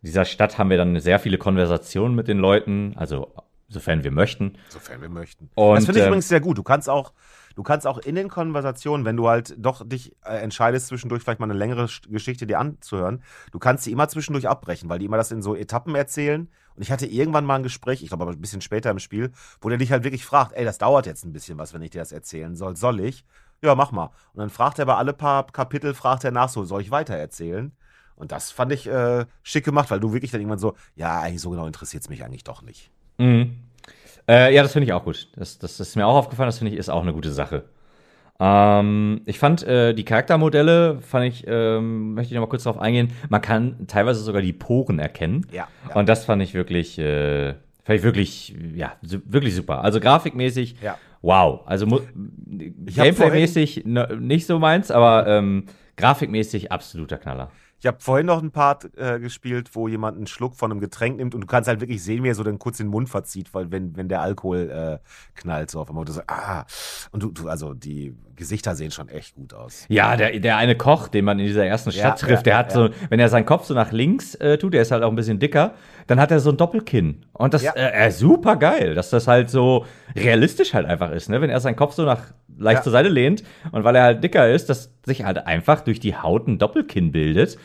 [0.06, 3.32] dieser Stadt haben wir dann sehr viele Konversationen mit den Leuten, also
[3.68, 4.56] sofern wir möchten.
[4.68, 5.50] Sofern wir möchten.
[5.54, 6.56] Und, das finde ich äh, übrigens sehr gut.
[6.56, 7.12] Du kannst auch,
[7.56, 11.40] du kannst auch in den Konversationen, wenn du halt doch dich äh, entscheidest, zwischendurch vielleicht
[11.40, 15.16] mal eine längere Geschichte dir anzuhören, du kannst sie immer zwischendurch abbrechen, weil die immer
[15.16, 16.48] das in so Etappen erzählen.
[16.76, 19.32] Und ich hatte irgendwann mal ein Gespräch, ich glaube aber ein bisschen später im Spiel,
[19.60, 21.90] wo der dich halt wirklich fragt, ey, das dauert jetzt ein bisschen was, wenn ich
[21.90, 22.76] dir das erzählen soll.
[22.76, 23.24] Soll ich?
[23.62, 24.10] Ja, mach mal.
[24.34, 27.14] Und dann fragt er bei alle paar Kapitel, fragt er nach, so, soll ich weiter
[27.14, 27.72] erzählen?
[28.16, 31.42] Und das fand ich äh, schick gemacht, weil du wirklich dann irgendwann so, ja, eigentlich
[31.42, 32.90] so genau interessiert es mich eigentlich doch nicht.
[33.18, 33.56] Mhm.
[34.28, 35.28] Äh, ja, das finde ich auch gut.
[35.36, 37.64] Das, das ist mir auch aufgefallen, das finde ich ist auch eine gute Sache.
[38.38, 42.80] Ähm, ich fand äh, die Charaktermodelle, fand ich, ähm, möchte ich noch mal kurz darauf
[42.80, 45.46] eingehen, man kann teilweise sogar die Poren erkennen.
[45.52, 45.68] Ja.
[45.88, 45.94] ja.
[45.94, 47.54] Und das fand ich wirklich, äh,
[47.84, 49.82] fand ich wirklich, ja, wirklich super.
[49.82, 50.98] Also grafikmäßig, ja.
[51.22, 51.60] wow.
[51.66, 55.64] Also Gameplay-mäßig nicht so meins, aber ähm,
[55.96, 57.50] grafikmäßig absoluter Knaller.
[57.78, 61.18] Ich habe vorhin noch ein Part äh, gespielt, wo jemand einen Schluck von einem Getränk
[61.18, 63.52] nimmt und du kannst halt wirklich sehen, wie er so dann kurz den Mund verzieht,
[63.52, 64.98] weil wenn, wenn der Alkohol äh,
[65.34, 66.00] knallt, so auf einmal.
[66.00, 66.64] Und du so, ah.
[67.10, 69.86] Und du, du, also die Gesichter sehen schon echt gut aus.
[69.88, 72.74] Ja, der, der eine Koch, den man in dieser ersten Stadt ja, trifft, der hat
[72.74, 72.88] ja.
[72.88, 75.16] so, wenn er seinen Kopf so nach links äh, tut, der ist halt auch ein
[75.16, 75.74] bisschen dicker,
[76.06, 77.24] dann hat er so ein Doppelkinn.
[77.32, 81.40] Und das ist äh, super geil, dass das halt so realistisch halt einfach ist, ne?
[81.40, 84.48] Wenn er seinen Kopf so nach leicht zur Seite lehnt und weil er halt dicker
[84.48, 87.58] ist, dass sich halt einfach durch die Haut ein Doppelkinn bildet.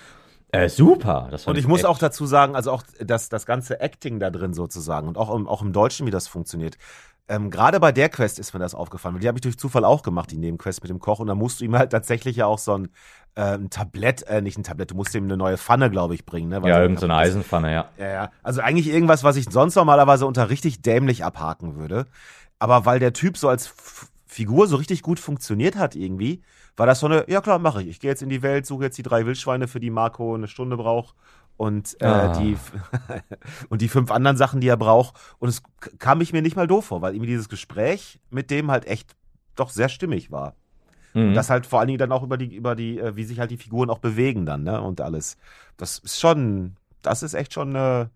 [0.52, 1.30] Äh, super.
[1.46, 5.08] und ich muss auch dazu sagen, also auch das, das ganze Acting da drin sozusagen
[5.08, 6.78] und auch im, auch im Deutschen, wie das funktioniert.
[7.30, 9.86] Ähm, Gerade bei der Quest ist mir das aufgefallen, weil die habe ich durch Zufall
[9.86, 11.20] auch gemacht, die Nebenquest mit dem Koch.
[11.20, 12.90] Und da musst du ihm halt tatsächlich ja auch so ein,
[13.36, 16.26] äh, ein Tablett, äh, nicht ein Tablett, du musst ihm eine neue Pfanne, glaube ich,
[16.26, 16.50] bringen.
[16.50, 16.62] Ne?
[16.62, 17.90] Weil ja, irgendeine so Eisenpfanne, ja.
[17.98, 18.32] Ja, ja.
[18.44, 22.06] Also eigentlich irgendwas, was ich sonst normalerweise unter richtig dämlich abhaken würde.
[22.60, 26.42] Aber weil der Typ so als F Figur so richtig gut funktioniert hat irgendwie,
[26.78, 27.90] war das so eine, ja klar, mache ich.
[27.90, 30.48] Ich gehe jetzt in die Welt, suche jetzt die drei Wildschweine, für die Marco eine
[30.48, 31.16] Stunde braucht
[31.58, 32.40] und äh, ah.
[32.40, 32.58] die
[33.70, 35.16] und die fünf anderen Sachen, die er braucht.
[35.40, 35.62] Und es
[36.00, 39.16] kam ich mir nicht mal doof vor, weil irgendwie dieses Gespräch mit dem halt echt
[39.56, 40.56] doch sehr stimmig war.
[41.14, 41.30] Mhm.
[41.30, 43.40] Und das halt vor allen Dingen dann auch über die, über die, äh, wie sich
[43.40, 44.82] halt die Figuren auch bewegen dann, ne?
[44.82, 45.38] Und alles.
[45.78, 48.10] Das ist schon, das ist echt schon eine,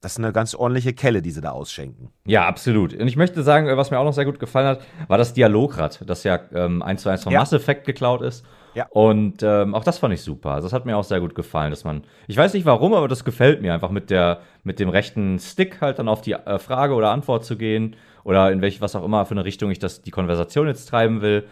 [0.00, 2.10] das ist eine ganz ordentliche Kelle, die sie da ausschenken.
[2.26, 2.94] Ja, absolut.
[2.94, 6.00] Und ich möchte sagen, was mir auch noch sehr gut gefallen hat, war das Dialograd,
[6.06, 7.40] das ja ähm, eins zu eins vom ja.
[7.40, 8.44] Mass Effect geklaut ist.
[8.74, 8.86] Ja.
[8.90, 10.52] Und ähm, auch das fand ich super.
[10.52, 13.08] Also das hat mir auch sehr gut gefallen, dass man, ich weiß nicht warum, aber
[13.08, 16.58] das gefällt mir einfach mit der, mit dem rechten Stick halt dann auf die äh,
[16.58, 19.80] Frage oder Antwort zu gehen oder in welch was auch immer für eine Richtung ich
[19.80, 21.46] das die Konversation jetzt treiben will.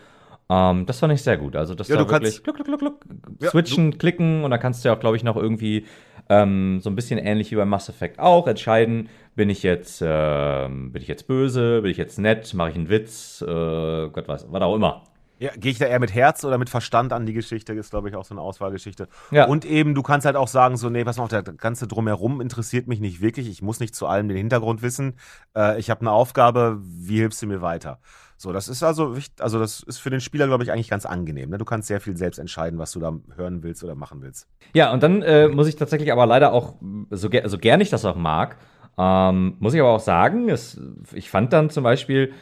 [0.48, 1.56] Ähm, das fand ich sehr gut.
[1.56, 4.84] Also das ja, da wirklich kluck, kluck, kluck, kluck, switchen, ja, klicken und dann kannst
[4.84, 5.86] du ja auch, glaube ich, noch irgendwie
[6.28, 10.68] ähm, so ein bisschen ähnlich wie beim Mass Effect auch entscheiden, bin ich jetzt, äh,
[10.68, 14.46] bin ich jetzt böse, bin ich jetzt nett, mache ich einen Witz, äh, Gott weiß,
[14.50, 15.04] was auch immer.
[15.38, 18.08] Ja, gehe ich da eher mit Herz oder mit Verstand an die Geschichte, ist, glaube
[18.08, 19.08] ich, auch so eine Auswahlgeschichte.
[19.30, 19.46] Ja.
[19.46, 22.40] Und eben, du kannst halt auch sagen, so, nee, pass mal auf, der ganze Drumherum
[22.40, 23.48] interessiert mich nicht wirklich.
[23.48, 25.14] Ich muss nicht zu allem den Hintergrund wissen.
[25.56, 28.00] Äh, ich habe eine Aufgabe, wie hilfst du mir weiter?
[28.36, 31.50] So, das ist also, also das ist für den Spieler, glaube ich, eigentlich ganz angenehm.
[31.50, 31.58] Ne?
[31.58, 34.46] Du kannst sehr viel selbst entscheiden, was du da hören willst oder machen willst.
[34.74, 36.74] Ja, und dann äh, muss ich tatsächlich aber leider auch,
[37.10, 38.56] so, ger so gern ich das auch mag,
[39.00, 40.80] Ähm, muss ich aber auch sagen, es,
[41.12, 42.32] ich fand dann zum Beispiel,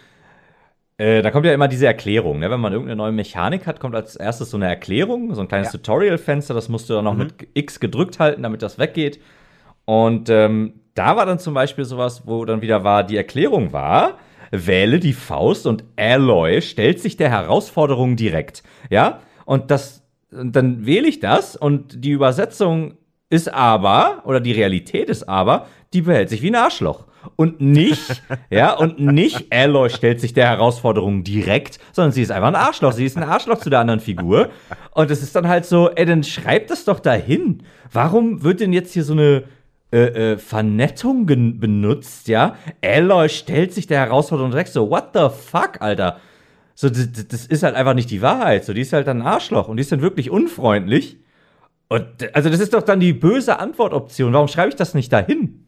[0.99, 2.51] äh, da kommt ja immer diese Erklärung, ne?
[2.51, 5.69] wenn man irgendeine neue Mechanik hat, kommt als erstes so eine Erklärung, so ein kleines
[5.73, 5.79] Ja.
[5.79, 7.19] Tutorial-Fenster, das musst du dann noch Mhm.
[7.19, 9.21] mit X gedrückt halten, damit das weggeht.
[9.85, 14.15] Und ähm, da war dann zum Beispiel sowas, wo dann wieder war, die Erklärung war,
[14.51, 18.63] wähle die Faust und Alloy stellt sich der Herausforderung direkt.
[18.91, 22.95] Ja, und das, und dann wähle ich das und die Übersetzung
[23.29, 27.05] ist aber, oder die Realität ist aber, die behält sich wie ein Arschloch.
[27.35, 32.49] Und nicht, ja, und nicht Alloy stellt sich der Herausforderung direkt, sondern sie ist einfach
[32.49, 32.93] ein Arschloch.
[32.93, 34.51] Sie ist ein Arschloch zu der anderen Figur.
[34.93, 37.63] Und es ist dann halt so, ey, dann schreibt das doch dahin.
[37.93, 39.45] Warum wird denn jetzt hier so eine
[39.93, 42.57] äh, äh, Vernettung benutzt, ja?
[42.83, 46.19] Alloy stellt sich der Herausforderung direkt so, what the fuck, Alter?
[46.75, 48.65] So, das, ist halt einfach nicht die Wahrheit.
[48.65, 51.19] So, die ist halt ein Arschloch und die ist dann wirklich unfreundlich.
[51.89, 54.33] Und also das ist doch dann die böse Antwortoption.
[54.33, 55.66] Warum schreibe ich das nicht dahin?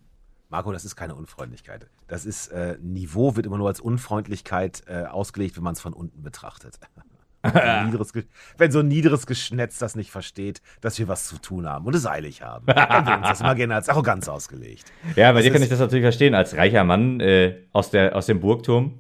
[0.50, 1.88] Marco, das ist keine Unfreundlichkeit.
[2.06, 5.92] Das ist, äh, Niveau wird immer nur als Unfreundlichkeit äh, ausgelegt, wenn man es von
[5.92, 6.78] unten betrachtet.
[7.42, 8.24] wenn, so ein niederes Ge-
[8.56, 11.94] wenn so ein niederes Geschnetz das nicht versteht, dass wir was zu tun haben und
[11.94, 14.90] es eilig haben, dann wird uns das immer gerne als Arroganz ausgelegt.
[15.16, 18.16] Ja, bei Das dir kann ich das natürlich verstehen, als reicher Mann äh, aus, der,
[18.16, 18.98] aus dem Burgturm.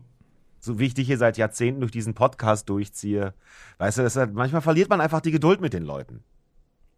[0.60, 3.32] So wie ich dich hier seit Jahrzehnten durch diesen Podcast durchziehe,
[3.78, 6.22] weißt du, halt, manchmal verliert man einfach die Geduld mit den Leuten.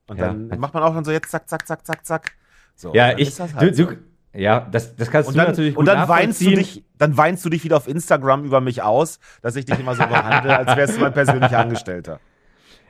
[0.09, 0.27] Und Ja.
[0.29, 2.33] dann macht man auch dann so jetzt zack, zack, zack, zack, zack.
[2.75, 3.85] So, Ja, ich, halt du, so.
[3.91, 3.97] du,
[4.33, 7.17] ja, das, das kannst Und du dann, natürlich gut und dann weinst du dich, dann
[7.17, 10.57] weinst du dich wieder auf Instagram über mich aus, dass ich dich immer so behandle,
[10.57, 12.21] als wärst du mein persönlicher Angestellter.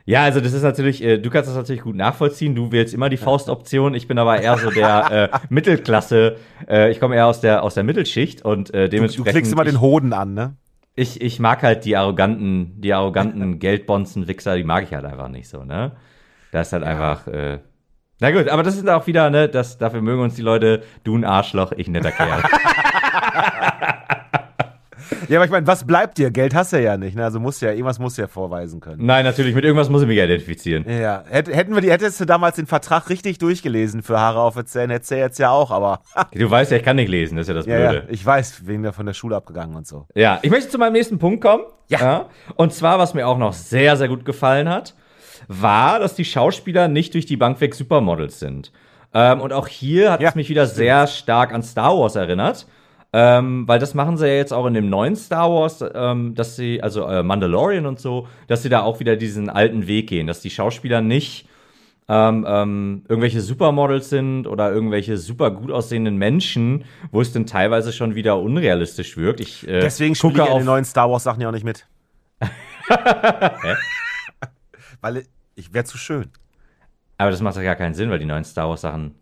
[0.05, 2.55] Ja, also das ist natürlich, äh, du kannst das natürlich gut nachvollziehen.
[2.55, 3.93] Du wählst immer die Faustoption.
[3.93, 6.37] Ich bin aber eher so der äh, Mittelklasse.
[6.67, 9.27] Äh, ich komme eher aus der aus der Mittelschicht und äh, Du, dementsprechend.
[9.27, 10.55] du klickst immer den Hoden an, ne?
[10.95, 15.47] ich, ich mag halt die arroganten, die arroganten Geldbonzen-Wichser, die mag ich halt einfach nicht
[15.47, 15.93] so, ne?
[16.51, 17.27] Da ist halt einfach.
[17.27, 17.59] Äh,
[18.21, 21.17] na gut, aber das ist auch wieder, ne, das, dafür mögen uns die Leute, du
[21.17, 22.41] ein Arschloch, ich ein netter Kerl.
[25.27, 26.29] Ja, aber ich meine, was bleibt dir?
[26.29, 27.23] Geld hast du ja nicht, ne?
[27.23, 29.05] Also musst du ja, irgendwas musst du ja vorweisen können.
[29.05, 30.85] Nein, natürlich, mit irgendwas muss ich mich identifizieren.
[30.89, 34.55] Ja, Hätt- hätten wir die, hättest du damals den Vertrag richtig durchgelesen für Haare auf
[34.55, 36.01] der Zähne, hättest du jetzt ja auch, aber
[36.33, 38.07] Du weißt ja, ich kann nicht lesen, das ist ja das ja, ja, Blöde.
[38.09, 40.05] ich weiß, wegen der von der Schule abgegangen und so.
[40.15, 41.63] Ja, ich möchte zu meinem nächsten Punkt kommen.
[41.87, 42.27] Ja.
[42.55, 44.95] Und zwar, was mir auch noch sehr, sehr gut gefallen hat,
[45.59, 48.71] war, dass die Schauspieler nicht durch die Bank weg Supermodels sind.
[49.13, 52.67] Ähm, und auch hier hat Ja, es mich wieder sehr stark an Star Wars erinnert.
[53.13, 56.55] Ähm, weil das machen sie ja jetzt auch in dem neuen Star Wars, ähm, dass
[56.55, 60.27] sie, also äh, Mandalorian und so, dass sie da auch wieder diesen alten Weg gehen,
[60.27, 61.45] dass die Schauspieler nicht
[62.07, 67.91] ähm, ähm, irgendwelche Supermodels sind oder irgendwelche super gut aussehenden Menschen, wo es dann teilweise
[67.91, 69.41] schon wieder unrealistisch wirkt.
[69.41, 71.65] Ich äh, Deswegen gucke ich in auf den neuen Star Wars Sachen ja auch nicht
[71.65, 71.85] mit.
[75.01, 75.25] Weil
[75.61, 76.29] ich wäre zu schön.
[77.17, 79.15] Aber das macht doch gar keinen Sinn, weil die neuen Star Wars Sachen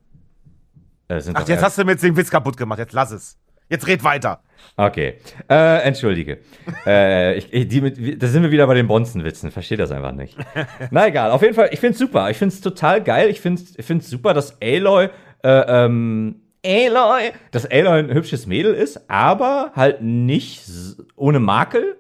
[1.10, 2.80] äh, sind Ach, jetzt hast du mir jetzt den Witz kaputt gemacht.
[2.80, 3.38] Jetzt lass es.
[3.68, 4.42] Jetzt red weiter.
[4.78, 5.16] Okay.
[5.50, 6.40] Äh, entschuldige.
[6.86, 9.52] äh, ich, ich, die mit, da sind wir wieder bei den Bonzenwitzen.
[9.52, 10.38] Verstehe das einfach nicht.
[10.92, 11.32] Na egal.
[11.32, 12.30] Auf jeden Fall, ich finde es super.
[12.30, 13.30] Ich finde es total geil.
[13.30, 15.10] Ich finde es ich find's super, dass Aloy,
[15.44, 20.64] äh, ähm, Aloy, dass Aloy ein hübsches Mädel ist, aber halt nicht
[21.16, 21.98] ohne Makel.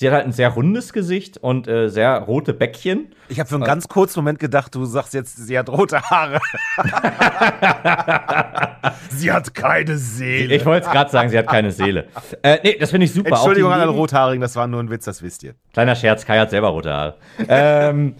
[0.00, 3.14] Sie hat halt ein sehr rundes Gesicht und äh, sehr rote Bäckchen.
[3.28, 6.40] Ich habe für einen ganz kurzen Moment gedacht, du sagst jetzt, sie hat rote Haare.
[9.10, 10.54] sie hat keine Seele.
[10.54, 12.06] Ich wollte es gerade sagen, sie hat keine Seele.
[12.40, 13.28] Äh, nee, das finde ich super.
[13.28, 15.52] Entschuldigung an alle Rothaarigen, das war nur ein Witz, das wisst ihr.
[15.74, 17.16] Kleiner Scherz, Kai hat selber rote Haare.
[17.46, 18.14] ähm,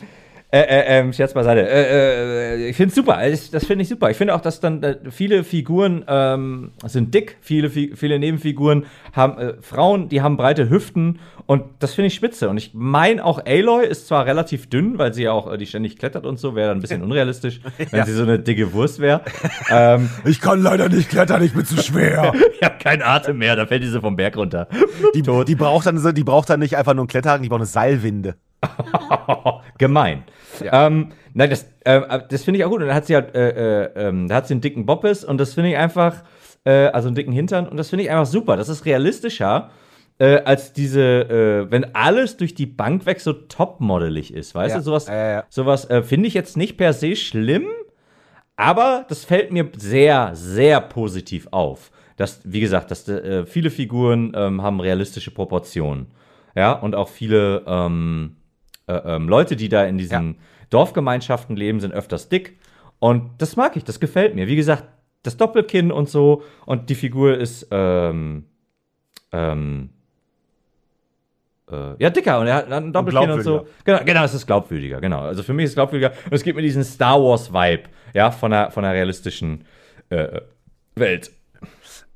[0.52, 1.68] äh, äh, ähm, Scherz beiseite.
[1.68, 3.28] Äh, äh, ich finde es super.
[3.28, 4.10] Ich, das finde ich super.
[4.10, 9.38] Ich finde auch, dass dann äh, viele Figuren ähm, sind dick, viele, viele Nebenfiguren haben
[9.38, 12.48] äh, Frauen, die haben breite Hüften und das finde ich spitze.
[12.48, 15.66] Und ich meine auch Aloy ist zwar relativ dünn, weil sie ja auch äh, die
[15.66, 18.04] ständig klettert und so, wäre dann ein bisschen unrealistisch, wenn Ja.
[18.06, 19.20] sie so eine dicke Wurst wäre.
[19.70, 22.32] ähm, Ich kann leider nicht klettern, ich bin zu schwer.
[22.60, 24.66] ich habe keinen Atem mehr, da fällt diese vom Berg runter.
[25.14, 27.60] Die, die, braucht dann, so- die braucht dann nicht einfach nur einen Kletterhaken, die braucht
[27.60, 28.34] eine Seilwinde.
[29.78, 30.24] Gemein.
[30.70, 32.80] Ähm, nein, das, äh, das finde ich auch gut.
[32.80, 35.38] Und dann hat sie halt, äh, äh, ähm, da hat sie einen dicken Boppes und
[35.38, 36.22] das finde ich einfach,
[36.64, 38.56] äh, also einen dicken Hintern und das finde ich einfach super.
[38.56, 39.70] Das ist realistischer
[40.18, 41.00] äh, als diese,
[41.66, 44.78] äh, wenn alles durch die Bank weg so topmodelig ist, weißt Ja.
[44.78, 44.84] du?
[44.84, 45.44] Sowas, Ja, ja, ja.
[45.48, 47.64] sowas äh, finde ich jetzt nicht per se schlimm,
[48.56, 51.90] aber das fällt mir sehr, sehr positiv auf.
[52.16, 56.08] Dass, wie gesagt, dass äh, viele Figuren ähm, haben realistische Proportionen.
[56.54, 58.36] Ja, und auch viele ähm,
[58.90, 60.36] äh, ähm, Leute, die da in diesen
[60.70, 62.58] Dorfgemeinschaften leben, sind öfters dick.
[62.98, 64.46] Und das mag ich, das gefällt mir.
[64.46, 64.84] Wie gesagt,
[65.22, 66.42] das Doppelkinn und so.
[66.66, 68.46] Und die Figur ist ähm,
[69.32, 69.90] ähm,
[71.70, 73.66] äh, ja dicker und er hat ein Doppelkinn und, so.
[73.84, 75.20] Genau, genau, es ist glaubwürdiger, genau.
[75.20, 76.12] Also für mich ist es glaubwürdiger.
[76.24, 77.84] Und es gibt mir diesen Star Wars-Vibe,
[78.14, 79.64] ja, von einer, von einer realistischen
[80.08, 80.40] äh,
[80.96, 81.30] Welt.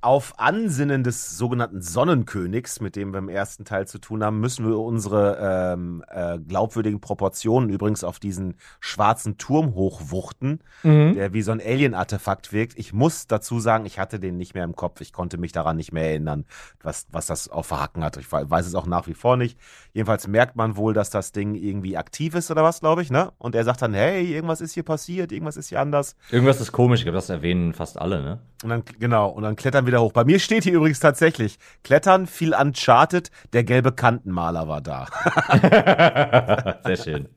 [0.04, 4.68] Auf Ansinnen des sogenannten Sonnenkönigs, mit dem wir im ersten Teil zu tun haben, müssen
[4.68, 11.14] wir unsere ähm, äh, glaubwürdigen Proportionen übrigens auf diesen schwarzen Turm hochwuchten, mhm.
[11.14, 12.78] der wie so ein Alien-Artefakt wirkt.
[12.78, 15.00] Ich muss dazu sagen, ich hatte den nicht mehr im Kopf.
[15.00, 16.44] Ich konnte mich daran nicht mehr erinnern,
[16.82, 18.18] was, was das auf Verhacken hat.
[18.18, 19.58] Ich weiß es auch nach wie vor nicht.
[19.94, 23.32] Jedenfalls merkt man wohl, dass das Ding irgendwie aktiv ist oder was, glaube ich, ne?
[23.38, 26.14] Und er sagt dann, hey, irgendwas ist hier passiert, irgendwas ist hier anders.
[26.30, 28.40] Irgendwas ist komisch, ich glaube, das erwähnen fast alle, ne?
[28.62, 30.12] Und dann, genau, und dann klettern wir wieder hoch.
[30.12, 35.06] Bei mir steht hier übrigens tatsächlich, Klettern, viel Uncharted, der gelbe Kantenmaler war da.
[36.84, 37.28] Sehr schön.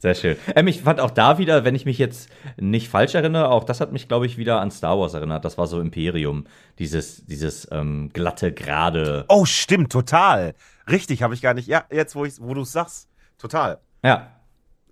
[0.00, 0.36] Sehr schön.
[0.56, 2.28] Ähm, ich fand auch da wieder, wenn ich mich jetzt
[2.58, 5.44] nicht falsch erinnere, auch das hat mich, glaube ich, wieder an Star Wars erinnert.
[5.44, 6.44] Das war so Imperium.
[6.80, 9.24] Dieses, dieses ähm, glatte, gerade.
[9.28, 10.54] Oh, stimmt, total.
[10.90, 11.68] Richtig, habe ich gar nicht.
[11.68, 13.08] Ja, jetzt, wo, wo du es sagst.
[13.38, 13.78] Total.
[14.02, 14.32] Ja.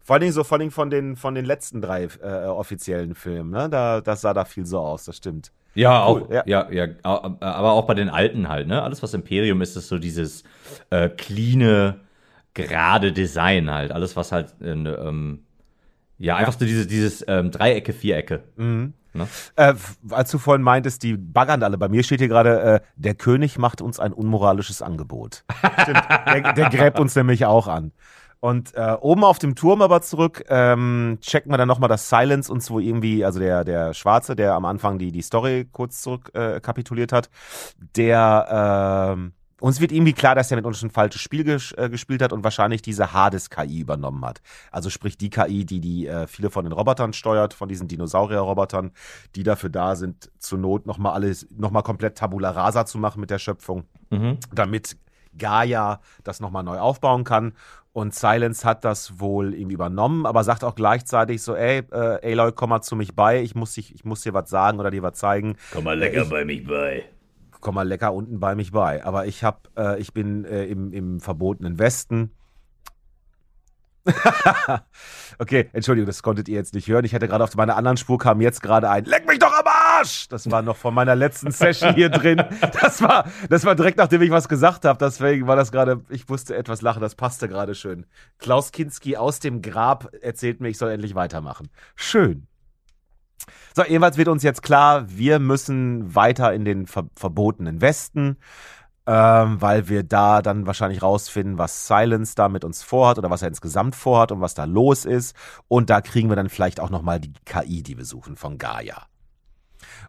[0.01, 3.17] Vor allen Dingen so, vor allen Dingen von den, von den letzten drei äh, offiziellen
[3.17, 3.69] Filmen, ne?
[3.69, 5.51] Da, das sah da viel so aus, das stimmt.
[5.75, 6.43] Ja, cool, auch, ja.
[6.47, 8.83] ja, ja, aber auch bei den alten halt, ne?
[8.83, 10.43] Alles, was Imperium ist, ist so dieses
[10.91, 12.01] äh, cleane,
[12.55, 13.93] gerade Design halt.
[13.93, 15.45] Alles, was halt, äh, ähm,
[16.19, 16.59] ja, einfach ja.
[16.59, 18.43] so dieses, dieses ähm, Dreiecke, Vierecke.
[18.57, 18.95] Mhm.
[19.15, 19.27] Ne?
[19.57, 19.75] Äh,
[20.11, 21.79] als du vorhin meintest, die baggern alle.
[21.79, 25.45] Bei mir steht hier gerade, äh, der König macht uns ein unmoralisches Angebot.
[25.83, 27.93] Stimmt, der, der gräbt uns nämlich auch an.
[28.41, 32.53] Und äh, oben auf dem Turm aber zurück ähm, checken wir dann nochmal das Silence
[32.53, 36.31] uns, wo irgendwie, also der, der Schwarze, der am Anfang die, die Story kurz zurück
[36.35, 37.31] äh, kapituliert hat,
[37.97, 41.89] der äh, uns wird irgendwie klar, dass er mit uns ein falsches Spiel ges äh,
[41.91, 44.41] gespielt hat und wahrscheinlich diese Hades-KI übernommen hat.
[44.71, 48.93] Also sprich die KI, die, die äh, viele von den Robotern steuert, von diesen Dinosaurier-Robotern,
[49.35, 53.31] die dafür da sind, zur Not nochmal alles, nochmal komplett Tabula Rasa zu machen mit
[53.31, 54.39] der Schöpfung, mhm.
[54.55, 54.97] damit
[55.37, 57.53] Gaia das nochmal neu aufbauen kann.
[57.99, 62.53] Und Silence hat das wohl irgendwie übernommen, aber sagt auch gleichzeitig so, ey, äh, Aloy,
[62.53, 65.03] komm mal zu mich bei, ich muss, dich, ich muss dir was sagen oder dir
[65.03, 65.57] was zeigen.
[65.73, 67.07] Komm mal lecker ich, bei mich bei.
[67.61, 69.05] Komm mal lecker unten bei mich bei.
[69.05, 72.31] Aber ich hab, äh, ich bin äh, im, im verbotenen Westen
[75.39, 77.05] okay, Entschuldigung, das konntet ihr jetzt nicht hören.
[77.05, 79.65] Ich hätte gerade auf meiner anderen Spur kam jetzt gerade ein Leck mich doch am
[79.99, 80.29] Arsch!
[80.29, 82.43] Das war noch von meiner letzten Session hier drin.
[82.81, 84.99] Das war, das war direkt nachdem ich was gesagt habe.
[84.99, 88.07] Deswegen war das gerade, ich musste etwas lachen, das passte gerade schön.
[88.39, 91.69] Klaus Kinski aus dem Grab erzählt mir, ich soll endlich weitermachen.
[91.97, 92.47] Schön.
[93.75, 98.37] So, jedenfalls wird uns jetzt klar, wir müssen weiter in den ver verbotenen Westen
[99.09, 103.41] ähm, weil wir da dann wahrscheinlich rausfinden, was Silence da mit uns vorhat oder was
[103.41, 105.35] er insgesamt vorhat und was da los ist.
[105.67, 109.07] Und da kriegen wir dann vielleicht auch nochmal die KI, die wir suchen, von Gaia.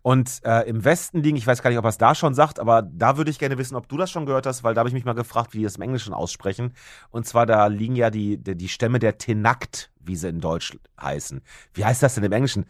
[0.01, 2.59] Und äh, im Westen liegen, ich weiß gar nicht, ob er es da schon sagt,
[2.59, 4.89] aber da würde ich gerne wissen, ob du das schon gehört hast, weil da habe
[4.89, 6.73] ich mich mal gefragt, wie die das im Englischen aussprechen.
[7.11, 10.77] Und zwar, da liegen ja die, die, die Stämme der Tenakt, wie sie in Deutsch
[11.01, 11.41] heißen.
[11.73, 12.65] Wie heißt das denn im Englischen?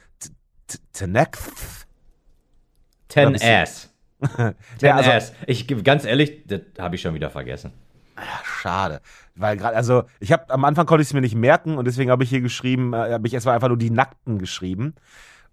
[0.93, 1.39] Tenakt?
[3.07, 3.89] Ten Ass.
[4.81, 7.71] ja, also, ich ganz ehrlich, das habe ich schon wieder vergessen.
[8.15, 9.01] Ach, schade,
[9.35, 12.11] weil gerade also ich habe am Anfang konnte ich es mir nicht merken und deswegen
[12.11, 14.95] habe ich hier geschrieben, äh, habe ich erstmal einfach nur die Nackten geschrieben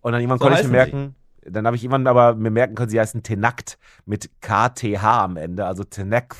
[0.01, 1.26] und dann irgendwann so konnte ich mir merken, sie.
[1.51, 5.67] Dann habe ich irgendwann aber mir merken können, sie heißen Tenakt mit KTH am Ende,
[5.67, 6.37] also Tenakt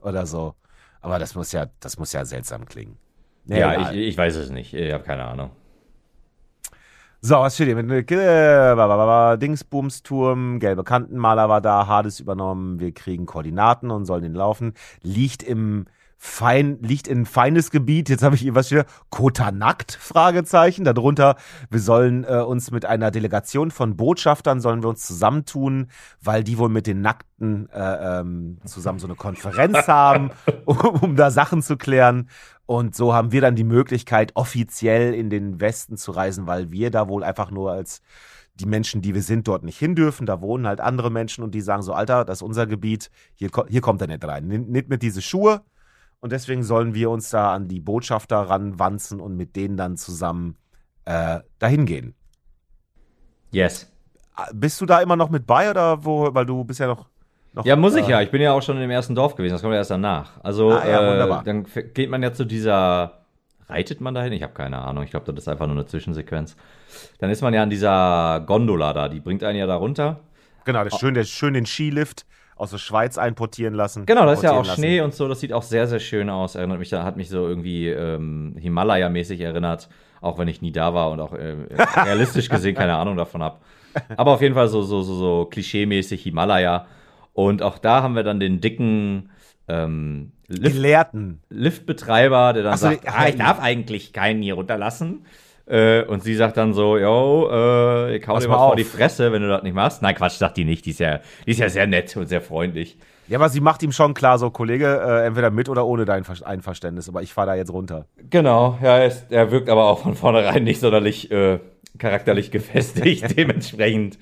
[0.00, 0.54] oder so.
[1.00, 2.96] Aber das muss ja, das muss ja seltsam klingen.
[3.44, 4.74] Nee, ja, ich, ich, weiß es nicht.
[4.74, 5.50] Ich habe keine Ahnung.
[7.22, 7.76] So, was steht hier?
[7.76, 14.34] Mit äh, Dingsbumsturm, gelbe Kantenmaler war da, Hades übernommen, wir kriegen Koordinaten und sollen den
[14.34, 14.72] laufen.
[15.02, 15.86] Liegt im
[16.22, 18.10] fein, liegt in feines Gebiet.
[18.10, 18.84] Jetzt habe ich hier was hier.
[19.08, 19.92] Kotanakt?
[19.98, 20.84] Fragezeichen.
[20.84, 21.36] Darunter,
[21.70, 25.86] wir sollen äh, uns mit einer Delegation von Botschaftern sollen wir uns zusammentun,
[26.22, 30.30] weil die wohl mit den Nackten äh, ähm, zusammen so eine Konferenz haben,
[30.66, 32.28] um, um da Sachen zu klären.
[32.66, 36.90] Und so haben wir dann die Möglichkeit, offiziell in den Westen zu reisen, weil wir
[36.90, 38.02] da wohl einfach nur als
[38.56, 40.26] die Menschen, die wir sind, dort nicht hin dürfen.
[40.26, 43.48] Da wohnen halt andere Menschen und die sagen so, Alter, das ist unser Gebiet, hier,
[43.68, 44.48] hier kommt er nicht rein.
[44.48, 45.62] Nicht mit diese Schuhe.
[46.20, 50.56] Und deswegen sollen wir uns da an die Botschafter ranwanzen und mit denen dann zusammen
[51.06, 52.14] äh, dahin gehen.
[53.50, 53.90] Yes.
[54.52, 57.08] Bist du da immer noch mit bei oder wo, weil du bist ja noch
[57.52, 58.22] noch, ja, muss ich äh, ja.
[58.22, 59.54] Ich bin ja auch schon in dem ersten Dorf gewesen.
[59.54, 60.38] Das kommt ja erst danach.
[60.42, 63.16] Also, ah, ja, äh, dann geht man ja zu dieser.
[63.68, 64.32] Reitet man dahin?
[64.32, 65.04] Ich habe keine Ahnung.
[65.04, 66.56] Ich glaube, das ist einfach nur eine Zwischensequenz.
[67.18, 69.08] Dann ist man ja an dieser Gondola da.
[69.08, 70.20] Die bringt einen ja da runter.
[70.64, 72.26] Genau, das ist schön, der schön den Skilift
[72.60, 74.04] aus der Schweiz einportieren lassen.
[74.04, 74.80] Genau, das ist ja auch lassen.
[74.80, 75.26] Schnee und so.
[75.28, 76.56] Das sieht auch sehr, sehr schön aus.
[76.56, 79.88] Erinnert mich, hat mich so irgendwie ähm, Himalaya-mäßig erinnert.
[80.20, 81.54] Auch wenn ich nie da war und auch äh,
[81.96, 83.60] realistisch gesehen keine Ahnung davon habe.
[84.14, 86.86] Aber auf jeden Fall so, so, so, so klischee-mäßig Himalaya.
[87.32, 89.30] Und auch da haben wir dann den dicken
[89.66, 91.40] ähm, Lift Gelehrten.
[91.48, 95.24] Liftbetreiber, der dann so, sagt, ah, ich darf eigentlich keinen hier runterlassen.
[95.70, 99.30] Äh, und sie sagt dann so, yo, äh, ich hau dir mal vor die Fresse,
[99.32, 100.02] wenn du das nicht machst.
[100.02, 100.84] Nein, Quatsch, sagt die nicht.
[100.84, 102.98] Die ist ja, die ist ja sehr nett und sehr freundlich.
[103.28, 106.24] Ja, aber sie macht ihm schon klar, so Kollege, äh, entweder mit oder ohne dein
[106.24, 108.06] Ver- Einverständnis, aber ich fahre da jetzt runter.
[108.28, 111.60] Genau, ja, er, ist, er wirkt aber auch von vornherein nicht sonderlich äh,
[111.98, 114.18] charakterlich gefestigt, dementsprechend.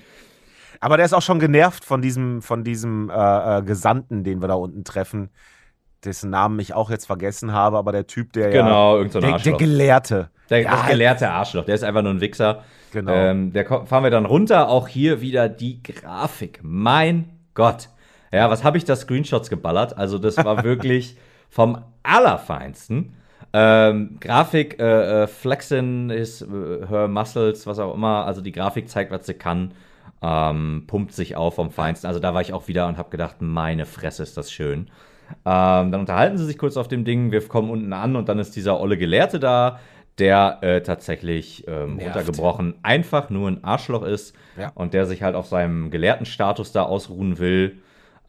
[0.79, 4.47] Aber der ist auch schon genervt von diesem, von diesem äh, äh, Gesandten, den wir
[4.47, 5.29] da unten treffen,
[6.05, 9.19] dessen Namen ich auch jetzt vergessen habe, aber der Typ, der Genau, ja, irgend so
[9.19, 9.53] ein der, der.
[9.53, 10.29] Gelehrte.
[10.49, 12.63] Der, ja, das gelehrte Arschloch, der ist einfach nur ein Wichser.
[12.91, 13.13] Genau.
[13.13, 14.69] Ähm, der fahren wir dann runter.
[14.69, 16.59] Auch hier wieder die Grafik.
[16.63, 17.89] Mein Gott.
[18.31, 19.97] Ja, was habe ich da Screenshots geballert?
[19.97, 21.17] Also, das war wirklich
[21.49, 23.13] vom Allerfeinsten.
[23.51, 28.25] Ähm, Grafik, äh, äh, Flexen ist äh, her Muscles, was auch immer.
[28.25, 29.71] Also, die Grafik zeigt, was sie kann.
[30.21, 32.07] Ähm, pumpt sich auf vom Feinsten.
[32.07, 34.89] Also, da war ich auch wieder und habe gedacht, meine Fresse ist das schön.
[35.45, 37.31] Ähm, dann unterhalten sie sich kurz auf dem Ding.
[37.31, 39.79] Wir kommen unten an und dann ist dieser olle Gelehrte da,
[40.19, 42.15] der äh, tatsächlich ähm, Nervt.
[42.15, 44.71] runtergebrochen einfach nur ein Arschloch ist Ja.
[44.75, 47.77] und der sich halt auf seinem Gelehrtenstatus da ausruhen will.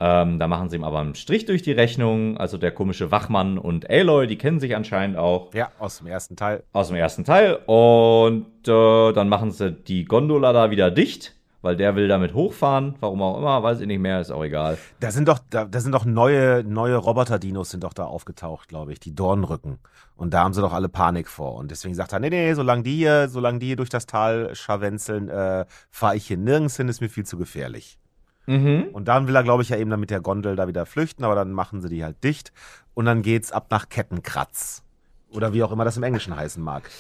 [0.03, 2.39] Ähm, da machen sie ihm aber einen Strich durch die Rechnung.
[2.39, 6.37] Also der komische Wachmann und Aloy, die kennen sich anscheinend auch ja, aus dem ersten
[6.37, 6.63] Teil.
[6.73, 7.57] aus dem ersten Teil.
[7.67, 12.95] Und äh, dann machen sie die Gondola da wieder dicht, weil der will damit hochfahren.
[13.01, 14.79] Warum auch immer, weiß ich nicht mehr, ist auch egal.
[15.01, 18.95] Da sind doch, da, da sind doch neue, neue Roboter-Dinos sind doch da aufgetaucht, glaube
[18.95, 19.81] ich, die Dornrücken.
[20.21, 21.55] Und da haben sie doch alle Panik vor.
[21.55, 24.55] Und deswegen sagt er, nee, nee, solange die hier, solange die hier durch das Tal
[24.55, 27.99] scharwenzeln, äh, fahre ich hier nirgends hin, ist mir viel zu gefährlich.
[28.45, 28.89] Mhm.
[28.93, 31.25] Und dann will er, glaube ich, ja eben dann mit der Gondel da wieder flüchten,
[31.25, 32.53] aber dann machen sie die halt dicht.
[32.93, 34.83] Und dann geht's ab nach Kettenkratz.
[35.31, 36.91] Oder wie auch immer das im Englischen heißen mag.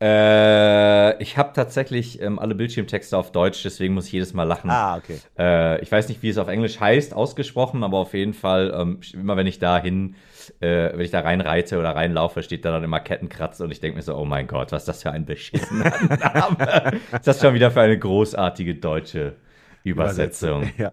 [0.00, 4.68] Äh, ich habe tatsächlich ähm, alle Bildschirmtexte auf Deutsch, deswegen muss ich jedes Mal lachen.
[4.68, 5.20] Ah, okay.
[5.38, 8.98] Äh, ich weiß nicht, wie es auf Englisch heißt, ausgesprochen, aber auf jeden Fall, ähm,
[9.12, 10.16] immer wenn ich da hin,
[10.60, 13.96] äh, wenn ich da reinreite oder reinlaufe, steht da dann immer Kettenkratz und ich denke
[13.96, 15.92] mir so, oh mein Gott, was ist das für ein beschissener
[16.34, 17.00] Name?
[17.12, 19.36] ist das schon wieder für eine großartige deutsche
[19.82, 20.70] Übersetzung?
[20.78, 20.92] Ja.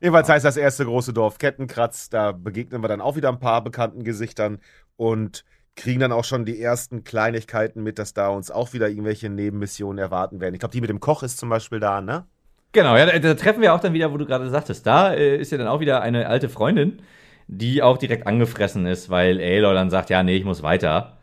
[0.00, 2.08] Jedenfalls heißt das erste große Dorf Kettenkratz.
[2.08, 4.58] Da begegnen wir dann auch wieder ein paar bekannten Gesichtern
[4.96, 5.44] und
[5.76, 9.98] kriegen dann auch schon die ersten Kleinigkeiten mit, dass da uns auch wieder irgendwelche Nebenmissionen
[9.98, 10.54] erwarten werden.
[10.54, 12.24] Ich glaube, die mit dem Koch ist zum Beispiel da, ne?
[12.72, 15.36] Genau, ja, da, da treffen wir auch dann wieder, wo du gerade sagtest, da äh,
[15.36, 17.02] ist ja dann auch wieder eine alte Freundin,
[17.52, 21.16] die auch direkt angefressen ist, weil Aloy dann sagt, ja, nee, ich muss weiter.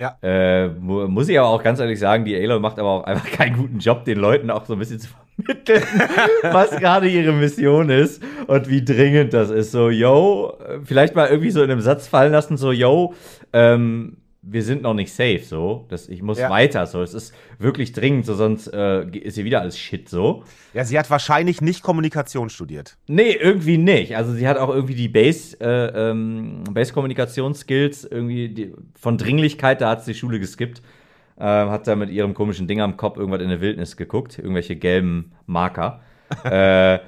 [0.00, 0.16] Ja.
[0.22, 3.30] Äh, mu muss ich aber auch ganz ehrlich sagen, die Aloy macht aber auch einfach
[3.30, 5.84] keinen guten Job, den Leuten auch so ein bisschen zu vermitteln,
[6.42, 9.70] was gerade ihre Mission ist und wie dringend das ist.
[9.70, 13.14] So, yo, äh, vielleicht mal irgendwie so in einem Satz fallen lassen, so, yo,
[13.52, 15.86] ähm, wir sind noch nicht safe, so.
[15.88, 16.48] Das, ich muss Ja.
[16.48, 17.02] weiter, so.
[17.02, 20.44] Es ist wirklich dringend, so, sonst äh, ist hier wieder alles Shit, so.
[20.74, 22.96] Ja, sie hat wahrscheinlich nicht Kommunikation studiert.
[23.08, 24.16] Nee, irgendwie nicht.
[24.16, 29.90] Also sie hat auch irgendwie die Base, äh, ähm, Base-Kommunikationsskills irgendwie die, von Dringlichkeit, da
[29.90, 30.82] hat sie die Schule geskippt.
[31.40, 34.76] Ähm, hat da mit ihrem komischen Ding am Kopf irgendwas in der Wildnis geguckt, irgendwelche
[34.76, 36.00] gelben Marker.
[36.44, 36.98] äh,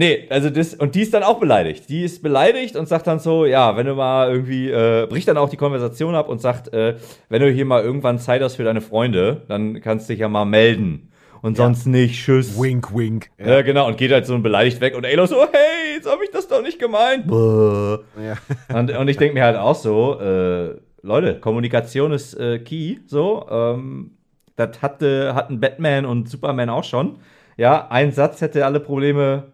[0.00, 1.88] nee, also das, und die ist dann auch beleidigt.
[1.90, 5.36] Die ist beleidigt und sagt dann so, ja, wenn du mal irgendwie, äh, bricht dann
[5.36, 6.96] auch die Konversation ab und sagt, äh,
[7.28, 10.28] wenn du hier mal irgendwann Zeit hast für deine Freunde, dann kannst du dich ja
[10.28, 11.12] mal melden.
[11.42, 12.60] Und sonst nicht, tschüss.
[12.60, 13.30] Wink, wink.
[13.38, 13.62] Ja.
[13.62, 16.48] genau, und geht halt so beleidigt weg und Aloy so, hey, jetzt hab ich das
[16.48, 17.26] doch nicht gemeint.
[17.30, 18.36] Ja.
[18.78, 23.46] Und, und ich denke mir halt auch so, äh, Leute, Kommunikation ist äh, key, so.
[23.50, 24.12] Ähm,
[24.56, 27.18] das hatte, hatten Batman und Superman auch schon.
[27.56, 29.49] Ja, ein Satz hätte alle Probleme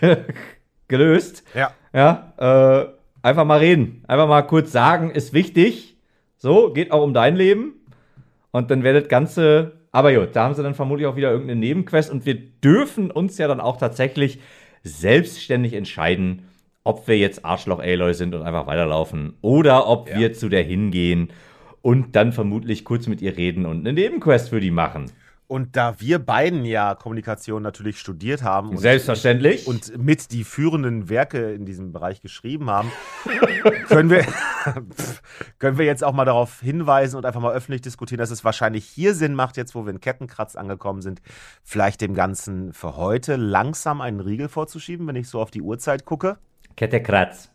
[0.88, 1.44] gelöst.
[1.54, 1.72] ja.
[1.92, 4.04] Ja, äh, einfach mal reden.
[4.06, 5.96] Einfach mal kurz sagen, ist wichtig.
[6.38, 7.74] So, geht auch um dein Leben.
[8.52, 9.72] Und dann das Ganze.
[9.90, 12.10] Aber gut, da haben sie dann vermutlich auch wieder irgendeine Nebenquest.
[12.10, 14.38] Und wir dürfen uns ja dann auch tatsächlich
[14.84, 16.44] selbstständig entscheiden,
[16.84, 19.34] ob wir jetzt Arschloch Aloy sind und einfach weiterlaufen.
[19.42, 20.18] Oder ob Ja.
[20.18, 21.30] wir zu der hingehen
[21.82, 25.10] und dann vermutlich kurz mit ihr reden und eine Nebenquest für die machen.
[25.50, 29.66] Und da wir beiden ja Kommunikation natürlich studiert haben und, Selbstverständlich.
[29.66, 32.92] und mit die führenden Werke in diesem Bereich geschrieben haben,
[33.88, 34.24] können wir,
[35.58, 38.84] können wir jetzt auch mal darauf hinweisen und einfach mal öffentlich diskutieren, dass es wahrscheinlich
[38.84, 41.20] hier Sinn macht, jetzt wo wir in Kettenkratz angekommen sind,
[41.64, 46.04] vielleicht dem Ganzen für heute langsam einen Riegel vorzuschieben, wenn ich so auf die Uhrzeit
[46.04, 46.38] gucke.
[46.76, 47.50] Kette Kratz.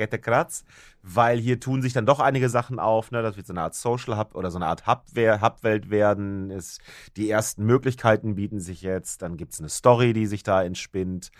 [0.00, 0.64] Kettekratz,
[1.02, 3.10] weil hier tun sich dann doch einige Sachen auf.
[3.10, 3.22] Ne?
[3.22, 6.50] Das wird so eine Art Social Hub oder so eine Art Hub- Hub-Welt werden.
[6.50, 6.78] Es,
[7.16, 9.22] die ersten Möglichkeiten bieten sich jetzt.
[9.22, 11.30] Dann gibt es eine Story, die sich da entspinnt,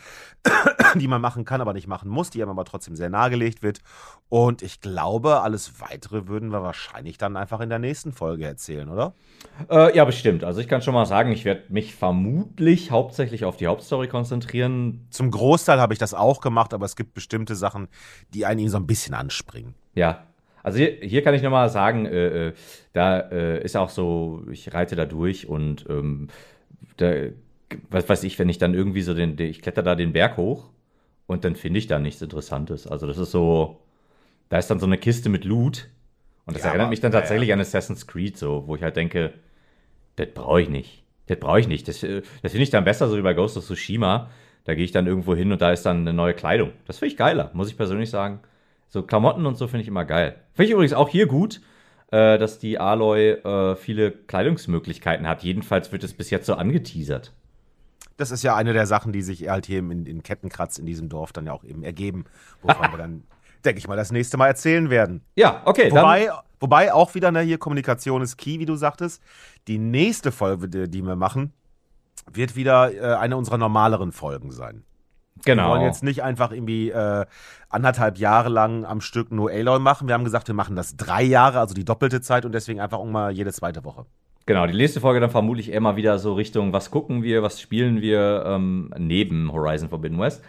[0.94, 3.80] die man machen kann, aber nicht machen muss, die einem aber trotzdem sehr nahegelegt wird.
[4.28, 8.88] Und ich glaube, alles Weitere würden wir wahrscheinlich dann einfach in der nächsten Folge erzählen,
[8.88, 9.14] oder?
[9.68, 10.44] Äh, ja, bestimmt.
[10.44, 15.06] Also ich kann schon mal sagen, ich werde mich vermutlich hauptsächlich auf die Hauptstory konzentrieren.
[15.10, 17.88] Zum Großteil habe ich das auch gemacht, aber es gibt bestimmte Sachen,
[18.32, 19.14] die einen so ein bisschen
[19.50, 19.74] anspringen.
[19.94, 20.26] Ja.
[20.62, 22.52] Also hier, hier kann ich nochmal sagen, äh, äh,
[22.92, 26.28] da äh, ist auch so, ich reite da durch und ähm,
[26.98, 27.14] da,
[27.88, 30.68] was weiß ich, wenn ich dann irgendwie so den, ich kletter da den Berg hoch
[31.26, 32.86] und dann finde ich da nichts Interessantes.
[32.86, 33.80] Also das ist so,
[34.50, 35.88] da ist dann so eine Kiste mit Loot
[36.44, 37.60] und das ja, erinnert aber, mich dann tatsächlich ja, ja.
[37.60, 39.32] an Assassin's Creed, so, wo ich halt denke,
[40.16, 41.04] das brauche ich nicht.
[41.26, 41.88] Das brauche ich nicht.
[41.88, 44.28] Das, äh, das finde ich dann besser so wie bei Ghost of Tsushima.
[44.64, 46.72] Da gehe ich dann irgendwo hin und da ist dann eine neue Kleidung.
[46.86, 48.40] Das finde ich geiler, muss ich persönlich sagen.
[48.90, 50.36] So Klamotten und so finde ich immer geil.
[50.52, 51.60] Finde ich übrigens auch hier gut,
[52.10, 55.44] äh, dass die Aloy äh, viele Kleidungsmöglichkeiten hat.
[55.44, 57.32] Jedenfalls wird es bis jetzt so angeteasert.
[58.16, 61.08] Das ist ja eine der Sachen, die sich halt hier in, in Kettenkratz in diesem
[61.08, 62.24] Dorf dann ja auch eben ergeben,
[62.62, 63.22] wovon wir dann,
[63.64, 65.22] denke ich mal, das nächste Mal erzählen werden.
[65.36, 65.90] Ja, okay.
[65.92, 69.22] Wobei, dann wobei auch wieder ne, hier Kommunikation ist key, wie du sagtest.
[69.68, 71.52] Die nächste Folge, die, wir machen,
[72.30, 74.82] wird wieder äh, eine unserer normaleren Folgen sein.
[75.44, 75.64] Genau.
[75.64, 77.26] Wir wollen jetzt nicht einfach irgendwie äh,
[77.68, 80.08] anderthalb Jahre lang am Stück nur Aloy machen.
[80.08, 83.02] Wir haben gesagt, wir machen das drei Jahre, also die doppelte Zeit und deswegen einfach
[83.04, 84.06] mal jede zweite Woche.
[84.46, 88.00] Genau, die nächste Folge dann vermutlich immer wieder so Richtung, was gucken wir, was spielen
[88.00, 90.42] wir ähm, neben Horizon Forbidden West.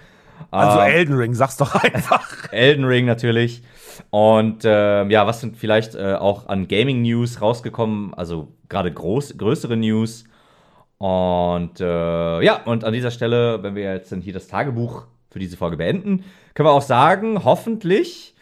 [0.49, 2.51] Also äh, Elden Ring, sag's doch einfach.
[2.51, 3.61] Elden Ring natürlich.
[4.09, 8.13] Und äh, ja, was sind vielleicht äh, auch an Gaming News rausgekommen?
[8.15, 10.23] Also gerade groß, größere News.
[11.02, 15.40] Und äh, ja, und an dieser Stelle, wenn wir jetzt dann hier das Tagebuch für
[15.40, 16.23] diese Folge beenden,
[16.53, 18.36] können wir auch sagen, hoffentlich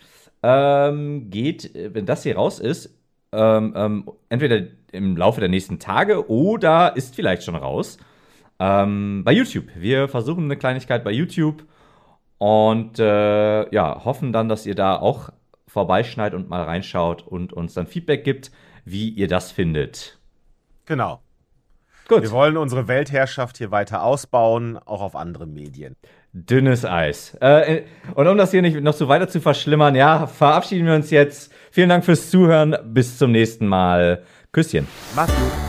[0.44, 2.94] ähm, geht, wenn das hier raus ist,
[3.32, 7.98] ähm, ähm, entweder im Laufe der nächsten Tage oder ist vielleicht schon raus
[8.60, 9.68] ähm, bei YouTube.
[9.78, 11.64] Wir versuchen eine Kleinigkeit bei YouTube
[12.40, 15.30] und äh, ja, hoffen dann, dass ihr da auch
[15.66, 18.52] vorbeischneidet und mal reinschaut und uns dann Feedback gibt,
[18.84, 20.20] wie ihr das findet.
[20.86, 21.22] Genau.
[22.10, 22.24] Gut.
[22.24, 25.96] Wir wollen unsere Weltherrschaft hier weiter ausbauen, auch auf andere Medien.
[26.34, 27.36] Dünnes Eis.
[27.40, 27.84] Äh,
[28.16, 31.54] und um das hier nicht noch so weiter zu verschlimmern, ja, verabschieden wir uns jetzt.
[31.70, 32.76] Vielen Dank fürs Zuhören.
[32.84, 34.24] Bis zum nächsten Mal.
[34.52, 34.88] Küsschen.
[35.16, 35.69] Mach's gut.